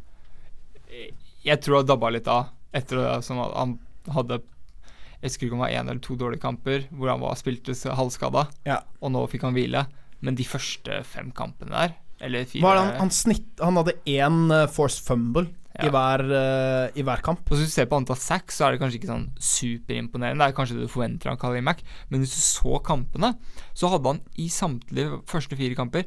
Jeg 1.42 1.58
tror 1.64 1.80
han 1.80 1.88
dabba 1.88 2.12
litt 2.14 2.28
av 2.30 2.52
etter 2.72 3.00
at 3.02 3.26
han 3.26 3.72
hadde 4.14 4.38
Jeg 4.38 5.24
husker 5.26 5.46
ikke 5.48 5.56
om 5.56 5.62
det 5.62 5.66
var 5.66 5.74
én 5.74 5.90
eller 5.90 6.02
to 6.02 6.14
dårlige 6.18 6.42
kamper 6.44 6.84
hvor 6.94 7.10
han 7.10 7.22
var 7.22 7.34
spilte 7.38 7.74
halvskada, 7.74 8.46
Ja. 8.66 8.80
og 9.02 9.12
nå 9.14 9.24
fikk 9.30 9.48
han 9.48 9.56
hvile. 9.56 9.84
Men 10.22 10.38
de 10.38 10.46
første 10.46 11.00
fem 11.06 11.32
kampene 11.34 11.74
der, 11.74 11.96
eller 12.22 12.46
fire 12.46 12.76
han, 12.78 12.94
han, 13.00 13.10
snitt, 13.10 13.50
han 13.58 13.78
hadde 13.80 13.96
én 14.06 14.54
forced 14.70 15.02
fumble 15.06 15.48
i, 15.80 15.88
hver, 15.88 16.24
uh, 16.28 16.86
i 16.98 17.02
hver 17.06 17.22
kamp. 17.24 17.40
Og 17.48 17.56
Hvis 17.56 17.70
du 17.70 17.72
ser 17.72 17.86
på 17.88 17.96
antall 17.96 18.18
sacks, 18.20 18.58
så 18.58 18.66
er 18.66 18.74
det 18.74 18.82
kanskje 18.82 18.98
ikke 19.00 19.12
sånn 19.12 19.28
superimponerende. 19.40 20.42
Det 20.44 20.50
er 20.52 20.56
kanskje 20.58 20.76
det 20.78 20.88
du 20.88 20.92
forventer 20.92 21.32
av 21.32 21.38
Khalil 21.40 21.64
Mack, 21.64 21.80
men 22.10 22.20
hvis 22.24 22.34
du 22.36 22.42
så 22.44 22.80
kampene, 22.84 23.34
så 23.72 23.88
hadde 23.92 24.12
han 24.12 24.20
i 24.36 24.48
samtlige 24.52 25.22
første 25.30 25.56
fire 25.58 25.78
kamper 25.78 26.04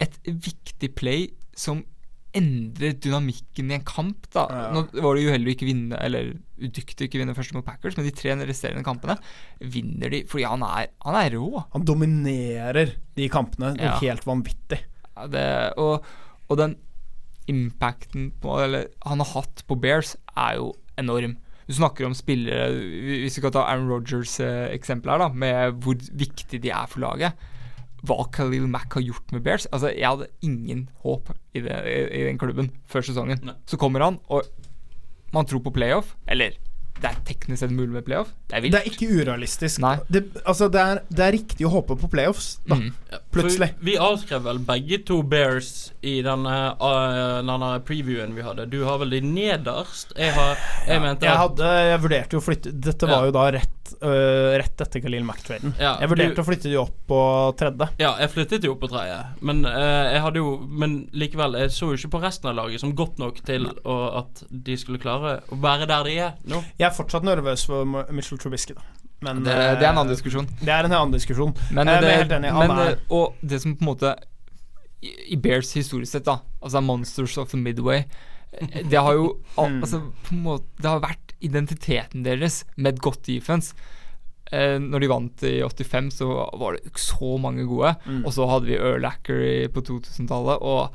et 0.00 0.20
viktig 0.30 0.92
play 0.96 1.26
som 1.58 1.82
endrer 2.38 2.92
dynamikken 3.02 3.72
i 3.72 3.74
en 3.74 3.82
kamp. 3.84 4.28
da 4.30 4.44
Ja. 4.48 4.60
Nå 4.70 4.84
var 5.02 5.16
det 5.18 5.24
uheldig 5.26 5.50
å 5.50 5.54
ikke 5.56 5.66
vinne, 5.66 5.98
eller 5.98 6.28
udyktig 6.62 7.02
å 7.02 7.08
ikke 7.08 7.18
vinne 7.18 7.34
første 7.34 7.56
mot 7.56 7.66
Packers, 7.66 7.96
men 7.98 8.06
de 8.06 8.12
tre 8.14 8.36
resterende 8.46 8.84
kampene 8.86 9.16
vinner 9.58 10.08
de 10.14 10.22
fordi 10.30 10.44
han 10.46 10.62
er, 10.62 10.92
han 11.02 11.18
er 11.18 11.34
rå. 11.34 11.64
Han 11.74 11.84
dominerer 11.84 12.94
de 13.16 13.28
kampene 13.28 13.74
Ja. 13.80 13.96
helt 13.98 14.22
vanvittig. 14.24 14.78
Ja, 15.16 15.26
det, 15.26 15.74
og, 15.76 16.04
og 16.48 16.56
den 16.62 16.76
impacten 17.50 18.30
på, 18.42 18.56
eller, 18.64 18.88
han 19.06 19.22
har 19.22 19.32
hatt 19.34 19.64
på 19.68 19.78
Bears, 19.82 20.14
er 20.38 20.58
jo 20.60 20.72
enorm. 21.00 21.36
Du 21.70 21.76
snakker 21.76 22.02
om 22.02 22.16
spillere 22.18 22.64
Hvis 22.74 23.36
vi 23.38 23.42
kan 23.44 23.52
ta 23.54 23.60
Aaron 23.70 23.86
Rogers-eksempelet 23.92 25.12
her, 25.14 25.22
da, 25.22 25.28
med 25.30 25.82
hvor 25.84 26.00
viktig 26.18 26.58
de 26.64 26.72
er 26.74 26.88
for 26.90 27.04
laget. 27.04 27.44
Hva 28.02 28.24
Khalil 28.32 28.66
Mack 28.70 28.96
har 28.96 29.04
gjort 29.04 29.34
med 29.34 29.44
Bears 29.44 29.66
Altså, 29.68 29.92
Jeg 29.92 30.08
hadde 30.08 30.30
ingen 30.42 30.88
håp 31.04 31.30
i, 31.52 31.60
det, 31.60 31.76
i, 31.84 32.00
i 32.16 32.24
den 32.26 32.40
klubben 32.40 32.72
før 32.90 33.06
sesongen. 33.06 33.42
Nei. 33.46 33.54
Så 33.70 33.78
kommer 33.78 34.02
han, 34.06 34.18
og 34.32 34.48
man 35.34 35.46
tror 35.46 35.62
på 35.62 35.72
playoff. 35.76 36.16
Eller 36.26 36.56
det 37.00 37.08
er 37.08 37.20
teknisk 37.24 37.62
sett 37.62 37.72
mulig 37.72 37.94
med 37.94 38.04
playoff. 38.04 38.32
Det 38.50 38.58
er 38.58 38.64
vilt. 38.64 38.74
Det 38.74 38.80
er 38.82 38.90
ikke 38.90 39.20
urealistisk. 39.20 39.80
Nei. 39.84 39.94
Det, 40.12 40.26
altså, 40.42 40.68
det, 40.72 40.80
er, 40.80 41.04
det 41.08 41.26
er 41.26 41.36
riktig 41.38 41.68
å 41.68 41.72
håpe 41.72 41.96
på 42.00 42.10
playoffs, 42.12 42.56
da. 42.66 42.76
Mm. 42.76 43.19
Plutselig. 43.30 43.68
For 43.78 43.84
vi 43.86 43.92
avskrev 44.02 44.42
vel 44.42 44.58
begge 44.66 44.96
to 45.06 45.20
Bears 45.22 45.92
i 46.02 46.16
denne, 46.26 46.54
uh, 46.82 47.38
denne 47.46 47.68
previewen 47.86 48.32
vi 48.34 48.42
hadde. 48.42 48.64
Du 48.72 48.80
har 48.88 48.98
vel 48.98 49.10
de 49.14 49.20
nederst? 49.22 50.10
Jeg 50.18 50.32
har 50.34 50.56
Jeg 50.88 51.00
mente 51.04 51.28
Jeg, 51.28 51.36
hadde, 51.38 51.68
jeg 51.90 52.00
vurderte 52.02 52.34
jo 52.34 52.40
å 52.40 52.44
flytte 52.44 52.72
Dette 52.74 53.06
var 53.06 53.20
Ja. 53.20 53.28
jo 53.28 53.34
da 53.36 53.44
rett, 53.54 53.92
uh, 54.02 54.58
rett 54.58 54.82
etter 54.82 55.00
Khalil 55.04 55.22
Mack-traden. 55.28 55.74
Ja, 55.78 55.92
jeg 56.02 56.10
vurderte 56.10 56.34
du- 56.34 56.42
å 56.42 56.46
flytte 56.48 56.68
de 56.72 56.76
opp 56.82 56.96
på 57.06 57.20
tredje. 57.60 57.88
Ja, 58.02 58.16
jeg 58.18 58.30
flyttet 58.34 58.62
de 58.62 58.68
opp 58.72 58.80
på 58.82 58.90
tredje, 58.90 59.20
men 59.42 59.64
uh, 59.64 60.10
jeg 60.10 60.20
hadde 60.26 60.42
jo 60.42 60.56
Men 60.66 60.98
likevel, 61.14 61.54
jeg 61.60 61.70
så 61.70 61.92
jo 61.92 61.96
ikke 62.00 62.10
på 62.18 62.22
resten 62.26 62.50
av 62.50 62.56
laget 62.58 62.80
som 62.82 62.94
godt 62.98 63.18
nok 63.22 63.42
til 63.46 63.68
å, 63.84 63.96
at 64.24 64.42
de 64.50 64.76
skulle 64.76 64.98
klare 64.98 65.38
å 65.52 65.60
være 65.60 65.86
der 65.86 66.04
de 66.10 66.18
er 66.18 66.32
nå. 66.50 66.64
Jeg 66.80 66.88
er 66.90 66.96
fortsatt 66.96 67.22
nervøs 67.22 67.64
for 67.66 67.84
Mitchell 68.10 68.38
Trubisky, 68.42 68.74
da. 68.74 68.82
Men 69.22 69.42
Det, 69.44 69.52
det 69.52 69.84
er 69.84 69.90
en 69.92 69.98
annen 69.98 70.12
diskusjon. 70.14 70.46
Det 70.60 70.68
er 70.72 70.84
en 70.88 70.92
annen 70.96 71.12
diskusjon. 71.12 71.54
Men, 71.70 71.88
Eh, 71.88 72.00
det, 72.00 72.08
jeg 72.08 72.14
er 72.18 72.22
helt 72.24 72.36
enig, 72.38 72.52
men, 72.56 72.70
er- 72.78 72.92
eh, 72.92 72.98
Og 73.10 73.34
det 73.42 73.60
som 73.62 73.76
på 73.76 73.82
en 73.84 73.90
måte 73.94 74.14
I 75.02 75.36
Bears 75.36 75.72
historisk 75.74 76.12
sett, 76.12 76.24
da, 76.24 76.38
altså 76.62 76.82
Monsters 76.84 77.36
of 77.38 77.50
the 77.50 77.56
Midway 77.60 78.04
eh, 78.52 78.82
Det 78.88 78.98
har 79.00 79.12
jo 79.14 79.38
Mm. 79.58 79.80
altså, 79.82 80.00
på 80.24 80.32
en 80.34 80.42
måte, 80.42 80.64
Det 80.80 80.88
har 80.90 81.00
vært 81.00 81.34
identiteten 81.40 82.22
deres 82.24 82.64
med 82.76 82.94
et 82.94 83.00
godt 83.00 83.22
defense. 83.24 83.74
Eh, 84.52 84.78
når 84.78 85.00
de 85.00 85.08
vant 85.08 85.42
i 85.46 85.60
85, 85.62 86.10
så 86.12 86.26
var 86.58 86.72
det 86.76 86.92
så 86.98 87.38
mange 87.40 87.64
gode. 87.66 87.94
Mm. 88.06 88.24
Og 88.26 88.32
så 88.34 88.48
hadde 88.50 88.66
vi 88.66 88.76
Earl 88.76 89.04
i- 89.06 89.68
på 89.68 89.80
2000-tallet, 89.80 90.58
og 90.60 90.92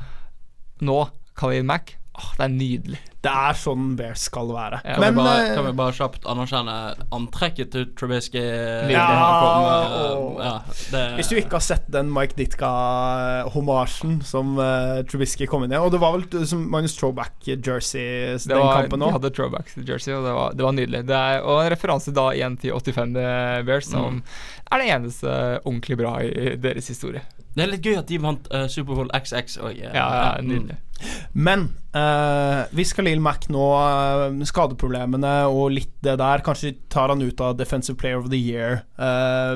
nå 0.82 1.10
Khalil 1.36 1.64
Mack. 1.66 1.96
Åh, 2.16 2.30
det 2.38 2.44
er 2.46 2.52
nydelig. 2.56 3.00
Det 3.26 3.32
er 3.34 3.56
sånn 3.58 3.96
Bears 3.98 4.22
skal 4.30 4.48
være. 4.54 4.78
Ja, 4.86 4.94
Kan, 5.00 5.04
vi 5.16 5.18
bare, 5.18 5.46
øh, 5.50 5.56
kan 5.58 5.66
vi 5.66 5.72
bare 5.80 5.94
kjapt 5.98 6.28
anerkjenne 6.30 6.76
antrekket 7.12 7.72
til 7.74 7.86
Trubisky? 7.98 8.44
Ja, 8.94 9.06
kom, 9.42 9.66
eh, 9.66 9.96
og- 10.14 10.40
ja, 10.46 10.52
det, 10.92 11.02
Hvis 11.18 11.30
du 11.32 11.36
ikke 11.40 11.58
har 11.58 11.64
sett 11.66 11.90
den 11.92 12.12
Mike 12.14 12.36
Ditka-homasjen 12.38 14.20
som 14.24 14.58
uh, 14.60 15.02
Trubisky 15.10 15.48
kom 15.50 15.64
inn 15.66 15.74
i 15.74 15.80
Og 15.82 15.92
det 15.92 16.00
var 16.04 16.16
vel 16.18 16.46
som 16.48 16.64
Magnus 16.72 16.96
Throwback-jersey 17.00 18.38
den 18.48 18.58
var, 18.62 18.82
kampen 18.84 19.00
de 19.02 19.06
òg. 19.10 19.16
hadde 19.18 19.34
throwbacks 19.36 19.74
til 19.74 19.88
Jersey, 19.90 20.14
og 20.14 20.24
det 20.28 20.34
var, 20.38 20.54
det 20.56 20.64
var 20.68 20.76
nydelig. 20.78 21.04
Det 21.10 21.16
er, 21.18 21.42
og 21.44 21.64
en 21.66 21.72
referanse 21.74 22.14
da 22.16 22.30
igjen 22.36 22.58
til 22.62 22.72
85 22.78 23.66
Bears, 23.66 23.90
som 23.90 24.06
Mm. 24.06 24.22
er 24.72 24.78
det 24.84 24.88
eneste 24.96 25.28
ordentlig 25.66 25.98
bra 25.98 26.20
i 26.22 26.56
deres 26.62 26.88
historie. 26.88 27.22
Det 27.56 27.64
er 27.64 27.72
litt 27.72 27.86
gøy 27.88 27.96
at 28.02 28.10
de 28.10 28.20
vant 28.20 28.50
uh, 28.52 28.66
Superbowl 28.72 29.12
XX 29.16 29.62
òg. 29.64 29.78
Ja, 29.80 29.92
ja, 29.96 30.32
nydelig. 30.44 30.76
Men 31.36 31.70
uh, 31.96 32.68
hvis 32.76 32.94
Khalil 32.96 33.20
Mack 33.24 33.50
nå 33.52 33.64
eh, 33.76 34.38
skadeproblemene 34.48 35.34
og 35.52 35.74
litt 35.76 35.92
det 36.06 36.14
der 36.22 36.44
Kanskje 36.46 36.72
tar 36.92 37.12
han 37.12 37.24
ut 37.24 37.42
av 37.44 37.58
Defensive 37.60 38.00
Player 38.00 38.20
of 38.22 38.30
the 38.32 38.40
Year, 38.40 38.84
uh, 39.00 39.56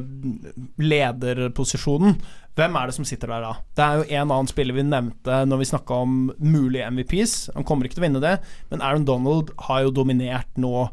lederposisjonen. 0.80 2.18
Hvem 2.60 2.76
er 2.76 2.90
det 2.90 2.98
som 2.98 3.08
sitter 3.08 3.32
der 3.32 3.46
da? 3.46 3.54
Det 3.76 3.86
er 3.86 4.00
jo 4.00 4.08
en 4.10 4.34
annen 4.34 4.50
spiller 4.52 4.76
vi 4.76 4.84
nevnte 4.84 5.44
når 5.48 5.62
vi 5.62 5.70
snakka 5.70 6.02
om 6.04 6.18
mulige 6.44 6.90
MVPs. 6.92 7.38
Han 7.56 7.68
kommer 7.68 7.88
ikke 7.88 8.00
til 8.00 8.04
å 8.04 8.08
vinne 8.10 8.24
det, 8.24 8.36
men 8.72 8.84
Aaron 8.84 9.08
Donald 9.08 9.54
har 9.68 9.86
jo 9.86 9.96
dominert 9.96 10.60
nå. 10.60 10.90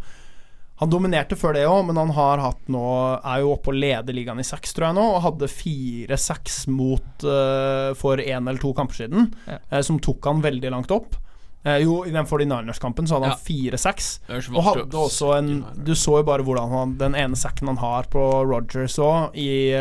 Han 0.80 0.90
dominerte 0.92 1.36
før 1.40 1.54
det 1.56 1.62
òg, 1.64 1.86
men 1.88 1.96
han 1.96 2.10
har 2.12 2.42
hatt 2.44 2.66
nå 2.68 2.80
er 3.24 3.40
jo 3.40 3.54
oppe 3.54 3.70
og 3.72 3.78
leder 3.80 4.12
ligaen 4.12 4.42
i 4.42 4.44
seks, 4.44 4.74
tror 4.76 4.90
jeg 4.90 4.96
nå, 4.98 5.04
og 5.14 5.22
hadde 5.24 5.48
fire-seks 5.48 6.66
mot 6.68 7.24
uh, 7.24 7.94
for 7.96 8.20
én 8.20 8.44
eller 8.44 8.60
to 8.60 8.74
kamper 8.76 8.98
siden, 8.98 9.30
Ja. 9.48 9.56
uh, 9.72 9.80
som 9.86 9.96
tok 10.04 10.28
han 10.28 10.42
veldig 10.44 10.70
langt 10.74 10.92
opp. 10.92 11.16
Uh, 11.64 11.78
jo, 11.80 11.94
i 12.04 12.12
den 12.12 12.28
49ers-kampen 12.28 13.08
så 13.08 13.16
hadde 13.16 13.30
han 13.32 13.38
Ja. 13.38 13.44
fire-seks. 13.48 14.10
Jo 14.28 14.36
ikke 14.42 14.56
Og 14.60 14.64
hadde 14.68 15.00
også 15.06 15.32
en. 15.38 15.50
Du 15.82 15.94
så 15.96 16.18
jo 16.20 16.28
bare 16.28 16.44
hvordan 16.44 16.68
han 16.70 16.92
Den 17.00 17.14
ene 17.14 17.34
sacken 17.40 17.66
han 17.72 17.80
har 17.80 18.04
på 18.12 18.20
Rogers 18.46 18.98
òg, 19.00 19.32
i, 19.34 19.72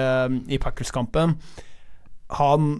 i 0.47 0.58
Packers-kampen 0.58 1.36
Han 2.39 2.71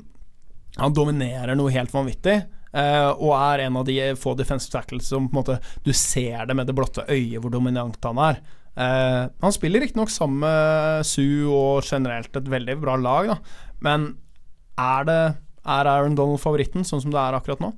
Han 0.80 0.94
dominerer 0.94 1.56
noe 1.56 1.72
helt 1.72 1.92
vanvittig. 1.94 2.46
Eh, 2.76 3.08
og 3.16 3.32
er 3.38 3.66
en 3.66 3.80
av 3.82 3.88
de 3.88 3.98
få 4.20 4.36
defensive 4.38 4.76
tackles 4.76 5.08
som 5.12 5.30
på 5.30 5.36
en 5.36 5.42
måte 5.42 5.58
Du 5.86 5.92
ser 5.96 6.46
det 6.50 6.56
med 6.58 6.68
det 6.68 6.76
blotte 6.78 7.06
øyet 7.08 7.40
hvor 7.42 7.54
dominant 7.54 7.98
han 8.04 8.22
er. 8.30 8.42
Uh, 8.76 9.32
han 9.40 9.54
spiller 9.56 9.80
riktignok 9.80 10.10
sammen 10.12 10.42
med 10.44 11.06
Sue 11.08 11.48
og 11.48 11.86
generelt 11.88 12.36
et 12.36 12.50
veldig 12.52 12.74
bra 12.82 12.98
lag, 13.00 13.30
da. 13.32 13.38
Men 13.80 14.10
er 14.76 15.06
det 15.08 15.20
Er 15.66 15.88
Aaron 15.88 16.18
Donald 16.20 16.42
favoritten, 16.44 16.84
sånn 16.84 17.02
som 17.02 17.14
det 17.14 17.22
er 17.22 17.38
akkurat 17.40 17.64
nå? 17.64 17.72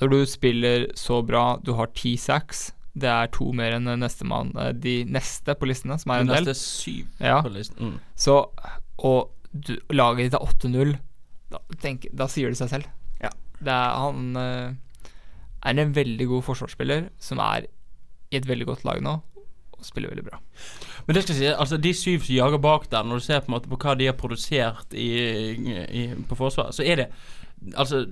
Når 0.00 0.10
du 0.10 0.18
spiller 0.26 0.88
så 0.98 1.20
bra, 1.24 1.58
du 1.62 1.70
har 1.78 1.92
ti 1.94 2.16
sacks, 2.18 2.72
det 2.98 3.08
er 3.08 3.30
to 3.30 3.52
mer 3.54 3.76
enn 3.76 3.86
nestemann 4.00 4.50
eh, 4.58 4.72
De 4.74 4.96
neste 5.06 5.54
på 5.54 5.68
listene, 5.70 5.96
som 6.02 6.10
er 6.12 6.24
en 6.24 6.26
De 6.32 6.34
del. 6.34 6.48
neste 6.50 6.58
syv 6.58 7.06
Ja. 7.22 7.38
på 7.46 7.52
listen. 7.54 7.94
Mm. 7.94 7.98
Så 8.18 8.40
Og 8.98 9.30
du, 9.54 9.76
laget 9.94 10.26
ditt 10.30 10.34
er 10.34 10.44
8-0. 10.44 10.96
Da, 11.50 11.58
da 12.12 12.26
sier 12.30 12.50
det 12.50 12.58
seg 12.58 12.68
selv. 12.74 12.90
Er, 13.66 13.96
han 14.00 14.36
eh, 14.40 15.10
er 15.62 15.82
en 15.82 15.96
veldig 15.96 16.26
god 16.30 16.46
forsvarsspiller 16.46 17.10
som 17.20 17.42
er 17.44 17.68
i 18.30 18.38
et 18.38 18.48
veldig 18.48 18.66
godt 18.68 18.84
lag 18.86 19.02
nå, 19.02 19.16
og 19.72 19.84
spiller 19.86 20.12
veldig 20.12 20.26
bra. 20.28 20.38
Men 21.06 21.16
det 21.16 21.24
skal 21.24 21.34
jeg 21.34 21.40
si, 21.40 21.52
altså 21.52 21.76
de 21.76 21.94
syv 21.96 22.24
som 22.24 22.34
jager 22.36 22.62
bak 22.62 22.86
der, 22.92 23.02
når 23.02 23.20
du 23.20 23.26
ser 23.26 23.44
på 23.44 23.60
på 23.60 23.80
hva 23.82 23.96
de 23.98 24.06
har 24.06 24.16
produsert 24.18 24.94
i, 24.94 25.10
i, 25.56 26.06
på 26.28 26.38
Forsvaret, 26.38 26.74
så 26.74 26.86
er 26.86 27.04
det 27.04 27.12
Altså 27.76 28.06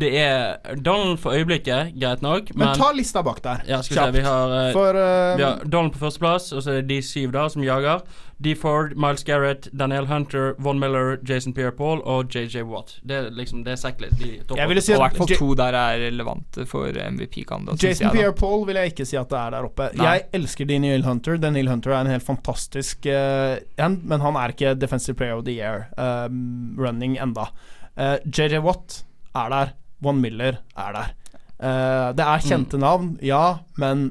Det 0.00 0.08
er 0.16 0.76
Donald 0.80 1.18
for 1.20 1.36
øyeblikket, 1.36 1.92
greit 2.00 2.22
nok, 2.22 2.54
Men, 2.54 2.66
men, 2.68 2.78
ta 2.78 2.92
lista 2.96 3.20
bak 3.22 3.42
der. 3.44 3.60
ja, 3.68 3.82
skal 3.82 3.96
vi 3.96 4.00
se, 4.00 4.12
vi 4.16 4.24
har, 4.24 4.54
eh, 4.56 4.72
For 4.72 4.96
uh, 4.96 5.36
vi 5.36 5.44
har 5.44 5.64
Donald 5.64 5.92
på 5.92 6.00
førsteplass, 6.06 6.52
og 6.52 6.62
så 6.64 6.70
er 6.70 6.80
det 6.80 6.88
de 6.88 7.02
syv 7.04 7.34
da 7.36 7.48
som 7.52 7.64
jager. 7.64 8.00
D. 8.40 8.54
Ford, 8.56 8.94
Miles 8.96 9.22
Garrett, 9.24 9.68
Daniel 9.72 10.06
Hunter, 10.06 10.54
Von 10.58 10.78
Miller, 10.80 11.18
Jason 11.28 11.52
Pierre-Paul 11.52 12.00
og 12.08 12.30
JJ 12.32 12.62
Watt. 12.62 12.94
Det 13.04 13.16
er 13.16 13.28
liksom 13.36 13.64
Det 13.66 13.74
er 13.74 13.80
sekk 13.82 14.00
de 14.00 14.30
Jeg 14.56 14.68
ville 14.70 14.80
si 14.80 14.92
i 14.92 14.96
at 14.96 15.02
hvert 15.02 15.18
fall 15.20 15.34
to 15.36 15.50
der 15.60 15.76
er 15.76 16.00
relevante 16.06 16.64
for 16.64 16.88
MVP-kandidat. 16.88 17.82
Jason 17.84 18.06
jeg. 18.06 18.16
Pierre-Paul 18.16 18.64
vil 18.66 18.80
jeg 18.80 18.94
ikke 18.94 19.04
si 19.04 19.18
at 19.20 19.28
det 19.28 19.38
er 19.42 19.52
der 19.58 19.68
oppe. 19.68 19.90
Nei. 19.92 20.06
Jeg 20.06 20.24
elsker 20.40 20.64
Daniel 20.64 21.04
Hunter. 21.04 21.36
Daniel 21.36 21.68
Hunter 21.68 21.92
er 21.92 22.00
en 22.00 22.14
helt 22.14 22.24
fantastisk 22.24 23.04
uh, 23.12 23.60
en, 23.76 24.00
men 24.08 24.24
han 24.24 24.40
er 24.40 24.56
ikke 24.56 24.72
Defensive 24.80 25.20
Player 25.20 25.36
of 25.36 25.44
the 25.44 25.58
Year 25.60 25.90
um, 26.00 26.80
running 26.80 27.20
enda. 27.20 27.50
Uh, 27.92 28.16
JJ 28.24 28.64
Watt 28.64 29.02
er 29.36 29.54
der. 29.54 29.74
Von 30.00 30.20
Miller 30.22 30.60
er 30.78 30.96
der. 30.96 31.14
Uh, 31.60 32.08
det 32.16 32.24
er 32.24 32.44
kjente 32.46 32.78
navn, 32.80 33.18
ja, 33.20 33.60
men 33.80 34.10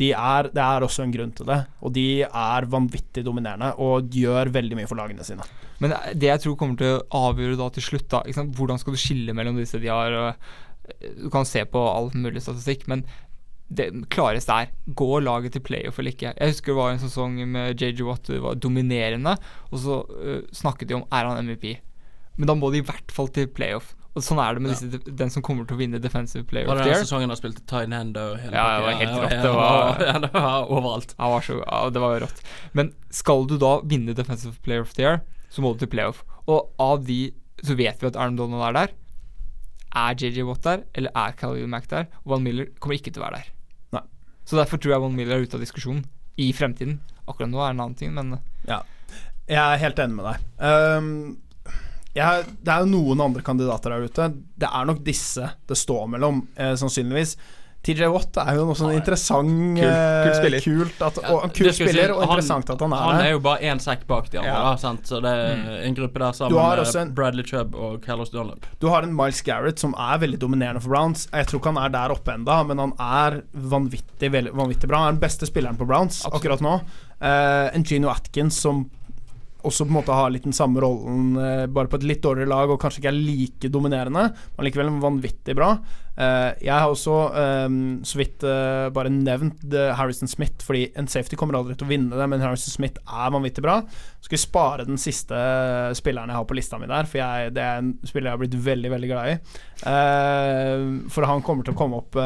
de 0.00 0.10
er, 0.16 0.48
det 0.52 0.60
er 0.64 0.84
også 0.84 1.04
en 1.04 1.12
grunn 1.14 1.32
til 1.36 1.48
det. 1.48 1.58
Og 1.84 1.92
de 1.96 2.22
er 2.24 2.68
vanvittig 2.72 3.24
dominerende 3.26 3.72
og 3.80 4.12
gjør 4.12 4.52
veldig 4.52 4.78
mye 4.78 4.88
for 4.88 5.00
lagene 5.00 5.24
sine. 5.26 5.44
Men 5.80 5.94
det 6.12 6.28
jeg 6.28 6.44
tror 6.44 6.58
kommer 6.60 6.80
til 6.80 6.98
å 6.98 7.24
avgjøre 7.30 7.58
da 7.60 7.70
til 7.72 7.84
slutt, 7.84 8.08
da? 8.12 8.44
Hvordan 8.56 8.80
skal 8.80 8.96
du 8.96 9.00
skille 9.00 9.34
mellom 9.36 9.58
disse 9.60 9.80
de 9.80 9.88
har 9.88 10.12
øh, 10.12 10.32
Du 11.22 11.28
kan 11.32 11.48
se 11.48 11.64
på 11.64 11.82
all 11.88 12.10
mulig 12.12 12.42
statistikk, 12.44 12.86
men 12.90 13.04
det 13.70 13.86
klareste 14.10 14.50
er 14.50 14.72
går 14.98 15.20
laget 15.22 15.54
til 15.54 15.62
playoff 15.62 16.00
eller 16.00 16.16
ikke. 16.16 16.32
Jeg 16.34 16.52
husker 16.52 16.72
det 16.72 16.80
var 16.80 16.90
en 16.90 17.02
sesong 17.04 17.36
med 17.52 17.78
JJ 17.78 18.02
Watt 18.08 18.26
det 18.26 18.40
var 18.42 18.58
dominerende, 18.58 19.36
og 19.70 19.78
så 19.78 20.00
uh, 20.10 20.40
snakket 20.52 20.90
de 20.90 20.98
om 20.98 21.06
er 21.06 21.28
han 21.28 21.46
MVP. 21.46 21.76
Men 22.40 22.50
da 22.50 22.56
må 22.58 22.72
de 22.72 22.80
i 22.82 22.86
hvert 22.88 23.14
fall 23.14 23.30
til 23.30 23.46
playoff. 23.46 23.94
Og 24.16 24.22
sånn 24.26 24.40
er 24.42 24.54
det 24.54 24.62
med 24.62 24.72
Ja. 24.72 24.76
disse, 24.80 25.14
den 25.16 25.30
som 25.30 25.42
kommer 25.42 25.64
til 25.68 25.76
å 25.76 25.80
vinne 25.80 26.00
Defensive 26.02 26.42
Player 26.50 26.66
Var 26.66 26.74
of 26.74 26.78
det 26.78 26.84
the 26.84 26.90
den 26.90 26.96
Year. 26.98 27.04
sesongen 27.06 27.28
han 27.30 27.36
spilte 27.38 27.62
og 27.62 28.38
hele 28.40 28.52
Ja, 28.52 28.64
det 28.76 28.84
var 28.86 28.92
helt 28.98 29.18
rått. 29.20 29.42
Det 29.42 29.52
var- 29.54 30.00
ja, 30.06 30.18
det 30.18 30.32
var 30.32 30.66
overalt. 30.68 31.14
Ja, 31.18 31.28
var 31.30 31.40
så, 31.40 31.58
ja, 31.64 31.90
det 31.90 32.00
var 32.00 32.18
jo 32.18 32.26
rått. 32.26 32.40
Men 32.74 32.92
skal 33.10 33.46
du 33.46 33.56
da 33.58 33.80
vinne 33.82 34.14
Defensive 34.14 34.56
Player 34.62 34.80
of 34.80 34.92
the 34.94 35.02
Year, 35.02 35.20
så 35.50 35.60
må 35.62 35.72
du 35.74 35.86
til 35.86 35.88
playoff. 35.96 36.24
Og 36.48 36.70
av 36.80 37.04
de 37.06 37.32
så 37.62 37.76
vet 37.76 38.00
vi 38.00 38.06
at 38.08 38.16
Arne 38.16 38.36
Donald 38.36 38.62
er 38.62 38.72
der. 38.72 38.92
Er 39.94 40.14
JJ 40.14 40.42
Watt 40.46 40.62
der, 40.62 40.82
eller 40.94 41.10
er 41.14 41.32
Calvin 41.32 41.68
Mack 41.70 41.86
der? 41.88 42.06
Og 42.24 42.30
Van 42.34 42.42
Miller 42.42 42.66
kommer 42.80 42.94
ikke 42.98 43.12
til 43.12 43.22
å 43.22 43.26
være 43.26 43.40
der. 43.42 43.46
Nei. 43.92 44.02
Så 44.46 44.56
derfor 44.56 44.78
tror 44.78 44.92
jeg 44.94 45.00
Van 45.02 45.14
Miller 45.16 45.36
er 45.36 45.42
ute 45.46 45.54
av 45.54 45.60
diskusjonen 45.60 46.04
i 46.38 46.52
fremtiden. 46.52 46.98
Akkurat 47.28 47.50
nå 47.50 47.58
er 47.62 47.70
det 47.72 47.76
en 47.78 47.80
annen 47.84 47.96
ting, 47.96 48.14
men 48.14 48.38
Jeg 48.66 49.58
er 49.58 49.78
helt 49.78 49.96
enig 49.98 50.14
med 50.14 50.24
deg. 50.26 50.40
Um, 50.62 51.38
jeg, 52.14 52.44
det 52.64 52.72
er 52.74 52.80
jo 52.84 52.90
noen 52.90 53.20
andre 53.28 53.42
kandidater 53.46 53.90
der 53.94 54.08
ute. 54.10 54.28
Det 54.58 54.68
er 54.72 54.84
nok 54.90 55.02
disse 55.06 55.52
det 55.70 55.76
står 55.78 56.08
mellom, 56.16 56.46
eh, 56.56 56.74
sannsynligvis. 56.80 57.36
TJ 57.80 58.10
Watt 58.12 58.36
er 58.36 58.58
jo 58.58 58.66
noe 58.68 58.76
sånn 58.76 58.90
interessant 58.92 59.48
Kult- 59.48 59.80
kul 59.80 60.26
kult 60.26 60.36
spiller. 60.36 60.60
Kult 60.60 60.98
at, 61.06 61.20
og, 61.32 61.46
kul 61.56 61.70
spiller, 61.72 62.10
og 62.12 62.26
han- 62.28 62.40
at 62.60 62.80
han 62.82 62.92
er 62.92 62.96
Han 63.06 63.20
er 63.24 63.30
jo 63.30 63.38
bare 63.40 63.60
én 63.60 63.80
sekk 63.80 64.06
bak 64.06 64.28
de 64.28 64.36
andre, 64.36 64.50
Ja. 64.52 64.62
da, 64.70 64.76
sant? 64.76 65.00
så 65.08 65.22
det 65.22 65.30
er 65.32 65.86
en 65.86 65.94
gruppe 65.94 66.18
der 66.18 66.30
Du 66.32 66.36
sammen 66.36 66.58
har 66.60 66.76
med 66.76 66.94
en- 66.94 67.14
Bradley 67.14 67.42
Chubb 67.42 67.74
og 67.74 68.02
Carlos 68.04 68.28
Dunlap. 68.28 68.66
Du 68.80 68.88
har 68.88 69.02
en 69.02 69.16
Miles 69.16 69.40
Garrett 69.40 69.78
som 69.78 69.94
er 69.94 70.18
veldig 70.18 70.38
dominerende 70.38 70.82
for 70.82 70.90
Browns. 70.90 71.26
Jeg 71.32 71.46
tror 71.46 71.58
ikke 71.60 71.72
han 71.74 71.78
er 71.78 71.88
der 71.88 72.10
oppe 72.14 72.34
enda, 72.34 72.62
men 72.66 72.76
han 72.76 72.92
er 73.00 73.42
vanvittig, 73.56 74.30
veldig, 74.30 74.52
vanvittig 74.52 74.86
bra. 74.86 74.98
Han 74.98 75.14
er 75.14 75.18
den 75.18 75.20
beste 75.28 75.46
spilleren 75.48 75.78
på 75.78 75.86
Browns 75.86 76.22
Absolutt. 76.26 76.34
akkurat 76.34 76.60
nå. 76.60 76.82
Uh, 77.22 77.70
en 77.74 77.82
Gino 77.82 78.08
Atkins 78.10 78.52
som 78.60 78.90
også 79.66 79.86
på 79.86 79.92
en 79.92 79.98
måte 79.98 80.16
har 80.16 80.30
litt 80.32 80.46
den 80.46 80.56
samme 80.56 80.82
rollen, 80.82 81.32
eh, 81.40 81.64
bare 81.70 81.90
på 81.90 82.00
et 82.00 82.06
litt 82.08 82.22
dårligere 82.24 82.50
lag, 82.50 82.70
og 82.70 82.80
kanskje 82.82 83.02
ikke 83.02 83.12
er 83.12 83.20
like 83.20 83.72
dominerende, 83.72 84.28
men 84.56 84.66
likevel 84.66 84.92
vanvittig 85.02 85.56
bra. 85.58 85.74
Eh, 86.20 86.50
jeg 86.66 86.74
har 86.74 86.90
også 86.90 87.14
eh, 87.38 87.76
så 88.04 88.18
vidt 88.20 88.44
eh, 88.44 88.88
bare 88.92 89.12
nevnt 89.12 89.62
Harrison 89.96 90.28
Smith, 90.28 90.64
fordi 90.66 90.88
en 90.98 91.08
safety 91.08 91.38
kommer 91.38 91.56
aldri 91.56 91.76
til 91.78 91.88
å 91.88 91.92
vinne 91.92 92.18
det, 92.18 92.26
men 92.28 92.42
Harrison 92.44 92.74
Smith 92.74 93.00
er 93.06 93.32
vanvittig 93.32 93.64
bra. 93.64 93.78
Skal 94.20 94.36
vi 94.36 94.42
spare 94.42 94.86
den 94.88 95.00
siste 95.00 95.38
spilleren 95.96 96.32
jeg 96.32 96.40
har 96.40 96.48
på 96.48 96.58
lista 96.58 96.80
mi 96.80 96.90
der, 96.90 97.08
for 97.08 97.22
jeg, 97.22 97.54
det 97.56 97.64
er 97.64 97.80
en 97.80 97.94
spiller 98.04 98.30
jeg 98.30 98.36
har 98.36 98.42
blitt 98.42 98.58
veldig, 98.68 98.92
veldig 98.92 99.10
glad 99.10 99.32
i. 99.32 99.38
For 101.14 101.24
han 101.24 101.40
kommer 101.46 101.64
til 101.64 101.72
å 101.72 101.78
komme 101.78 102.02
opp 102.02 102.18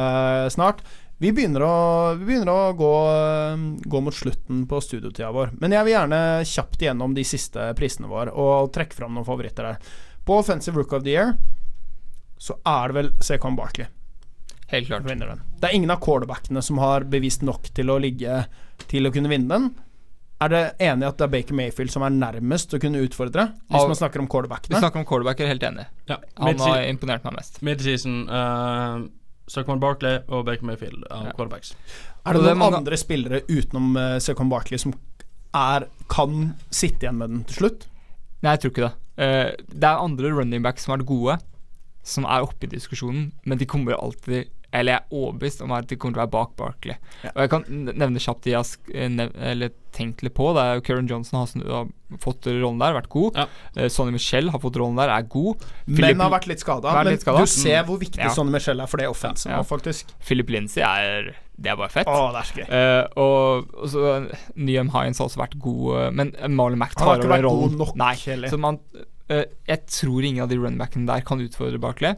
snart. 0.51 0.83
Vi 1.23 1.31
begynner 1.33 1.63
å, 1.63 1.75
vi 2.19 2.27
begynner 2.27 2.51
å 2.51 2.73
gå, 2.77 2.93
eh, 3.15 3.67
gå 3.87 4.01
mot 4.03 4.15
slutten 4.15 4.65
på 4.69 4.81
studiotida 4.83 5.31
vår. 5.33 5.55
Men 5.63 5.77
jeg 5.77 5.87
vil 5.87 5.95
gjerne 5.95 6.21
kjapt 6.51 6.83
igjennom 6.83 7.15
de 7.15 7.25
siste 7.25 7.71
prisene 7.79 8.11
våre 8.11 8.35
og 8.35 8.73
trekke 8.75 8.99
fram 8.99 9.15
noen 9.15 9.29
favoritter 9.29 9.71
der. 9.71 9.93
På 10.27 10.41
Offensive 10.41 10.81
Rook 10.81 10.93
of 10.97 11.05
the 11.05 11.15
Year 11.15 11.37
så 12.41 12.59
er 12.67 12.91
det 12.91 12.99
vel 12.99 13.13
Secon 13.23 13.57
Barkley 13.57 13.87
helt 14.75 14.87
klart. 14.87 15.05
den. 15.05 15.41
Det 15.61 15.69
er 15.69 15.75
ingen 15.75 15.91
av 15.91 16.01
quarterbackene 16.01 16.63
som 16.63 16.79
har 16.79 17.07
bevist 17.09 17.43
nok 17.43 17.71
til 17.75 17.91
å 17.91 17.99
ligge 18.03 18.45
til 18.91 19.07
å 19.07 19.13
kunne 19.15 19.31
vinne 19.33 19.49
den. 19.49 19.73
Er 20.43 20.51
det 20.51 20.63
enig 20.83 21.07
at 21.07 21.19
det 21.21 21.29
er 21.29 21.33
Baker 21.33 21.57
Mayfield 21.57 21.93
som 21.95 22.03
er 22.05 22.13
nærmest 22.13 22.75
å 22.75 22.81
kunne 22.83 23.01
utfordre, 23.05 23.47
hvis 23.71 23.87
man 23.89 23.97
snakker 23.97 24.21
om 24.21 24.29
Vi 24.29 24.75
snakker 24.75 25.01
om 25.01 25.07
quarterbacker, 25.07 25.47
er 25.47 25.55
helt 25.55 25.63
enig. 25.63 25.87
Ja. 26.11 26.19
Han 26.43 26.59
har 26.59 26.83
imponert 26.89 27.25
meg 27.25 27.37
mest. 27.39 27.61
Midseason 27.63 28.25
uh, 28.29 29.05
Saquon 29.51 29.81
Barkley 29.83 30.23
og 30.29 30.47
Baker 30.47 30.65
Mayfield 30.69 31.05
av 31.11 31.27
Ja. 31.29 31.33
quarterbacks. 31.37 31.75
Er 32.25 32.33
det 32.33 32.45
det 32.47 32.55
noen 32.57 32.79
andre 32.81 32.97
spillere 32.97 33.43
utenom 33.49 33.97
uh, 33.97 34.19
Suckman 34.19 34.49
Barkley 34.53 34.79
som 34.81 34.95
er, 35.55 35.87
kan 36.09 36.55
sitte 36.71 37.05
igjen 37.05 37.19
med 37.21 37.31
den 37.31 37.43
til 37.51 37.61
slutt? 37.63 37.87
Nei, 38.43 38.55
jeg 38.57 38.61
tror 38.65 38.73
ikke 38.73 38.87
det. 38.89 38.95
Uh, 39.15 39.65
det 39.69 39.89
er 39.91 40.05
andre 40.05 40.33
running 40.35 40.65
backs 40.65 40.87
som 40.89 40.95
er 40.97 41.05
gode, 41.05 41.37
som 42.05 42.25
er 42.25 42.45
oppe 42.45 42.67
i 42.67 42.73
diskusjonen, 42.73 43.33
men 43.45 43.61
de 43.61 43.69
kommer 43.69 43.97
alltid 43.97 44.49
Eller 44.75 44.97
jeg 44.97 45.03
er 45.05 45.15
overbevist 45.21 45.61
om 45.63 45.73
at 45.77 45.87
de 45.87 45.97
kommer 45.97 46.17
til 46.17 46.21
å 46.21 46.25
være 46.25 46.33
bak 46.35 46.55
Barkley. 46.59 46.97
Ja. 47.23 47.31
Og 47.37 47.41
jeg 47.45 47.51
kan 47.53 47.65
nevne 47.95 48.23
kjapt 48.23 48.43
de 48.47 48.51
jeg 48.55 48.59
har 48.59 48.95
eh, 48.95 49.09
nev 49.15 49.37
eller 49.53 49.71
tenkt 49.95 50.25
litt 50.27 50.35
på. 50.35 50.49
Det 50.57 50.63
er 50.67 50.81
Karen 50.83 51.07
Johnson 51.07 51.39
har, 51.39 51.47
snu- 51.53 51.69
har 51.71 52.19
fått 52.25 52.49
rollen 52.51 52.81
der, 52.83 52.97
vært 52.97 53.07
god. 53.13 53.39
Ja. 53.39 53.45
Uh, 53.79 53.87
Sonny 53.95 54.11
Michel 54.17 54.51
har 54.51 54.59
fått 54.63 54.75
rollen 54.83 54.99
der, 54.99 55.13
er 55.15 55.23
god. 55.31 55.63
Men 55.87 56.01
Philip- 56.01 56.25
har 56.25 56.33
vært 56.35 56.49
litt 56.51 56.65
skada. 56.65 56.97
Men 56.99 57.13
litt 57.13 57.23
skadet. 57.23 57.47
du 57.47 57.53
ser 57.55 57.87
hvor 57.87 58.01
viktig 58.03 58.19
Ja. 58.25 58.33
Sonny 58.35 58.51
Michel 58.57 58.83
er 58.83 58.91
for 58.91 58.99
det 58.99 59.07
offensive 59.13 59.55
Ja. 59.55 59.63
faktisk. 59.63 60.11
Philip 60.27 60.51
Lindsay 60.51 60.83
er 60.83 61.31
Det 61.55 61.71
er 61.71 61.77
bare 61.79 61.93
fett. 61.95 62.09
Å, 62.11 62.33
det 62.35 62.41
er 62.43 62.49
så 62.51 62.59
gøy. 62.59 62.67
Uh, 62.75 63.23
og, 63.23 63.75
og 63.79 63.89
så 63.93 64.15
Nyham 64.59 64.91
Hines 64.91 65.19
har 65.23 65.29
også 65.31 65.39
vært 65.39 65.55
god, 65.63 66.11
men 66.19 66.35
Marlon 66.51 66.81
Mack 66.83 66.99
Han 66.99 67.07
har 67.13 67.23
ikke 67.23 67.31
vært 67.37 67.47
god 67.47 67.77
nok 67.79 67.95
Nei, 68.03 68.15
heller. 68.27 68.51
så 68.51 68.59
man, 68.59 68.81
uh, 69.31 69.45
jeg 69.71 69.87
tror 69.87 70.27
ingen 70.27 70.43
av 70.43 70.51
de 70.51 70.59
runbackene 70.59 71.07
der 71.07 71.23
kan 71.23 71.39
utfordre 71.39 71.79
Barkley. 71.79 72.17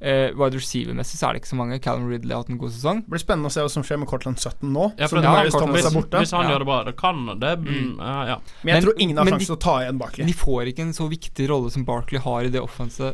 Uh, 0.00 0.32
Wide 0.32 0.56
receiver-messig 0.56 1.18
så 1.20 1.28
er 1.28 1.32
det 1.36 1.42
ikke 1.42 1.50
så 1.52 1.56
mange. 1.60 1.76
Callum 1.84 2.06
Ridley 2.08 2.32
har 2.32 2.40
hatt 2.40 2.48
en 2.48 2.56
god 2.56 2.70
sesong. 2.72 3.02
Det 3.04 3.10
blir 3.12 3.20
spennende 3.20 3.50
å 3.50 3.52
se 3.52 3.60
hva 3.60 3.68
som 3.68 3.82
skjer 3.84 3.98
med 4.00 4.08
Cortland 4.08 4.38
Sutton 4.40 4.72
nå. 4.72 4.86
Ja, 4.96 5.04
ja, 5.12 5.34
er 5.42 5.50
hvis, 5.50 5.92
borte. 5.92 6.16
hvis 6.22 6.32
han 6.32 6.46
Ja. 6.46 6.54
gjør 6.54 6.58
det 6.62 6.68
bra, 6.70 6.78
det 6.84 6.96
kan 6.96 7.26
det 7.38 7.50
mm, 7.60 7.98
Uh, 8.00 8.24
ja. 8.30 8.36
Men 8.64 8.72
jeg 8.72 8.74
Men- 8.74 8.82
tror 8.86 8.94
ingen 8.96 9.16
har 9.20 9.26
sjanse 9.26 9.46
til 9.50 9.56
å 9.56 9.60
ta 9.60 9.74
igjen 9.84 9.98
Barkley. 10.00 10.24
De 10.26 10.32
får 10.32 10.72
ikke 10.72 10.80
en 10.86 10.92
så 10.96 11.08
viktig 11.10 11.48
rolle 11.50 11.70
som 11.70 11.84
Barkley 11.84 12.18
har 12.18 12.40
i 12.44 12.48
det 12.48 12.62
offensive, 12.62 13.12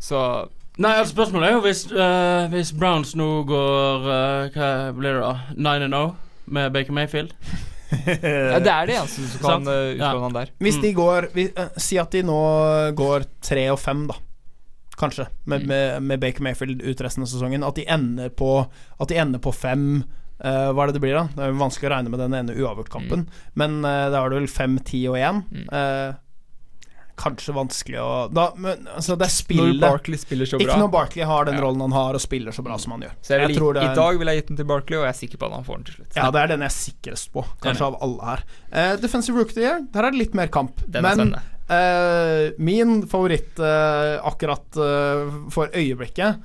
Så 0.00 0.48
Nei, 0.78 0.92
altså 0.96 1.12
Spørsmålet 1.12 1.48
er 1.48 1.52
jo 1.58 1.60
hvis, 1.66 1.82
uh, 1.92 2.46
hvis 2.54 2.70
Browns 2.72 3.14
nå 3.18 3.44
går 3.44 4.06
eh, 4.06 4.50
Hva 4.54 4.94
blir 4.96 5.18
det 5.18 5.20
da? 5.20 5.34
9-0 5.58 6.14
med 6.46 6.72
Baker 6.72 6.92
Mayfield? 6.92 7.34
ja, 7.90 8.58
Det 8.62 8.70
er 8.70 8.86
det 8.86 8.94
eneste 8.96 9.26
som 9.28 9.40
kan 9.50 9.66
uh, 9.66 9.90
utfordre 9.90 9.98
Ja. 9.98 10.20
han 10.22 10.32
der. 10.32 10.50
Hvis 10.62 10.76
Mm. 10.78 10.82
de 10.82 10.92
går 10.94 11.28
vi, 11.34 11.48
Si 11.76 11.98
at 11.98 12.10
de 12.12 12.22
nå 12.22 12.94
går 12.94 13.26
tre 13.42 13.68
og 13.74 13.78
fem, 13.82 14.06
da. 14.06 14.14
Kanskje. 15.00 15.26
Med, 15.48 15.62
Mm. 15.64 15.68
med, 15.68 16.02
med 16.02 16.20
Baker 16.20 16.42
Mayfield 16.44 16.82
ut 16.84 17.00
resten 17.00 17.22
av 17.24 17.28
sesongen. 17.32 17.64
At 17.64 17.74
de 17.80 17.86
ender 17.88 18.28
på 18.28 18.68
de 19.08 19.16
ender 19.16 19.40
på 19.40 19.54
fem. 19.56 20.04
uh, 20.44 20.70
hva 20.72 20.84
er 20.84 20.86
det 20.88 20.94
det 20.96 21.02
blir, 21.04 21.14
da? 21.16 21.26
Det 21.36 21.44
er 21.44 21.52
vanskelig 21.60 21.88
å 21.90 21.94
regne 21.94 22.08
med 22.12 22.20
den 22.20 22.32
ene 22.36 22.54
uavgjort-kampen. 22.56 23.26
Men 23.60 23.80
uh, 23.84 24.08
da 24.12 24.22
er 24.24 24.30
det 24.32 24.38
vel 24.40 24.48
fem, 24.48 24.78
ti 24.84 25.02
og 25.08 25.16
én. 25.20 25.42
Mm. 25.52 25.66
Eh, 25.68 26.14
kanskje 27.20 27.52
vanskelig 27.52 27.98
å 28.00 28.12
da, 28.32 28.46
men, 28.56 28.86
altså, 28.96 29.12
Det 29.20 29.26
er 29.26 29.28
Når 29.28 29.34
spillet 29.34 29.80
Barkley 29.82 30.16
spiller 30.16 30.48
så 30.48 30.56
bra. 30.56 30.64
Ikke 30.64 30.78
når 30.80 30.90
Barkley 30.94 31.24
har 31.28 31.44
den 31.44 31.58
Ja. 31.58 31.60
rollen 31.60 31.80
han 31.84 31.92
har, 31.92 32.14
og 32.16 32.20
spiller 32.24 32.50
så 32.56 32.64
bra 32.64 32.78
som 32.80 32.92
han 32.92 33.02
gjør. 33.04 33.12
Jeg 33.28 33.40
Jeg 33.50 33.56
tror 33.58 33.74
det 33.74 33.82
I 33.82 33.86
er- 33.90 33.94
dag 33.94 34.18
ville 34.18 34.32
jeg 34.32 34.40
gitt 34.40 34.48
den 34.48 34.56
til 34.56 34.64
Barkley, 34.64 34.96
og 34.96 35.04
jeg 35.04 35.08
er 35.12 35.18
sikker 35.20 35.36
på 35.38 35.46
at 35.46 35.52
han 35.52 35.64
får 35.64 35.74
den 35.76 35.84
til 35.84 35.94
slutt. 35.98 36.16
Ja, 36.16 36.30
det 36.30 36.40
er 36.40 36.46
den 36.54 36.60
jeg 36.60 36.70
er 36.72 36.78
sikrest 36.78 37.32
på, 37.32 37.44
kanskje 37.60 37.82
av 37.82 37.98
alle 38.00 38.24
her. 38.24 38.96
Defensive 38.96 39.36
Rookie 39.36 39.50
of 39.50 39.54
the 39.54 39.60
Year, 39.60 39.80
der 39.92 40.04
er 40.04 40.10
det 40.10 40.18
litt 40.18 40.34
mer 40.34 40.46
kamp. 40.48 40.80
Den 40.88 41.04
er 41.04 41.16
men 41.16 41.34
eh, 41.70 42.52
min 42.58 43.00
favoritt 43.10 43.60
uh, 43.62 44.18
akkurat 44.26 44.78
uh, 44.80 45.30
for 45.52 45.72
øyeblikket, 45.76 46.40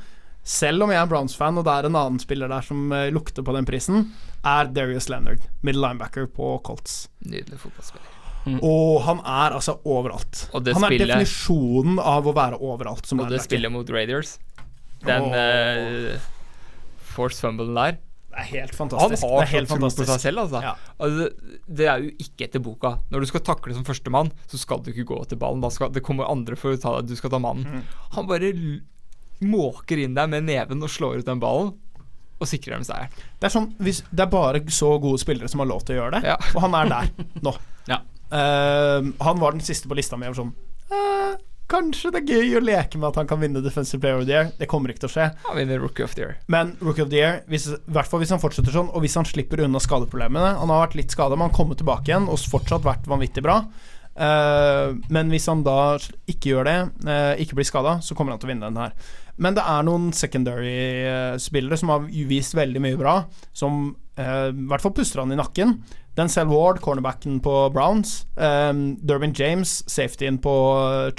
selv 0.45 0.85
om 0.85 0.93
jeg 0.93 1.01
er 1.01 1.09
Browns-fan 1.09 1.57
og 1.57 1.65
det 1.65 1.73
er 1.73 1.87
en 1.89 1.97
annen 1.97 2.21
spiller 2.21 2.51
der 2.51 2.65
som 2.65 2.93
lukter 3.13 3.45
på 3.45 3.55
den 3.55 3.65
prisen, 3.65 4.11
er 4.45 4.69
Darius 4.69 5.09
Leonard, 5.09 5.41
middle 5.65 5.81
linebacker 5.81 6.27
på 6.29 6.51
Colts. 6.65 7.07
Nydelig 7.25 7.57
fotballspiller. 7.63 8.11
Og 8.61 8.99
han 9.07 9.23
er 9.25 9.55
altså 9.57 9.79
overalt. 9.89 10.43
Og 10.53 10.61
det 10.67 10.75
han 10.77 10.85
er 10.85 10.93
spillet- 10.93 11.09
definisjonen 11.09 11.97
av 11.97 12.29
å 12.29 12.33
være 12.37 12.61
overalt 12.61 13.09
som 13.09 13.23
Og 13.23 13.31
det 13.31 13.41
spiller 13.41 13.65
spillet 13.65 13.73
mot 13.73 13.89
Raiders, 13.89 14.35
den 15.05 15.25
oh. 15.25 16.13
uh, 16.13 16.27
force 17.15 17.41
fumblen 17.41 17.73
der 17.73 17.97
Det 18.35 18.43
er 18.43 18.49
helt 18.51 18.75
fantastisk. 18.75 19.23
Han 19.23 19.31
har 19.31 19.45
det 19.45 19.51
helt 19.53 19.69
tro 19.71 19.77
på 19.79 19.89
seg 19.95 20.19
selv, 20.19 20.41
altså. 20.43 20.59
Ja. 20.65 20.73
altså 20.99 21.29
det, 21.67 21.85
er 21.87 22.01
jo 22.03 22.09
ikke 22.19 22.47
etter 22.49 22.59
boka. 22.59 22.91
Når 23.13 23.23
du 23.23 23.29
skal 23.29 23.43
takle 23.47 23.75
som 23.77 23.85
førstemann, 23.87 24.31
så 24.51 24.59
skal 24.59 24.83
du 24.83 24.89
ikke 24.91 25.05
gå 25.07 25.21
til 25.31 25.39
ballen. 25.39 25.63
Da 25.63 25.69
skal, 25.71 25.93
det 25.95 26.03
kommer 26.03 26.27
andre 26.27 26.57
for 26.59 26.75
å 26.75 26.81
ta 26.81 26.97
deg. 26.97 27.07
Du 27.13 27.15
skal 27.15 27.31
ta 27.31 27.39
mannen. 27.39 27.63
Mm. 27.79 28.03
Han 28.17 28.27
bare 28.27 28.51
måker 29.45 30.03
inn 30.03 30.15
der 30.17 30.27
med 30.31 30.45
neven 30.49 30.83
og 30.83 30.91
slår 30.91 31.21
ut 31.23 31.29
den 31.29 31.39
ballen, 31.43 31.73
og 32.35 32.49
sikrer 32.51 32.75
dem 32.75 32.83
seieren. 32.83 33.15
Det 33.39 33.47
er 33.47 33.53
sånn 33.53 33.69
hvis, 33.79 34.01
Det 34.11 34.25
er 34.25 34.31
bare 34.31 34.59
så 34.67 34.89
gode 34.99 35.21
spillere 35.23 35.47
som 35.51 35.63
har 35.63 35.69
lov 35.71 35.85
til 35.87 35.95
å 35.95 36.01
gjøre 36.03 36.19
det, 36.19 36.33
Ja. 36.33 36.35
og 36.51 36.61
han 36.65 36.75
er 36.75 36.91
der 36.91 37.11
nå. 37.47 37.55
Ja. 37.87 38.01
uh, 38.35 38.99
han 39.23 39.39
var 39.39 39.55
den 39.55 39.63
siste 39.63 39.87
på 39.87 39.95
lista 39.95 40.19
mi. 40.19 40.27
og 40.27 40.35
Sånn, 40.35 40.51
eh, 40.91 41.37
kanskje 41.71 42.11
det 42.13 42.21
er 42.21 42.35
gøy 42.35 42.59
å 42.59 42.63
leke 42.63 42.99
med 42.99 43.09
at 43.09 43.19
han 43.21 43.29
kan 43.29 43.41
vinne 43.41 43.63
Defensive 43.63 44.01
Player 44.03 44.21
of 44.21 44.27
the 44.27 44.35
Year. 44.35 44.51
Det 44.59 44.69
kommer 44.71 44.91
ikke 44.91 45.05
til 45.05 45.11
å 45.11 45.15
skje. 45.15 45.27
Han 45.47 45.59
vinner 45.59 45.81
Rookie 45.81 46.05
of 46.05 46.15
the 46.15 46.25
Year. 46.25 46.37
Men 46.51 46.75
Rookie 46.81 47.05
of 47.05 47.11
the 47.11 47.19
Year, 47.21 47.41
hvis, 47.51 47.67
i 47.73 47.95
hvert 47.97 48.11
fall 48.11 48.21
hvis 48.23 48.33
han 48.35 48.41
fortsetter 48.43 48.75
sånn, 48.75 48.91
og 48.93 49.05
hvis 49.05 49.17
han 49.19 49.27
slipper 49.27 49.65
unna 49.65 49.81
skadeproblemene 49.81 50.55
Han 50.61 50.71
har 50.71 50.85
vært 50.85 50.97
litt 50.99 51.15
skada, 51.15 51.37
men 51.37 51.49
han 51.49 51.57
kommer 51.57 51.79
tilbake 51.79 52.11
igjen 52.11 52.29
og 52.31 52.41
fortsatt 52.51 52.85
vært 52.85 53.09
vanvittig 53.09 53.43
bra. 53.45 53.63
Uh, 54.15 54.95
men 55.11 55.27
hvis 55.33 55.49
han 55.51 55.65
da 55.65 55.97
ikke 56.31 56.53
gjør 56.53 56.69
det, 56.69 56.77
uh, 57.03 57.33
ikke 57.41 57.57
blir 57.59 57.67
skada, 57.67 57.97
så 57.99 58.15
kommer 58.15 58.31
han 58.33 58.39
til 58.39 58.47
å 58.47 58.53
vinne 58.53 58.69
den 58.69 58.79
her. 58.79 58.95
Men 59.35 59.57
det 59.57 59.65
er 59.67 59.83
noen 59.83 60.11
secondary-spillere 60.15 61.79
som 61.81 61.91
har 61.91 62.05
vist 62.07 62.55
veldig 62.55 62.83
mye 62.83 62.99
bra, 62.99 63.17
som 63.51 63.89
uh, 63.91 64.47
i 64.53 64.67
hvert 64.69 64.85
fall 64.85 64.95
puster 64.95 65.23
han 65.23 65.35
i 65.35 65.39
nakken. 65.39 65.75
Denzel 66.15 66.47
Ward, 66.47 66.79
cornerbacken 66.81 67.41
på 67.43 67.53
Browns. 67.75 68.21
Um, 68.39 68.95
Durbin 69.03 69.33
James, 69.35 69.81
safetyen 69.91 70.37
på 70.39 70.53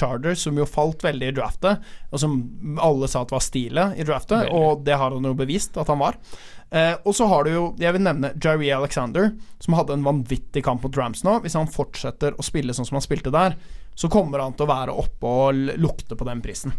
Chargers, 0.00 0.40
som 0.46 0.56
jo 0.56 0.64
falt 0.64 1.04
veldig 1.04 1.28
i 1.28 1.34
draftet, 1.36 1.82
og 2.10 2.20
som 2.22 2.36
alle 2.80 3.08
sa 3.12 3.20
at 3.26 3.34
var 3.34 3.44
stilet 3.44 3.98
i 4.00 4.06
draftet, 4.08 4.46
Veldig. 4.46 4.54
og 4.56 4.84
det 4.86 4.96
har 4.96 5.12
han 5.12 5.28
jo 5.28 5.34
bevist 5.36 5.76
at 5.76 5.92
han 5.92 6.00
var. 6.00 6.16
Uh, 6.72 6.96
og 7.06 7.12
så 7.14 7.28
har 7.30 7.44
du 7.46 7.52
jo, 7.52 7.64
jeg 7.78 7.92
vil 7.94 8.02
nevne 8.08 8.32
Jerry 8.42 8.72
Alexander, 8.74 9.34
som 9.62 9.76
hadde 9.76 9.94
en 9.98 10.06
vanvittig 10.06 10.64
kamp 10.66 10.82
mot 10.82 10.96
Rams 10.98 11.20
nå. 11.28 11.36
Hvis 11.44 11.54
han 11.60 11.68
fortsetter 11.70 12.32
å 12.40 12.46
spille 12.46 12.74
sånn 12.74 12.88
som 12.88 12.96
han 12.98 13.04
spilte 13.04 13.30
der, 13.34 13.54
så 13.96 14.08
kommer 14.12 14.42
han 14.42 14.56
til 14.56 14.64
å 14.66 14.72
være 14.72 14.96
oppe 14.96 15.28
og 15.44 15.60
lukte 15.80 16.16
på 16.18 16.26
den 16.28 16.40
prisen. 16.44 16.72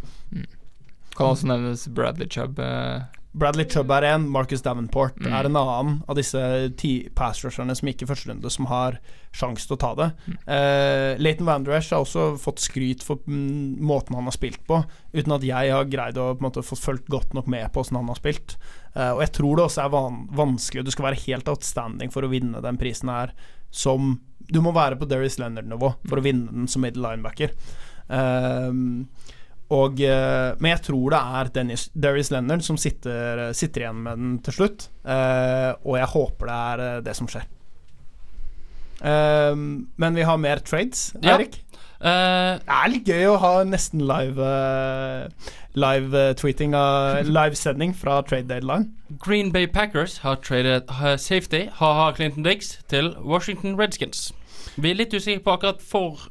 Kan 1.18 1.32
også 1.32 1.48
nevnes 1.50 1.88
Bradley 1.94 2.28
Chubb. 2.30 2.60
eh, 2.62 3.02
Bradley 3.34 3.66
Chubb 3.70 3.92
er 3.92 4.06
en, 4.14 4.28
Marcus 4.32 4.64
Davenport 4.66 5.18
Mm. 5.20 5.34
er 5.34 5.46
en 5.46 5.56
annen 5.60 6.04
av 6.08 6.16
disse 6.16 6.40
ti 6.78 7.10
pass 7.14 7.44
rusherne 7.44 7.76
som 7.76 7.88
gikk 7.88 8.02
i 8.02 8.08
første 8.10 8.30
runde, 8.32 8.50
som 8.50 8.66
har 8.66 9.00
sjanse 9.32 9.68
til 9.68 9.76
å 9.76 9.80
ta 9.80 9.94
det. 9.96 10.08
Mm. 10.26 10.38
Eh, 10.48 11.18
Leighton 11.20 11.46
Vanderesh 11.46 11.94
har 11.94 12.02
også 12.02 12.40
fått 12.42 12.60
skryt 12.60 13.04
for 13.04 13.20
mm, 13.28 13.78
måten 13.80 14.16
han 14.16 14.26
har 14.26 14.34
spilt 14.34 14.66
på, 14.66 14.84
uten 15.14 15.36
at 15.36 15.44
jeg 15.44 15.72
har 15.72 15.86
greid 15.86 16.18
å 16.18 16.38
måte, 16.42 16.64
få 16.66 16.76
fulgt 16.80 17.08
godt 17.08 17.34
nok 17.38 17.48
med 17.48 17.70
på 17.72 17.84
hvordan 17.84 18.02
han 18.02 18.08
har 18.14 18.22
spilt. 18.22 18.58
Uh, 18.96 19.14
og 19.14 19.22
jeg 19.22 19.34
tror 19.38 19.56
det 19.56 19.66
også 19.68 19.84
er 19.84 19.90
van 19.94 20.16
vanskelig, 20.34 20.86
du 20.88 20.90
skal 20.92 21.06
være 21.12 21.22
helt 21.28 21.48
outstanding 21.52 22.10
for 22.10 22.26
å 22.26 22.32
vinne 22.32 22.64
den 22.64 22.80
prisen 22.82 23.10
her 23.14 23.36
som 23.70 24.20
Du 24.50 24.62
må 24.64 24.72
være 24.72 24.96
på 24.96 25.06
Darius 25.06 25.36
Leonard-nivå 25.42 25.90
for 26.08 26.18
å 26.18 26.24
vinne 26.24 26.48
den 26.48 26.70
som 26.72 26.82
middle 26.82 27.04
linebacker. 27.04 27.52
Ehm, 28.10 29.10
og, 29.70 30.00
eh, 30.00 30.56
men 30.60 30.72
jeg 30.72 30.82
tror 30.88 31.10
det 31.12 31.20
er 31.42 31.50
Dennis, 31.58 31.90
Darius 31.94 32.30
Leonard 32.32 32.62
som 32.64 32.78
sitter, 32.80 33.52
sitter 33.54 33.82
igjen 33.84 34.04
med 34.04 34.18
den 34.22 34.38
til 34.46 34.54
slutt. 34.54 34.88
eh, 35.06 35.74
og 35.84 35.98
jeg 35.98 36.08
håper 36.14 36.46
det 36.48 36.58
er 36.72 36.84
eh, 36.88 37.02
det 37.02 37.16
som 37.16 37.28
skjer. 37.28 37.44
Ehm, 39.04 39.88
men 39.98 40.16
vi 40.16 40.24
har 40.26 40.38
mer 40.38 40.58
trades, 40.66 41.14
Ja. 41.22 41.36
Erik. 41.38 41.60
Eh, 42.00 42.58
Det 42.58 42.70
er 42.70 42.90
litt 42.90 43.06
gøy 43.10 43.26
å 43.28 43.38
ha 43.42 43.64
nesten 43.64 44.02
live 44.06 45.32
Live-tweeting 45.78 46.72
livesending 47.38 47.94
fra 47.96 48.22
trade 48.24 48.48
deadline. 48.48 48.92
Green 49.20 49.52
Bay 49.52 49.68
Packers 49.68 50.20
har 50.24 50.36
tradet 50.42 50.88
safety 51.20 51.68
ha-ha 51.80 52.12
Clinton 52.14 52.44
Diggs 52.44 52.78
til 52.90 53.14
Washington 53.22 53.76
Redskins. 53.78 54.32
Vi 54.78 54.92
er 54.92 54.98
litt 55.00 55.14
usikre 55.14 55.42
på 55.42 55.54
akkurat 55.56 55.82
for, 55.82 56.22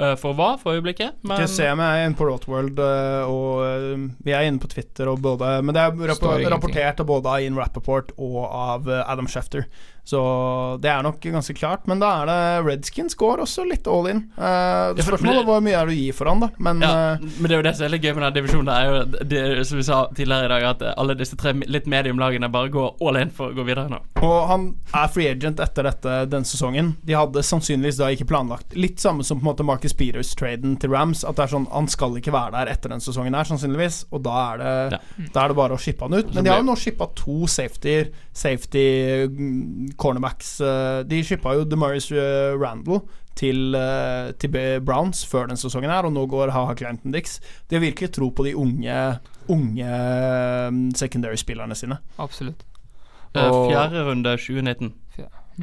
eh, 0.00 0.14
for 0.20 0.36
hva 0.36 0.54
for 0.60 0.78
øyeblikket, 0.78 1.18
men 1.22 1.42
jeg 1.44 1.52
se 1.52 1.68
om 1.68 1.82
jeg 1.84 2.00
er 2.00 2.08
inne 2.08 2.16
på 2.16 2.28
Rotworld, 2.28 2.80
eh, 2.80 3.28
og 3.28 3.64
eh, 3.66 4.04
vi 4.24 4.32
er 4.36 4.48
inne 4.48 4.62
på 4.62 4.70
Twitter 4.72 5.10
og 5.12 5.20
både 5.20 5.52
Men 5.64 5.76
det 5.76 5.82
er 5.84 6.12
rapp 6.12 6.24
rapportert 6.54 7.02
av 7.04 7.10
både 7.10 7.36
Ian 7.44 7.58
Rappaport 7.60 8.14
og 8.16 8.38
av 8.46 8.88
Adam 9.04 9.28
Schefter. 9.28 9.66
Så 10.10 10.20
det 10.82 10.90
er 10.90 11.04
nok 11.06 11.20
ganske 11.22 11.54
klart. 11.54 11.86
Men 11.90 12.00
da 12.02 12.10
er 12.22 12.30
det 12.30 12.38
Redskins 12.66 13.14
går 13.18 13.44
også 13.44 13.62
litt 13.68 13.86
all 13.90 14.08
in. 14.10 14.24
Uh, 14.34 14.90
Ja, 14.96 15.04
spørsmålet 15.06 15.42
er 15.42 15.46
hvor 15.46 15.60
mye 15.62 15.76
er 15.76 15.86
det 15.86 15.94
å 15.94 15.98
gi 15.98 16.08
for 16.16 16.30
han, 16.30 16.42
da. 16.42 16.48
Men 16.58 16.82
ja, 16.82 16.90
eh, 17.12 17.26
men 17.38 17.46
det 17.46 17.54
er 17.54 17.60
jo 17.60 17.66
det 17.66 17.72
som 17.78 17.86
er 17.86 17.92
litt 17.94 18.06
gøy 18.06 18.14
med 18.16 18.24
den 18.26 18.36
divisjonen. 18.38 18.70
Er 18.74 18.88
jo 18.88 19.26
det, 19.30 19.42
som 19.68 19.78
vi 19.78 19.84
sa 19.86 20.00
tidligere 20.16 20.48
i 20.48 20.52
dag, 20.54 20.66
at 20.72 20.84
alle 20.96 21.16
disse 21.18 21.38
tre 21.38 21.52
litt 21.60 21.86
medium-lagene 21.90 22.50
bare 22.52 22.72
går 22.74 22.98
all 23.06 23.20
in 23.20 23.30
for 23.34 23.52
å 23.52 23.56
gå 23.56 23.66
videre 23.68 23.90
nå. 23.92 24.00
Og 24.24 24.36
han 24.50 24.66
er 24.96 25.12
free 25.14 25.30
agent 25.30 25.62
etter 25.62 25.86
dette 25.86 26.16
denne 26.32 26.48
sesongen. 26.48 26.94
De 27.06 27.16
hadde 27.16 27.44
sannsynligvis 27.46 28.00
da 28.00 28.10
ikke 28.12 28.28
planlagt 28.30 28.74
Litt 28.76 29.00
samme 29.02 29.24
som 29.26 29.38
på 29.38 29.44
en 29.44 29.50
måte 29.50 29.66
Marcus 29.66 29.94
Peters-traden 29.96 30.74
til 30.80 30.92
Rams. 30.92 31.22
At 31.26 31.38
det 31.38 31.46
er 31.46 31.54
sånn 31.54 31.68
Han 31.72 31.88
skal 31.90 32.16
ikke 32.18 32.34
være 32.34 32.54
der 32.58 32.72
etter 32.74 32.92
den 32.92 33.02
sesongen 33.04 33.36
her, 33.36 33.46
sannsynligvis. 33.48 34.02
Og 34.10 34.24
da 34.26 34.34
er 34.48 34.60
det, 34.62 35.00
da 35.34 35.44
er 35.44 35.52
det 35.52 35.58
bare 35.60 35.78
å 35.78 35.80
shippe 35.80 36.08
han 36.08 36.18
ut. 36.18 36.34
Men 36.34 36.46
de 36.46 36.52
har 36.52 36.62
jo 36.64 36.68
nå 36.70 36.78
shippa 36.80 37.10
to 37.18 37.44
safety 37.50 38.00
Safety 38.40 38.84
mm, 39.26 39.90
cornerbacks. 40.00 40.56
eh, 40.64 41.02
De 41.06 41.20
shippa 41.26 41.52
jo 41.58 41.64
DeMaurice 41.68 42.16
eh, 42.16 42.56
Randall 42.58 43.02
til, 43.38 43.74
eh, 43.76 44.32
til 44.40 44.50
Browns 44.84 45.22
før 45.28 45.46
den 45.52 45.60
sesongen 45.60 45.92
her, 45.92 46.08
og 46.08 46.12
nå 46.16 46.24
går 46.28 46.50
Haha 46.56 46.74
Clanton 46.76 47.12
Dix. 47.14 47.38
De 47.68 47.76
har 47.78 47.84
virkelig 47.84 48.10
tro 48.16 48.30
på 48.32 48.44
de 48.48 48.56
unge 48.58 48.96
Unge 49.50 50.94
secondary-spillerne 50.96 51.74
sine. 51.74 51.98
Absolutt. 52.22 52.62
Og- 53.34 53.70
Fjerde 53.70 54.04
runde 54.06 54.36
2019. 54.38 54.92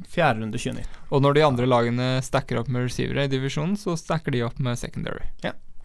Fjerde 0.08 0.42
runde 0.44 0.58
2019. 0.60 0.86
Og 1.12 1.22
når 1.24 1.34
de 1.34 1.42
andre 1.46 1.66
lagene 1.66 2.22
stacker 2.22 2.60
opp 2.60 2.68
med 2.70 2.84
receivere 2.86 3.24
i 3.26 3.32
divisjonen, 3.32 3.76
så 3.80 3.96
stacker 3.98 4.32
de 4.36 4.44
opp 4.46 4.60
med 4.60 4.78
secondary. 4.78 5.26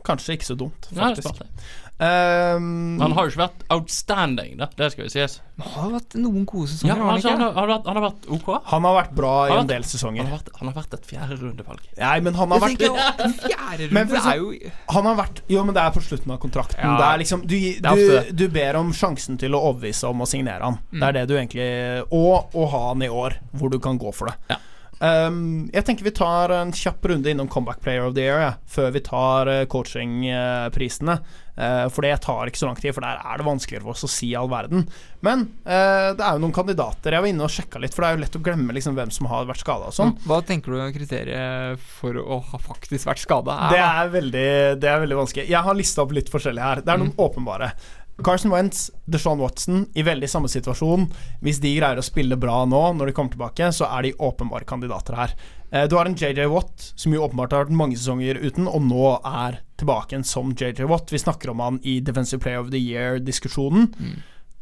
Kanskje 0.06 0.36
ikke 0.36 0.50
så 0.50 0.58
dumt, 0.58 0.88
faktisk. 0.90 1.30
Nei, 1.38 1.46
det. 1.46 1.70
Ehm, 2.02 2.98
Han 3.00 3.12
har 3.14 3.26
jo 3.26 3.30
ikke 3.30 3.42
vært 3.44 3.64
outstanding, 3.70 4.56
da. 4.58 4.66
Det 4.74 4.88
skal 4.94 5.06
jo 5.06 5.12
sies. 5.12 5.36
Han 5.60 5.74
har 5.76 5.90
vært 5.98 6.16
noen 6.18 6.46
gode 6.48 6.70
sesonger, 6.72 6.96
ja, 6.96 6.96
han 6.98 7.12
altså, 7.12 7.34
han, 7.34 7.42
har, 7.44 7.52
han, 7.52 7.60
har 7.60 7.70
vært, 7.70 7.86
han 7.86 7.98
har 8.00 8.04
vært 8.08 8.26
OK. 8.34 8.48
han 8.72 8.86
har 8.88 8.96
vært 8.96 9.12
bra 9.20 9.34
i 9.44 9.52
Han 9.52 9.60
en 9.60 9.70
del 9.70 9.84
Han 9.84 9.90
sesonger. 9.92 10.24
har 10.26 10.34
vært, 10.38 10.50
han 10.58 10.70
har 10.70 10.76
vært 10.80 10.96
et 10.96 11.06
fjerderundevalg. 11.12 11.84
Nei, 12.00 12.16
men 12.26 12.38
han 12.40 12.54
har 12.56 12.64
vært 12.64 13.92
Men 13.92 14.10
for 14.10 14.32
er 14.32 14.74
Han 14.96 15.10
har 15.10 15.20
vært 15.20 15.42
Jo, 15.52 15.62
men 15.68 15.76
det 15.76 15.84
er 15.84 15.94
på 15.94 16.02
slutten 16.08 16.34
av 16.34 16.40
kontrakten. 16.42 16.82
Ja, 16.82 16.96
det 16.98 17.06
er 17.10 17.22
liksom 17.22 17.46
du, 17.46 17.56
du, 17.86 18.34
du 18.42 18.44
ber 18.56 18.80
om 18.80 18.90
sjansen 18.96 19.38
til 19.38 19.54
å 19.54 19.62
overbevise 19.70 20.10
om 20.10 20.24
å 20.24 20.28
signere 20.28 20.64
han. 20.66 20.80
Mm. 20.90 20.98
Det 20.98 21.08
er 21.08 21.18
det 21.20 21.24
du 21.30 21.36
egentlig 21.38 21.70
Og 22.10 22.56
å 22.58 22.66
ha 22.74 22.84
han 22.88 23.06
i 23.06 23.12
år, 23.12 23.38
hvor 23.54 23.70
du 23.70 23.78
kan 23.82 24.00
gå 24.00 24.10
for 24.16 24.32
det. 24.32 24.38
Ja. 24.56 24.58
Um, 25.02 25.66
jeg 25.74 25.82
tenker 25.82 26.06
vi 26.06 26.14
tar 26.14 26.52
en 26.54 26.70
kjapp 26.70 27.08
runde 27.10 27.30
innom 27.32 27.48
Comeback 27.50 27.80
Player 27.82 28.04
of 28.06 28.14
the 28.14 28.22
Year 28.22 28.38
ja, 28.38 28.50
før 28.70 28.92
vi 28.94 29.02
tar 29.02 29.50
uh, 29.50 29.64
coachingprisene. 29.70 31.16
Uh, 31.52 31.88
for 31.92 32.06
det 32.06 32.14
tar 32.24 32.48
ikke 32.48 32.60
så 32.60 32.68
lang 32.68 32.78
tid, 32.78 32.94
for 32.94 33.04
der 33.04 33.18
er 33.18 33.40
det 33.40 33.44
vanskeligere 33.44 33.84
for 33.84 33.96
oss 33.96 34.06
å 34.06 34.10
si 34.10 34.30
all 34.38 34.48
verden. 34.48 34.86
Men 35.26 35.42
uh, 35.66 36.14
det 36.14 36.22
er 36.22 36.36
jo 36.36 36.42
noen 36.44 36.54
kandidater. 36.54 37.16
Jeg 37.16 37.24
var 37.24 37.32
inne 37.32 37.48
og 37.48 37.52
sjekka 37.52 37.82
litt, 37.82 37.96
for 37.96 38.04
det 38.04 38.12
er 38.12 38.16
jo 38.16 38.22
lett 38.22 38.38
å 38.38 38.42
glemme 38.46 38.76
liksom, 38.78 38.94
hvem 38.96 39.10
som 39.14 39.28
har 39.32 39.50
vært 39.50 39.64
skada 39.64 39.90
og 39.90 39.96
sånn. 39.96 40.14
Hva 40.28 40.38
tenker 40.46 40.72
du 40.72 40.78
er 40.80 40.94
kriteriet 40.94 41.82
for 41.98 42.22
å 42.22 42.38
ha 42.52 42.62
faktisk 42.62 43.10
vært 43.10 43.24
skada? 43.24 43.58
Det 43.74 43.82
er, 43.82 44.12
veldig, 44.14 44.48
det 44.80 44.92
er 44.92 45.02
veldig 45.02 45.18
vanskelig. 45.18 45.48
Jeg 45.50 45.66
har 45.66 45.78
lista 45.78 46.06
opp 46.06 46.14
litt 46.14 46.30
forskjellig 46.32 46.62
her. 46.62 46.84
Det 46.86 46.94
er 46.94 47.02
noen 47.02 47.12
åpenbare. 47.26 47.72
Carson 48.20 48.52
Wentz, 48.52 48.90
Deshaun 49.08 49.40
Watson, 49.40 49.86
i 49.94 50.04
veldig 50.04 50.28
samme 50.30 50.50
situasjon. 50.50 51.08
Hvis 51.42 51.60
de 51.62 51.72
greier 51.74 51.98
å 51.98 52.04
spille 52.04 52.36
bra 52.38 52.62
nå, 52.68 52.82
når 52.98 53.08
de 53.08 53.14
kommer 53.16 53.34
tilbake, 53.34 53.70
så 53.72 53.88
er 53.88 54.06
de 54.06 54.14
åpenbare 54.20 54.68
kandidater 54.68 55.16
her. 55.16 55.34
Eh, 55.72 55.86
du 55.88 55.96
har 55.96 56.06
en 56.06 56.16
JJ 56.18 56.46
Watt, 56.52 56.92
som 56.94 57.14
jo 57.14 57.22
åpenbart 57.24 57.56
har 57.56 57.64
vært 57.64 57.78
mange 57.80 57.96
sesonger 57.96 58.38
uten, 58.42 58.68
og 58.68 58.84
nå 58.84 59.14
er 59.18 59.62
tilbake 59.80 60.12
igjen 60.14 60.28
som 60.28 60.52
JJ 60.52 60.84
Watt. 60.90 61.12
Vi 61.12 61.22
snakker 61.22 61.50
om 61.54 61.64
han 61.64 61.80
i 61.82 62.00
Defensive 62.04 62.42
Player 62.44 62.60
of 62.60 62.70
the 62.74 62.80
Year-diskusjonen. 62.82 63.88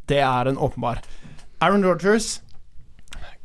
Det 0.08 0.22
er 0.22 0.48
en 0.50 0.58
åpenbar. 0.58 1.02
Aaron 1.60 1.84
Rogers 1.84 2.38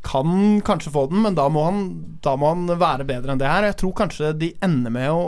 kan 0.05 0.61
kanskje 0.61 0.93
få 0.93 1.07
den, 1.09 1.23
men 1.25 1.35
da 1.35 1.49
må, 1.49 1.63
han, 1.65 1.81
da 2.21 2.35
må 2.37 2.53
han 2.53 2.69
være 2.69 3.07
bedre 3.09 3.33
enn 3.33 3.41
det 3.41 3.49
her. 3.49 3.65
Jeg 3.71 3.79
tror 3.81 3.95
kanskje 3.97 4.35
de 4.37 4.53
ender 4.63 4.93
med 4.93 5.09
å 5.11 5.23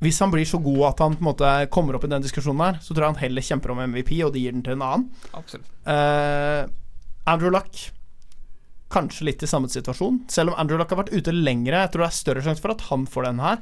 Hvis 0.00 0.18
han 0.22 0.32
blir 0.32 0.48
så 0.48 0.58
god 0.64 0.82
at 0.94 1.00
han 1.04 1.16
på 1.18 1.24
en 1.24 1.28
måte 1.28 1.48
kommer 1.72 1.96
opp 1.96 2.06
i 2.06 2.10
den 2.12 2.24
diskusjonen 2.24 2.62
her, 2.64 2.78
så 2.80 2.94
tror 2.94 3.04
jeg 3.04 3.14
han 3.14 3.22
heller 3.24 3.44
kjemper 3.44 3.74
om 3.74 3.82
MVP, 3.92 4.14
og 4.24 4.32
de 4.32 4.44
gir 4.44 4.54
den 4.56 4.64
til 4.64 4.78
en 4.78 4.84
annen. 4.86 5.08
Absolutt. 5.36 5.68
Uh, 5.84 6.64
Andrew 7.28 7.52
Luck 7.52 7.90
Kanskje 8.90 9.28
litt 9.28 9.42
i 9.44 9.46
samme 9.46 9.68
situasjon. 9.70 10.24
Selv 10.32 10.50
om 10.50 10.56
Andrew 10.58 10.80
Luck 10.80 10.90
har 10.90 10.98
vært 11.04 11.12
ute 11.14 11.30
lengre, 11.30 11.84
jeg 11.84 11.92
tror 11.92 12.02
det 12.02 12.08
er 12.08 12.16
større 12.16 12.42
sjanse 12.42 12.64
for 12.64 12.74
at 12.74 12.88
han 12.88 13.04
får 13.06 13.28
den 13.28 13.42
her, 13.42 13.60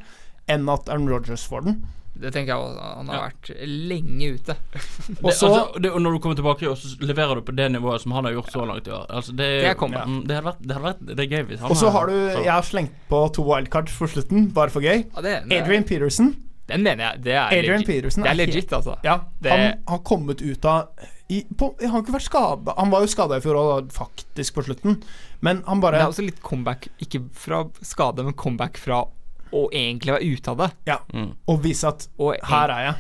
enn 0.49 0.71
at 0.73 0.89
Aaron 0.89 1.11
Rodgers 1.13 1.45
får 1.45 1.67
den. 1.67 1.83
Det 2.21 2.33
tenker 2.35 2.51
jeg 2.55 2.57
også. 2.59 2.87
Han 2.97 3.09
har 3.09 3.15
Ja. 3.15 3.29
vært 3.29 3.51
lenge 3.89 4.29
ute. 4.35 4.57
Det, 5.09 5.25
Og 5.25 5.33
så 5.33 5.47
altså, 5.49 5.81
det, 5.81 5.91
og 5.93 6.01
når 6.03 6.13
du 6.13 6.19
kommer 6.19 6.37
tilbake, 6.37 6.69
og 6.71 6.77
så 6.77 6.97
leverer 7.01 7.35
du 7.39 7.43
på 7.47 7.55
det 7.57 7.69
nivået 7.73 8.01
som 8.03 8.13
han 8.13 8.25
har 8.25 8.33
gjort 8.33 8.51
så 8.53 8.65
langt 8.67 8.87
i 8.89 8.91
år. 8.91 9.07
Altså, 9.09 9.33
det, 9.39 9.49
Det 9.63 9.69
er 9.71 9.75
kommet. 9.75 10.03
Mm, 10.07 10.21
det 10.27 10.35
hadde 10.37 10.49
vært, 10.51 10.61
det 10.67 10.77
hadde 10.77 10.87
vært 10.89 11.07
Det 11.07 11.21
er 11.25 11.31
gøy 11.37 11.47
hvis 11.53 11.61
han 11.61 11.71
Og 11.71 11.77
så 11.77 11.91
har 11.95 12.07
du 12.07 12.13
så- 12.35 12.43
Jeg 12.45 12.53
har 12.53 12.63
slengt 12.63 12.93
på 13.09 13.33
to 13.33 13.43
wildcards 13.43 13.93
for 13.93 14.07
slutten, 14.09 14.51
bare 14.53 14.71
for 14.71 14.81
gøy. 14.81 15.05
Ja, 15.15 15.21
det, 15.23 15.49
det, 15.49 15.63
Adrian 15.63 15.85
Peterson. 15.85 16.35
Den 16.69 16.83
mener 16.83 17.05
jeg. 17.13 17.23
Det 17.25 17.33
er 17.33 17.47
Adrian 17.49 17.81
legit. 17.81 17.87
Peterson 17.87 18.23
Det 18.25 18.29
er 18.29 18.35
er 18.35 18.37
helt- 18.45 18.55
legit, 18.55 18.73
altså. 18.73 18.99
Ja, 19.05 19.19
Det- 19.41 19.51
han 19.53 19.83
har 19.89 19.99
kommet 20.05 20.43
ut 20.43 20.65
av 20.65 20.89
i, 21.31 21.45
på, 21.57 21.75
Han 21.81 21.91
har 21.91 22.03
ikke 22.03 22.13
vært 22.17 22.23
skada 22.25 22.75
Han 22.79 22.91
var 22.91 23.01
jo 23.01 23.07
skada 23.07 23.37
i 23.37 23.41
fjor, 23.41 23.55
òg, 23.55 23.93
faktisk 23.93 24.55
på 24.55 24.65
slutten, 24.65 25.03
men 25.43 25.63
han 25.67 25.81
bare 25.81 25.93
Det 25.93 26.01
er 26.03 26.09
også 26.09 26.25
litt 26.25 26.41
comeback, 26.43 26.89
ikke 27.01 27.23
fra 27.33 27.65
skade, 27.83 28.25
men 28.25 28.33
comeback 28.33 28.77
fra 28.79 29.05
å 29.53 29.69
egentlig 29.73 30.15
være 30.17 30.33
ute 30.37 30.49
av 30.49 30.57
det. 30.59 30.71
Ja, 30.87 30.99
Mm. 31.15 31.35
og 31.49 31.63
vise 31.63 31.85
at 31.89 32.09
Og 32.19 32.35
her 32.43 32.69
er 32.71 32.85
jeg. 32.87 32.95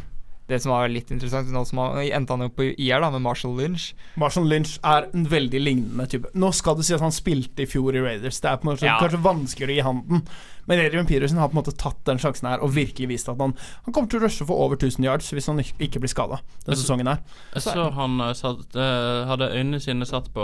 det 0.48 0.62
som 0.62 0.72
var 0.72 0.88
litt 0.88 1.10
interessant, 1.10 1.46
nå 1.52 1.66
som 1.66 1.78
han 1.78 1.98
endte 2.10 2.30
han 2.30 2.40
jo 2.40 2.48
på 2.48 2.74
IR 2.78 3.00
da, 3.00 3.10
med 3.10 3.20
Marshall 3.20 3.54
Lynch. 3.54 3.92
Marshall 4.16 4.46
Lynch 4.48 4.78
er 4.82 5.08
en 5.12 5.26
veldig 5.26 5.60
lignende 5.60 6.06
type. 6.08 6.30
Nå 6.34 6.52
skal 6.54 6.74
det 6.76 6.86
si 6.86 6.94
at 6.94 7.00
han 7.04 7.10
spilte 7.12 7.60
i 7.60 7.66
fjor 7.66 7.94
i 7.94 8.00
Raiders. 8.00 8.40
Det 8.40 8.48
er 8.50 8.56
på 8.56 8.64
en 8.70 8.76
måte 8.76 8.82
Ja. 8.86 8.98
kanskje 8.98 9.20
vanskeligere 9.22 9.68
å 9.68 9.76
gi 9.76 9.82
handen. 9.82 10.22
Men 10.66 10.80
Adrian 10.86 11.06
Peterson 11.06 11.38
har 11.38 11.48
på 11.48 11.56
en 11.56 11.62
måte 11.64 11.76
tatt 11.76 12.02
den 12.04 12.18
sjansen 12.18 12.48
her 12.48 12.58
og 12.62 12.70
virkelig 12.74 13.08
vist 13.08 13.28
at 13.28 13.38
han 13.38 13.54
Han 13.84 13.92
kommer 13.94 14.08
til 14.08 14.20
å 14.20 14.24
rushe 14.24 14.44
for 14.46 14.56
over 14.56 14.76
1000 14.76 15.04
yards 15.04 15.30
hvis 15.32 15.46
han 15.46 15.58
ikke 15.58 16.00
blir 16.00 16.08
skada 16.08 16.40
denne 16.64 16.76
sesongen 16.76 17.06
her. 17.08 17.18
Jeg 17.54 17.62
så 17.62 17.92
han 17.92 18.20
eh, 18.20 18.32
satt, 18.32 18.74
eh, 18.76 19.24
hadde 19.26 19.52
øynene 19.52 19.80
sine 19.80 20.04
satt 20.06 20.32
på 20.32 20.40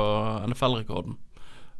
NFL-rekorden. 0.48 1.16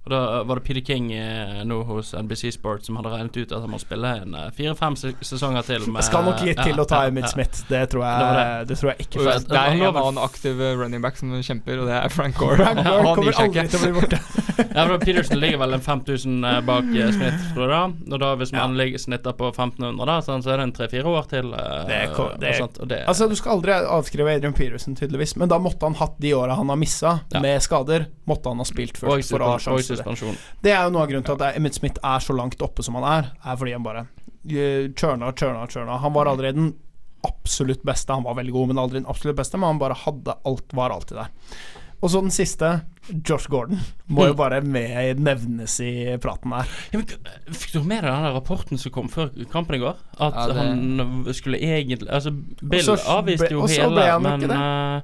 Og 0.05 0.11
Da 0.13 0.43
var 0.45 0.59
det 0.61 0.65
Peter 0.67 0.83
King 0.85 1.07
eh, 1.17 1.63
nå 1.65 1.79
hos 1.89 2.11
NBC 2.13 2.51
Sports 2.53 2.91
som 2.91 2.99
hadde 3.01 3.09
regnet 3.15 3.37
ut 3.41 3.53
at 3.57 3.63
han 3.65 3.71
må 3.73 3.79
spille 3.81 4.11
en 4.21 4.35
eh, 4.37 4.51
fire-fem 4.53 4.97
se- 5.01 5.15
sesonger 5.25 5.65
til. 5.65 5.87
Med, 5.89 6.03
Det 6.03 6.05
skal 6.11 6.27
nok 6.29 6.43
litt 6.45 6.61
til 6.61 6.75
ja, 6.77 6.83
å 6.83 6.89
ta 6.91 7.07
Emil. 7.09 7.25
Smith. 7.33 7.63
Det 7.71 7.81
tror 7.95 8.05
Det 8.05 8.27
det. 8.37 8.45
jeg, 8.45 8.67
det 8.69 8.79
tror 8.83 8.91
jeg 8.93 9.07
ikke. 9.07 9.25
Jeg- 9.31 9.47
Det 9.49 9.57
er 9.63 9.79
en 9.79 9.87
annen 9.97 10.19
aktiv 10.27 10.61
eh, 10.61 10.75
running 10.77 11.01
back 11.01 11.17
som 11.17 11.33
kjemper, 11.41 11.81
og 11.81 11.89
det 11.89 11.97
er 12.03 12.13
Frank 12.13 12.37
Gore. 12.37 12.57
Frank 12.67 12.85
Gore 12.85 13.01
Han 13.01 13.15
kommer 13.17 13.41
aldri 13.47 13.65
til 13.73 13.81
å 13.81 13.85
bli 13.87 13.95
borte. 14.01 14.21
Ja, 14.59 14.85
for 14.87 14.99
Peterson 15.03 15.41
ligger 15.41 15.59
vel 15.59 15.75
en 15.77 15.81
5000 15.85 16.45
eh, 16.45 16.61
bak 16.67 16.85
eh, 16.95 17.11
Smith, 17.15 17.45
tror 17.55 17.73
jeg. 17.75 17.95
Og 18.13 18.21
da 18.23 18.31
hvis 18.41 18.53
man 18.55 18.77
ligger 18.79 18.99
snitter 19.03 19.33
på 19.39 19.49
1500, 19.51 20.07
da, 20.11 20.17
sånn, 20.27 20.43
så 20.45 20.53
er 20.55 20.61
det 20.63 20.67
en 20.69 20.75
tre-fire 20.77 21.11
år 21.11 21.29
til. 21.31 21.53
eh, 21.55 21.59
Det 21.89 21.99
er 21.99 22.13
det 22.39 22.49
er- 22.49 22.55
og 22.55 22.61
sånt, 22.63 22.81
og 22.85 22.89
det, 22.89 23.01
Altså, 23.09 23.29
du 23.29 23.35
skal 23.37 23.57
aldri 23.59 23.73
avskrive 23.99 24.35
Adrian 24.37 24.55
Peterson, 24.57 24.95
tydeligvis, 24.95 25.37
men 25.37 25.49
da 25.49 25.59
måtte 25.59 25.83
han 25.89 25.95
hatt 25.95 26.19
de 26.21 26.33
åra 26.35 26.55
han 26.57 26.69
har 26.69 26.77
missa 26.77 27.21
Ja. 27.33 27.41
med 27.41 27.61
skader. 27.63 28.07
Måtte 28.27 28.49
han 28.53 28.59
ha 28.59 28.65
spilt 28.65 29.03
og, 29.03 29.11
først 29.11 29.31
for 29.31 29.39
å 29.41 29.53
ha 29.53 29.59
sjanse 29.59 29.97
til 29.97 30.15
det. 30.33 30.39
Det 30.63 30.73
er 30.73 30.85
jo 30.85 30.91
noe 30.91 31.03
av 31.03 31.09
grunnen 31.09 31.25
til 31.25 31.41
at 31.43 31.57
Emmitt 31.57 31.75
Smith 31.75 31.99
er 32.03 32.19
så 32.21 32.35
langt 32.37 32.59
oppe 32.63 32.83
som 32.83 32.95
han 32.95 33.05
er, 33.05 33.31
er 33.45 33.57
fordi 33.57 33.73
han 33.73 33.83
bare 33.83 34.07
churna, 34.97 35.33
churna, 35.33 35.67
churna. 35.67 35.99
Han 35.99 36.13
var 36.13 36.27
aldri 36.27 36.53
den 36.53 36.75
absolutt 37.25 37.83
beste. 37.83 38.13
Han 38.13 38.23
var 38.25 38.35
veldig 38.35 38.53
god, 38.53 38.69
men 38.69 38.77
aldri 38.79 39.01
den 39.01 39.07
absolutt 39.09 39.37
beste. 39.37 39.57
Men 39.59 39.69
han 39.75 39.79
bare 39.81 39.95
hadde 39.95 40.35
alt, 40.45 40.73
var 40.77 40.91
alltid 40.91 41.17
der. 41.17 41.29
Og 42.03 42.11
så 42.13 42.21
den 42.21 42.31
siste, 42.35 42.69
Josh 43.25 43.49
Gordon, 43.49 43.79
må 44.13 44.27
jo 44.29 44.35
bare 44.37 44.61
med 44.65 45.21
nevnes 45.25 45.79
i 45.85 46.17
praten 46.21 46.53
der. 46.53 46.69
Ja, 46.93 47.01
men, 47.01 47.55
fikk 47.55 47.73
du 47.73 47.83
med 47.85 48.03
deg 48.05 48.11
den 48.11 48.35
rapporten 48.37 48.81
som 48.81 48.93
kom 48.93 49.09
før 49.13 49.31
kampen 49.53 49.79
i 49.79 49.83
går? 49.85 49.97
At 50.19 50.35
Ja, 50.37 50.47
det- 50.49 50.57
han 50.57 51.25
skulle 51.33 51.59
egentlig 51.61 52.09
Altså, 52.11 52.31
Bill 52.61 52.81
også, 52.85 53.07
avviste 53.19 53.51
jo 53.51 53.63
og 53.63 53.69
hele, 53.69 54.01
han 54.11 54.23
men 54.23 54.41
det. 54.41 54.49
Jeg 54.51 55.03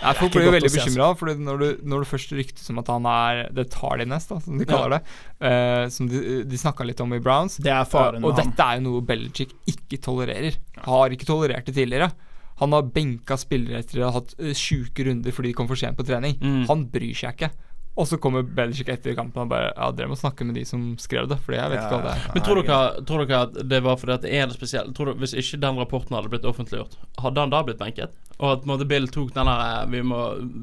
Ja, 0.00 0.12
folk 0.16 0.32
blir 0.32 0.46
jo 0.46 0.52
veldig 0.54 0.64
altså. 0.70 0.80
bekymra, 0.80 1.08
for 1.18 1.26
når, 1.34 1.58
du- 1.58 1.80
når 1.84 1.98
det 2.00 2.08
først 2.08 2.30
ryktes 2.32 2.70
om 2.70 2.78
at 2.78 2.86
han 2.88 3.04
er 3.04 3.48
the 3.52 3.64
tardiness, 3.64 4.26
da, 4.30 4.38
som 4.40 4.56
de 4.56 4.64
kaller 4.64 4.88
det, 4.96 5.02
uh, 5.42 5.88
som 5.90 6.08
de, 6.08 6.42
de 6.44 6.56
snakka 6.56 6.86
litt 6.86 7.00
om 7.02 7.12
i 7.12 7.18
Browns 7.20 7.58
Det 7.58 7.66
er 7.70 7.84
faren 7.84 8.24
Og 8.24 8.30
med 8.32 8.38
han. 8.40 8.48
dette 8.50 8.64
er 8.64 8.78
jo 8.80 8.80
noe 8.86 9.02
Belichick 9.02 9.52
ikke 9.68 10.00
tolererer. 10.00 10.56
Har 10.86 11.10
ikke 11.10 11.26
tolerert 11.28 11.66
det 11.66 11.74
tidligere. 11.74 12.12
Han 12.60 12.76
har 12.76 12.90
benka 12.94 13.36
spillere 13.40 13.80
etter 13.82 14.02
å 14.02 14.10
ha 14.10 14.18
hatt 14.20 14.36
uh, 14.40 14.52
sjuke 14.56 15.06
runder 15.08 15.34
fordi 15.34 15.52
de 15.52 15.58
kom 15.58 15.68
for 15.70 15.80
sent 15.80 15.98
på 15.98 16.06
trening. 16.08 16.36
Mm. 16.40 16.62
Han 16.70 16.86
bryr 16.92 17.16
seg 17.16 17.36
ikke. 17.36 17.50
Og 17.98 18.06
så 18.06 18.16
kommer 18.22 18.44
Belichick 18.46 18.88
etter 18.92 19.16
kampen 19.18 19.42
og 19.42 19.48
bare 19.50 19.72
Ja, 19.74 19.88
dere 19.92 20.08
må 20.12 20.16
snakke 20.16 20.46
med 20.46 20.54
de 20.56 20.62
som 20.64 20.92
skrev 21.02 21.26
det, 21.28 21.40
Fordi 21.44 21.58
jeg 21.58 21.72
vet 21.72 21.80
ikke 21.82 21.96
hva 21.98 22.04
det 22.04 22.12
er. 22.14 22.26
Men 22.36 22.44
tror 22.46 22.60
dere, 22.62 23.04
tror 23.08 23.24
dere 23.26 23.40
at 23.48 23.58
det 23.72 23.80
var 23.84 23.98
fordi 24.00 24.14
at 24.14 24.24
det 24.24 24.30
er 24.38 24.46
det 24.46 24.56
spesielle 24.56 24.94
tror 24.96 25.10
dere, 25.10 25.20
Hvis 25.24 25.34
ikke 25.42 25.60
den 25.64 25.80
rapporten 25.82 26.16
hadde 26.16 26.30
blitt 26.32 26.46
offentliggjort, 26.48 26.94
hadde 27.20 27.44
han 27.44 27.52
da 27.52 27.62
blitt 27.66 27.80
benket? 27.82 28.14
Og 28.38 28.54
at 28.54 28.64
måte, 28.70 28.86
Bill 28.88 29.10
tok 29.12 29.34
den 29.36 29.50
der 29.50 29.64
eh, 29.66 29.90
Vi 29.92 30.04
må 30.06 30.20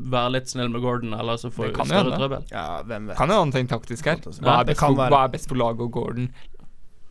være 0.10 0.34
litt 0.38 0.50
snill 0.50 0.72
med 0.74 0.82
Gordon, 0.82 1.14
eller 1.14 1.38
så 1.38 1.52
får 1.54 1.74
vi 1.76 1.88
større 1.92 2.16
trøbbel. 2.18 2.48
Ja, 2.50 2.66
hvem 2.88 3.12
vet. 3.12 3.20
Kan 3.20 3.34
jo 3.36 3.42
noe 3.44 3.66
taktisk 3.76 4.10
her. 4.10 4.24
Hva 4.24 4.34
Ja, 4.34 4.56
er 4.56 4.64
det 4.64 4.72
best 4.72 4.82
kan 4.82 4.96
for, 4.96 5.14
hva 5.14 5.24
er 5.28 5.34
best 5.36 5.52
for 5.52 5.62
laget 5.62 5.84
og 5.86 5.92
Gordon 6.00 6.32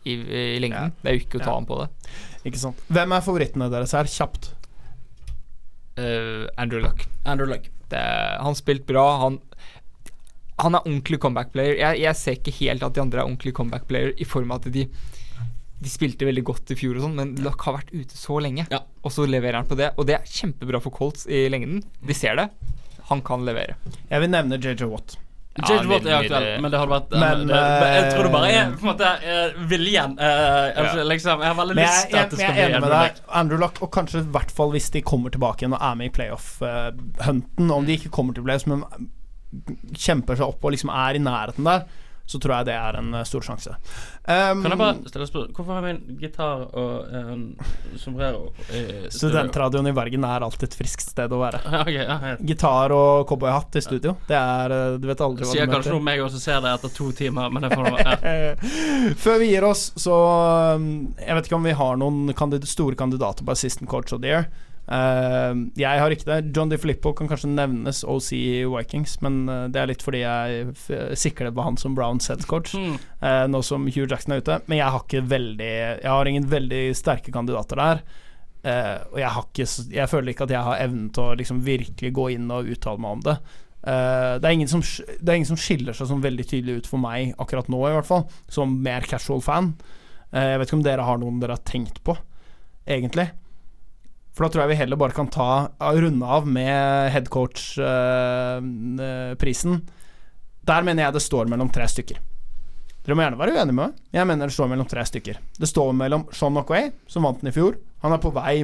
i, 0.06 0.16
i 0.16 0.58
lengden? 0.64 0.96
Det 1.02 1.12
er 1.12 1.18
jo 1.20 1.26
ikke 1.26 1.38
å 1.38 1.44
ta 1.44 1.52
Ja. 1.52 1.58
ham 1.60 1.68
på 1.68 1.82
det. 1.84 1.90
Ikke 2.48 2.62
sant. 2.62 2.82
Hvem 2.88 3.14
er 3.14 3.26
favorittene 3.26 3.70
deres 3.70 3.94
her? 3.94 4.10
Kjapt. 4.10 4.54
Eh, 5.96 6.46
Andrew 6.60 6.82
Luck. 6.84 7.06
Andrew 7.24 7.48
Luck. 7.50 7.70
Det, 7.90 8.02
han 8.42 8.56
spilte 8.58 8.88
bra. 8.92 9.04
Han, 9.24 9.40
han 10.62 10.74
er 10.76 10.84
ordentlig 10.86 11.20
comeback-player. 11.22 11.78
Jeg, 11.80 12.02
jeg 12.04 12.20
ser 12.20 12.38
ikke 12.40 12.56
helt 12.60 12.86
at 12.86 12.96
de 12.96 13.04
andre 13.04 13.22
er 13.22 13.28
ordentlig 13.28 13.54
comeback-player 13.56 14.14
i 14.20 14.28
form 14.28 14.54
av 14.54 14.64
at 14.64 14.72
de 14.76 14.88
de 15.76 15.90
spilte 15.92 16.24
veldig 16.24 16.40
godt 16.48 16.70
i 16.72 16.76
fjor, 16.78 16.96
og 16.96 17.04
sånn 17.04 17.18
men 17.18 17.34
Luck 17.44 17.60
har 17.66 17.76
vært 17.76 17.90
ute 17.92 18.16
så 18.16 18.38
lenge. 18.40 18.64
Ja. 18.72 18.80
Og 19.04 19.12
så 19.12 19.26
leverer 19.28 19.60
han 19.60 19.68
på 19.68 19.76
det. 19.76 19.90
Og 20.00 20.06
det 20.08 20.16
er 20.16 20.30
kjempebra 20.38 20.80
for 20.80 20.94
Colts 20.94 21.26
i 21.28 21.42
lengden. 21.52 21.82
De 22.00 22.16
ser 22.16 22.38
det. 22.40 22.46
Han 23.10 23.20
kan 23.22 23.44
levere. 23.46 23.76
Jeg 24.08 24.22
vil 24.24 24.32
nevne 24.32 24.56
JJ 24.56 24.88
Watt. 24.88 25.18
Ja, 25.56 25.68
J.J. 25.70 25.88
Watt 25.88 26.06
er 26.06 26.16
aktuell, 26.18 26.46
men 26.60 26.72
det 26.72 26.80
har 26.80 26.90
vært 26.90 27.14
Men, 27.14 27.42
men, 27.44 27.48
det, 27.48 27.90
Jeg 27.94 28.08
tror 28.12 28.26
det 28.26 28.32
bare 28.34 28.48
er 28.52 28.58
eh, 28.60 28.72
på 28.76 28.84
en 28.84 28.90
måte 28.90 29.12
eh, 29.32 29.58
viljen. 29.70 30.16
Uh, 30.20 30.80
altså, 30.82 31.04
liksom, 31.08 31.44
jeg 31.44 31.52
har 31.52 31.58
veldig 31.60 31.76
lyst 31.78 32.10
til 32.10 32.20
at 32.20 32.32
det 32.34 32.40
skal 32.40 32.56
bli 32.56 32.64
enig 32.66 32.80
med 32.80 32.86
Andrew 32.86 32.96
deg. 32.96 33.20
Luck. 33.20 33.36
Andrew 33.40 33.62
Luck, 33.64 33.82
og 33.86 33.92
kanskje 33.96 34.22
i 34.22 34.30
hvert 34.36 34.52
fall 34.58 34.74
hvis 34.74 34.90
de 34.94 35.04
kommer 35.06 35.32
tilbake 35.32 35.64
igjen 35.64 35.76
og 35.76 35.84
er 35.88 36.00
med 36.00 36.10
i 36.10 36.14
playoff-hunten. 36.18 37.70
Om 37.78 37.88
de 37.88 37.96
ikke 37.96 38.12
kommer 38.18 38.36
til 38.36 38.44
playoff, 38.46 38.68
men 38.68 38.84
kjemper 39.96 40.36
seg 40.36 40.50
opp 40.50 40.66
og 40.66 40.74
liksom 40.74 40.92
er 40.92 41.16
i 41.16 41.22
nærheten 41.22 41.68
der, 41.68 41.86
så 42.26 42.40
tror 42.42 42.56
jeg 42.58 42.66
det 42.68 42.74
er 42.74 42.98
en 42.98 43.14
eh, 43.14 43.24
stor 43.28 43.44
sjanse. 43.46 43.74
Um, 44.26 44.62
Kan 44.64 44.72
jeg 44.72 44.80
bare 44.80 44.94
stille 45.06 45.28
spørsmål? 45.28 45.52
Hvorfor 45.54 45.76
har 45.76 45.84
vi 45.84 45.92
en 45.94 46.18
gitar 46.18 46.64
og 46.74 47.14
en 47.14 47.44
sombrero 48.02 48.48
i? 48.74 48.82
Studentradioen 49.14 49.86
i 49.86 49.94
Bergen 49.94 50.26
er 50.26 50.46
alltid 50.46 50.66
et 50.72 50.78
friskt 50.80 51.06
sted 51.14 51.32
å 51.32 51.40
være. 51.44 51.62
Okay, 51.86 52.00
ja, 52.02 52.16
ja. 52.32 52.34
Gitar 52.42 52.90
og 52.96 53.28
cowboyhatt 53.30 53.76
i 53.78 53.82
studio. 53.84 54.16
Det 54.26 54.34
er 54.34 54.74
eh, 54.74 54.96
Du 54.98 55.06
vet 55.06 55.22
aldri 55.22 55.46
hva 55.46 55.54
Sier 55.54 55.70
kanskje 55.70 55.92
noe 55.94 56.02
om 56.02 56.08
meg 56.08 56.24
også 56.24 56.40
ser 56.42 56.58
det 56.64 56.72
etter 56.74 56.94
to 56.96 57.12
timer, 57.14 57.52
men 57.52 57.62
det 57.62 57.70
får 57.76 57.86
nå. 57.86 57.96
Ja. 58.00 58.16
Før 59.24 59.38
vi 59.42 59.52
gir 59.52 59.66
oss, 59.68 59.88
så 60.00 60.16
um, 60.74 60.88
Jeg 61.20 61.38
vet 61.38 61.50
ikke 61.50 61.60
om 61.60 61.68
vi 61.68 61.76
har 61.78 62.00
noen 62.00 62.34
kandid 62.36 62.66
store 62.66 62.98
kandidater 62.98 63.46
på 63.46 63.54
assistant 63.54 63.90
coach 63.92 64.16
of 64.16 64.24
the 64.24 64.34
year. 64.34 64.48
Uh, 64.86 65.66
jeg 65.74 65.98
har 65.98 66.14
ikke 66.14 66.28
det. 66.28 66.52
John 66.54 66.70
DiFilippo 66.70 67.10
kan 67.18 67.26
kanskje 67.30 67.50
nevnes 67.50 68.04
OC 68.06 68.28
i 68.38 68.64
Vikings, 68.70 69.16
men 69.24 69.40
uh, 69.50 69.64
det 69.72 69.80
er 69.82 69.90
litt 69.90 70.04
fordi 70.04 70.20
jeg 70.22 71.16
sikler 71.18 71.50
på 71.54 71.64
han 71.66 71.78
som 71.80 71.96
Browns 71.98 72.30
head 72.30 72.46
coach, 72.46 72.74
Hmm. 72.76 72.94
uh, 73.22 73.46
nå 73.50 73.62
som 73.66 73.88
Hugh 73.90 74.06
Jackson 74.06 74.36
er 74.36 74.44
ute. 74.44 74.60
Men 74.66 74.78
jeg 74.78 74.92
har 74.94 75.02
ikke 75.02 75.24
veldig 75.26 75.72
Jeg 76.02 76.10
har 76.12 76.30
ingen 76.30 76.46
veldig 76.50 76.84
sterke 76.96 77.34
kandidater 77.34 77.82
der. 77.82 78.02
Uh, 78.66 78.98
og 79.12 79.18
jeg 79.20 79.30
har 79.30 79.44
ikke 79.46 79.66
Jeg 79.94 80.10
føler 80.10 80.32
ikke 80.32 80.46
at 80.48 80.50
jeg 80.56 80.66
har 80.66 80.80
evnen 80.82 81.10
til 81.14 81.22
å 81.22 81.36
liksom 81.38 81.60
virkelig 81.66 82.10
gå 82.14 82.30
inn 82.34 82.50
og 82.50 82.70
uttale 82.74 83.02
meg 83.02 83.18
om 83.18 83.24
det. 83.26 83.36
Uh, 83.86 84.38
det, 84.42 84.48
er 84.48 84.54
ingen 84.56 84.70
som, 84.70 84.82
det 84.82 85.30
er 85.30 85.36
ingen 85.38 85.50
som 85.52 85.60
skiller 85.60 85.94
seg 85.94 86.08
sånn 86.10 86.22
veldig 86.24 86.46
tydelig 86.50 86.80
ut 86.80 86.88
for 86.90 86.98
meg 86.98 87.36
akkurat 87.38 87.68
nå, 87.70 87.78
i 87.86 87.94
hvert 87.94 88.08
fall, 88.08 88.24
som 88.50 88.72
mer 88.82 89.06
casual 89.06 89.42
fan. 89.44 89.68
Uh, 90.34 90.42
jeg 90.42 90.58
vet 90.58 90.70
ikke 90.70 90.78
om 90.80 90.86
dere 90.86 91.06
har 91.06 91.20
noen 91.22 91.38
dere 91.42 91.54
har 91.54 91.62
tenkt 91.68 92.00
på, 92.06 92.16
egentlig. 92.90 93.28
For 94.36 94.44
da 94.44 94.48
tror 94.52 94.62
jeg 94.66 94.72
vi 94.74 94.80
heller 94.82 94.98
bare 95.00 95.16
kan 95.16 95.32
ta 95.32 95.48
runde 95.80 96.26
av 96.28 96.44
med 96.44 97.08
headcoach-prisen. 97.14 99.74
Der 100.66 100.82
mener 100.84 101.06
jeg 101.06 101.14
det 101.16 101.22
står 101.24 101.48
mellom 101.48 101.70
tre 101.72 101.86
stykker. 101.88 102.18
Dere 103.06 103.14
må 103.16 103.22
gjerne 103.22 103.38
være 103.38 103.52
uenige 103.54 103.70
med 103.70 103.78
meg. 103.80 103.90
Jeg 104.12 104.26
mener 104.28 104.46
det 104.50 104.56
står 104.56 104.68
mellom 104.72 104.88
tre 104.90 105.02
stykker. 105.06 105.36
Det 105.56 105.68
står 105.70 105.92
mellom 105.96 106.26
Sean 106.34 106.52
McWay, 106.52 106.90
som 107.08 107.22
vant 107.24 107.40
den 107.40 107.50
i 107.52 107.54
fjor. 107.54 107.72
Han 108.02 108.12
er 108.12 108.20
på 108.22 108.30
vei 108.34 108.56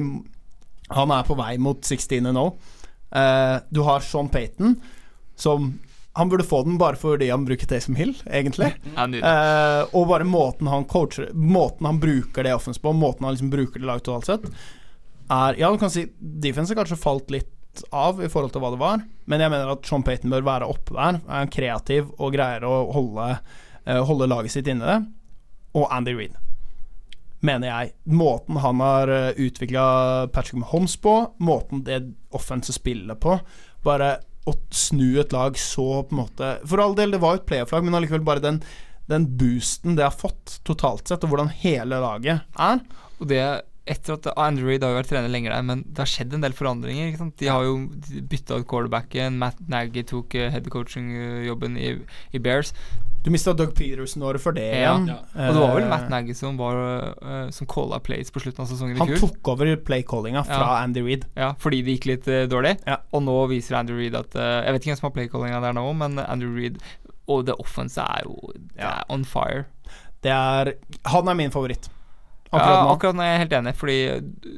Han 0.93 1.11
er 1.15 1.23
på 1.25 1.35
vei 1.39 1.57
mot 1.57 1.79
16 1.81 2.25
and 2.27 2.37
0. 2.37 2.51
Eh, 3.15 3.57
du 3.71 3.81
har 3.87 3.99
Sean 4.03 4.29
Payton, 4.29 4.75
som 5.35 5.79
Han 6.15 6.29
burde 6.29 6.43
få 6.45 6.63
den 6.63 6.77
bare 6.77 6.95
fordi 6.99 7.29
han 7.31 7.45
bruker 7.45 7.65
Taysom 7.65 7.95
Hill, 7.95 8.13
egentlig. 8.29 8.73
Eh, 9.23 9.83
og 9.95 10.07
bare 10.11 10.23
måten 10.27 10.67
han 10.69 10.85
coacher 10.85 11.31
Måten 11.33 11.85
han 11.89 11.99
bruker 11.99 12.43
det 12.43 12.53
offensivt 12.53 12.83
på, 12.83 12.93
måten 12.93 13.23
han 13.25 13.33
liksom 13.33 13.49
bruker 13.49 13.79
det 13.79 13.85
laget 13.89 14.03
totalt 14.05 14.25
sett, 14.29 14.43
er 15.33 15.59
Ja, 15.59 15.71
du 15.71 15.81
kan 15.81 15.91
si 15.93 16.07
defense 16.19 16.73
har 16.73 16.83
kanskje 16.83 16.99
falt 17.01 17.33
litt 17.33 17.51
av 17.89 18.21
i 18.21 18.29
forhold 18.29 18.53
til 18.53 18.61
hva 18.61 18.71
det 18.73 18.81
var, 18.81 19.03
men 19.29 19.41
jeg 19.41 19.49
mener 19.49 19.73
at 19.73 19.87
Sean 19.87 20.05
Payton 20.05 20.33
bør 20.33 20.45
være 20.45 20.69
oppe 20.69 20.93
der. 20.93 21.19
Er 21.25 21.51
kreativ 21.51 22.11
og 22.19 22.35
greier 22.35 22.65
å 22.67 22.73
holde, 22.93 23.29
eh, 23.85 24.01
holde 24.05 24.29
laget 24.29 24.53
sitt 24.53 24.69
inne 24.69 24.85
det. 24.85 24.99
Og 25.79 25.87
Andy 25.89 26.13
Reed, 26.13 26.35
mener 27.41 27.71
jeg. 27.71 27.93
Måten 28.13 28.59
han 28.61 28.83
har 28.83 29.09
uh, 29.09 29.31
utvikla 29.41 29.85
Patrick 30.33 30.59
Mahomes 30.61 30.95
på, 31.01 31.15
måten 31.41 31.81
det 31.87 32.03
offensive 32.37 32.77
spiller 32.77 33.17
på, 33.17 33.39
bare 33.83 34.19
å 34.45 34.53
snu 34.75 35.19
et 35.21 35.33
lag 35.33 35.57
så 35.59 36.03
på 36.03 36.11
en 36.11 36.19
måte 36.19 36.47
For 36.67 36.81
all 36.83 36.95
del, 36.97 37.13
det 37.15 37.21
var 37.23 37.35
jo 37.35 37.41
et 37.41 37.47
playoff-lag, 37.47 37.85
men 37.85 37.95
allikevel 37.97 38.25
bare 38.27 38.43
den, 38.43 38.59
den 39.09 39.25
boosten 39.39 39.97
det 39.97 40.05
har 40.05 40.15
fått 40.15 40.59
totalt 40.67 41.07
sett, 41.07 41.23
og 41.23 41.33
hvordan 41.33 41.51
hele 41.63 41.99
laget 42.03 42.43
er. 42.59 42.83
Og 43.17 43.29
det 43.31 43.43
etter 43.85 44.13
at 44.15 44.27
Andrew 44.39 44.69
Reid 44.69 44.83
har 44.85 44.93
jo 44.93 44.99
vært 45.01 45.09
trener 45.11 45.27
lenger 45.33 45.51
der, 45.51 45.63
men 45.67 45.81
det 45.91 45.99
har 45.99 46.07
skjedd 46.07 46.33
en 46.37 46.43
del 46.45 46.53
forandringer. 46.55 47.09
Ikke 47.11 47.19
sant? 47.19 47.33
De 47.41 47.49
har 47.51 47.65
jo 47.67 47.73
bytta 48.31 48.61
ut 48.61 48.67
quarterbacken. 48.71 49.35
Matt 49.41 49.59
Nagy 49.67 50.05
tok 50.07 50.35
uh, 50.39 50.45
headcoaching-jobben 50.53 51.75
i, 51.77 51.89
i 52.31 52.39
Bears. 52.39 52.71
Du 53.23 53.29
mista 53.31 53.53
Doug 53.55 53.71
Peterson 53.75 54.23
året 54.27 54.41
for 54.43 54.51
det 54.51 54.65
Ja. 54.81 54.97
Ja. 55.07 55.17
Og 55.47 55.53
det 55.55 55.61
var 55.61 55.75
vel 55.77 55.83
Eh, 55.85 55.89
Matt 55.91 56.09
Nagy 56.11 56.33
som 56.35 56.57
var 56.59 56.75
uh, 57.23 57.49
Som 57.55 57.67
calla 57.71 57.99
plays 58.03 58.31
på 58.35 58.41
slutten 58.43 58.65
av 58.65 58.67
sesongen 58.67 58.97
i 58.97 58.99
Han 58.99 59.13
tok 59.21 59.47
over 59.53 59.75
playcallinga 59.79 60.43
fra 60.43 60.57
Ja. 60.59 60.81
Andy 60.83 60.99
Reed. 61.05 61.23
Ja, 61.39 61.53
fordi 61.59 61.79
det 61.87 61.95
gikk 61.97 62.09
litt 62.11 62.27
uh, 62.27 62.41
dårlig. 62.51 62.77
Ja. 62.87 62.97
Og 63.15 63.23
nå 63.23 63.37
viser 63.51 63.79
Andrew 63.79 63.99
Reed 63.99 64.15
at 64.19 64.35
uh, 64.35 64.59
Jeg 64.65 64.75
vet 64.75 64.81
ikke 64.83 64.91
hvem 64.91 64.99
som 64.99 65.07
har 65.11 65.15
playcallinga 65.15 65.61
der 65.63 65.75
nå, 65.79 65.85
men 66.03 66.19
Andrew 66.23 66.51
Reed 66.59 66.79
og 67.31 67.45
det 67.47 67.55
offense 67.63 68.03
er 68.03 68.25
jo 68.27 68.35
det 68.51 68.81
Ja. 68.83 68.89
er 68.99 69.05
on 69.15 69.23
fire. 69.23 69.63
Det 70.23 70.31
er 70.35 70.73
Han 71.13 71.27
er 71.31 71.39
min 71.39 71.51
favoritt. 71.55 71.87
Akkurat, 72.53 72.69
Akkurat 72.69 72.77
ja, 72.77 72.85
nå. 72.85 72.93
akkurat 72.93 73.17
nå 73.17 73.25
er 73.25 73.31
jeg 73.31 73.43
helt 73.43 73.55
enig, 73.59 73.75
fordi 73.79 73.97
du, 74.43 74.49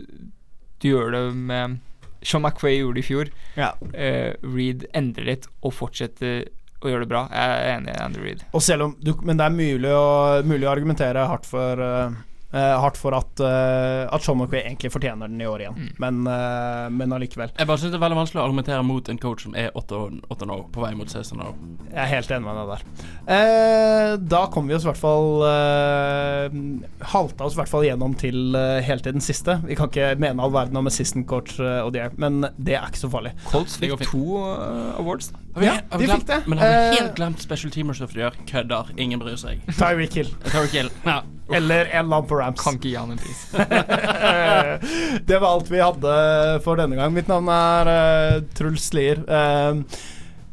gjør 0.85 1.15
det 1.15 1.21
med 1.49 1.79
Sean 2.25 2.43
McQuay 2.43 2.79
gjorde 2.79 2.99
det 2.99 3.03
i 3.05 3.07
fjor. 3.07 3.31
Ja. 3.57 3.71
Uh, 3.95 4.35
Reed 4.43 4.85
endrer 4.97 5.29
litt 5.31 5.49
og 5.65 5.73
fortsetter 5.77 6.45
å 6.85 6.91
gjøre 6.91 7.05
det 7.05 7.11
bra. 7.11 7.23
Jeg 7.31 7.55
er 7.55 7.71
enig 7.77 7.93
i 7.93 8.01
Andrew 8.03 8.25
Reed. 8.27 8.43
Om 8.51 8.95
du, 9.01 9.13
Men 9.25 9.39
det 9.39 9.47
er 9.47 9.55
mulig 9.55 9.91
å, 9.95 10.07
mulig 10.45 10.67
å 10.67 10.73
argumentere 10.73 11.25
hardt 11.29 11.47
for 11.49 11.81
eh, 11.81 12.17
Hardt 12.59 12.97
for 12.97 13.13
at, 13.17 13.39
uh, 13.43 14.07
at 14.15 14.21
Sean 14.23 14.37
McVay 14.37 14.61
egentlig 14.65 14.91
fortjener 14.93 15.27
den 15.27 15.41
i 15.41 15.45
år 15.45 15.59
igjen, 15.65 15.75
Mm. 15.75 15.89
men, 15.99 16.27
eh, 16.27 16.89
men 16.89 17.13
allikevel. 17.13 17.51
Jeg 17.57 17.67
bare 17.67 17.77
synes 17.77 17.91
det 17.91 17.99
er 17.99 18.05
veldig 18.05 18.17
vanskelig 18.21 18.41
å 18.41 18.45
argumentere 18.45 18.83
mot 18.85 19.09
en 19.09 19.17
coach 19.17 19.43
som 19.43 19.55
er 19.55 19.71
8-0 19.75 20.69
på 20.71 20.81
vei 20.81 20.93
mot 20.95 21.07
16-0. 21.07 21.53
Jeg 21.91 21.97
er 22.03 22.05
helt 22.15 22.31
enig 22.31 22.45
med 22.45 22.55
deg 22.55 22.67
der. 22.71 22.81
Eh, 23.35 24.17
da 24.17 24.45
kom 24.47 24.67
vi 24.67 24.73
oss 24.75 24.83
i 24.85 24.89
hvert 24.89 24.97
fall 25.01 25.43
uh, 25.43 26.49
Halta 27.11 27.45
oss 27.45 27.55
i 27.55 27.59
hvert 27.59 27.69
fall 27.71 27.85
gjennom 27.87 28.15
til 28.19 28.55
uh, 28.55 28.79
helt 28.85 29.03
til 29.05 29.15
den 29.17 29.23
siste. 29.23 29.57
Vi 29.65 29.75
kan 29.77 29.89
ikke 29.91 30.13
mene 30.21 30.41
all 30.43 30.53
verden 30.53 30.77
om 30.79 30.87
assistant 30.87 31.27
coach 31.29 31.57
uh, 31.59 31.83
og 31.85 31.93
det, 31.95 32.07
men 32.21 32.41
det 32.57 32.75
er 32.79 32.87
ikke 32.89 33.01
så 33.05 33.09
farlig. 33.11 33.33
Colts 33.49 33.77
fikk 33.81 33.97
to 34.09 34.23
uh, 34.43 34.95
awards. 35.01 35.31
Vi- 35.55 35.65
Ja, 35.65 35.77
de 35.91 35.97
glemt- 36.05 36.19
fikk 36.23 36.27
det. 36.27 36.41
Men 36.47 36.57
har 36.59 36.67
vi 36.67 36.73
Eh, 36.75 36.95
helt 37.01 37.15
glemt 37.15 37.39
special 37.41 37.71
teamers 37.71 38.01
of 38.01 38.11
the 38.13 38.19
year? 38.19 38.31
Kødder. 38.47 38.89
Ingen 38.97 39.19
bryr 39.19 39.37
seg. 39.39 39.61
Tyreek 39.77 40.13
Hill. 40.13 40.33
Tyreek 40.51 40.71
Hill. 40.75 40.89
Ja. 41.05 41.21
Eller 41.53 41.85
en 41.85 42.09
lamp 42.09 42.27
på 42.29 42.39
Rams. 42.39 42.61
Kan 42.61 42.79
ikke 42.79 42.89
gi 42.89 42.95
han 42.97 43.11
en 43.13 43.21
pris. 43.21 43.41
det 45.29 45.37
var 45.39 45.49
alt 45.51 45.69
vi 45.69 45.81
hadde 45.83 46.15
for 46.65 46.79
denne 46.81 46.97
gang. 46.97 47.13
Mitt 47.13 47.29
navn 47.29 47.49
er 47.53 47.91
uh, 47.91 48.39
Truls 48.57 48.87
Lier. 48.97 49.21
Eh, 49.21 50.01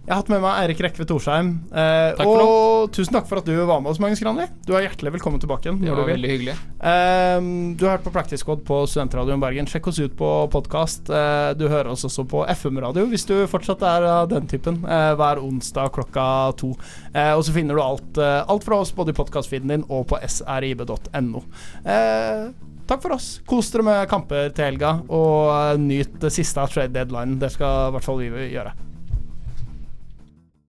jeg 0.02 0.10
har 0.10 0.18
hatt 0.18 0.30
med 0.32 0.40
meg 0.42 0.56
Eirik 0.64 0.80
Rekve 0.82 1.04
Torsheim. 1.06 1.48
Eh, 1.70 2.16
Takk 2.18 2.26
og 2.26 2.88
tusen 2.92 3.14
takk 3.14 3.28
for 3.30 3.38
at 3.38 3.46
du 3.46 3.52
var 3.68 3.78
med 3.84 3.92
oss, 3.92 4.00
Magnus 4.02 4.18
Granli. 4.20 4.48
Du 4.66 4.72
er 4.74 4.88
hjertelig 4.88 5.12
velkommen 5.14 5.38
tilbake 5.40 5.68
igjen. 5.68 5.78
Det 5.78 5.92
var 5.94 6.08
veldig 6.10 6.30
hyggelig. 6.32 6.56
Eh, 6.82 7.46
du 7.78 7.84
har 7.86 7.94
hørt 7.94 8.04
på 8.08 8.12
Practice 8.12 8.42
Squad 8.42 8.64
på 8.66 8.80
Studentradioen 8.90 9.40
Bergen. 9.44 9.68
Sjekk 9.70 9.86
oss 9.92 10.00
ut 10.02 10.16
på 10.18 10.30
podkast. 10.50 11.06
du 11.06 11.64
hører 11.70 11.92
oss 11.94 12.02
også 12.08 12.24
på 12.28 12.42
FM-radio 12.50 13.06
hvis 13.12 13.24
du 13.30 13.36
fortsatt 13.46 13.82
er 13.86 14.08
av 14.10 14.28
den 14.34 14.46
typen. 14.50 14.82
eh, 14.84 15.14
hver 15.14 15.38
onsdag 15.38 15.92
klokka 15.94 16.26
to. 16.58 16.72
Eh, 17.14 17.32
og 17.36 17.44
så 17.46 17.54
finner 17.54 17.74
du 17.78 17.82
alt, 17.86 18.18
eh, 18.18 18.42
alt 18.48 18.64
fra 18.66 18.80
oss 18.82 18.90
både 18.92 19.14
i 19.14 19.18
podkastfeeden 19.22 19.68
din 19.68 19.84
og 19.88 20.08
på 20.10 20.18
srib.no. 20.26 21.44
Eh, 21.86 22.48
takk 22.90 23.02
for 23.02 23.14
oss. 23.14 23.36
Kos 23.46 23.70
dere 23.70 23.86
med 23.86 24.08
kamper 24.10 24.50
til 24.50 24.64
helga, 24.72 24.96
og 25.08 25.52
eh, 25.54 25.76
nyt 25.78 26.18
det 26.20 26.32
siste 26.34 26.58
av 26.60 26.74
trade 26.74 26.92
deadline. 26.92 27.38
Det 27.38 27.52
skal 27.54 27.88
i 27.92 27.92
hvert 27.96 28.04
fall 28.10 28.18
vi 28.18 28.50
gjøre. 28.56 28.74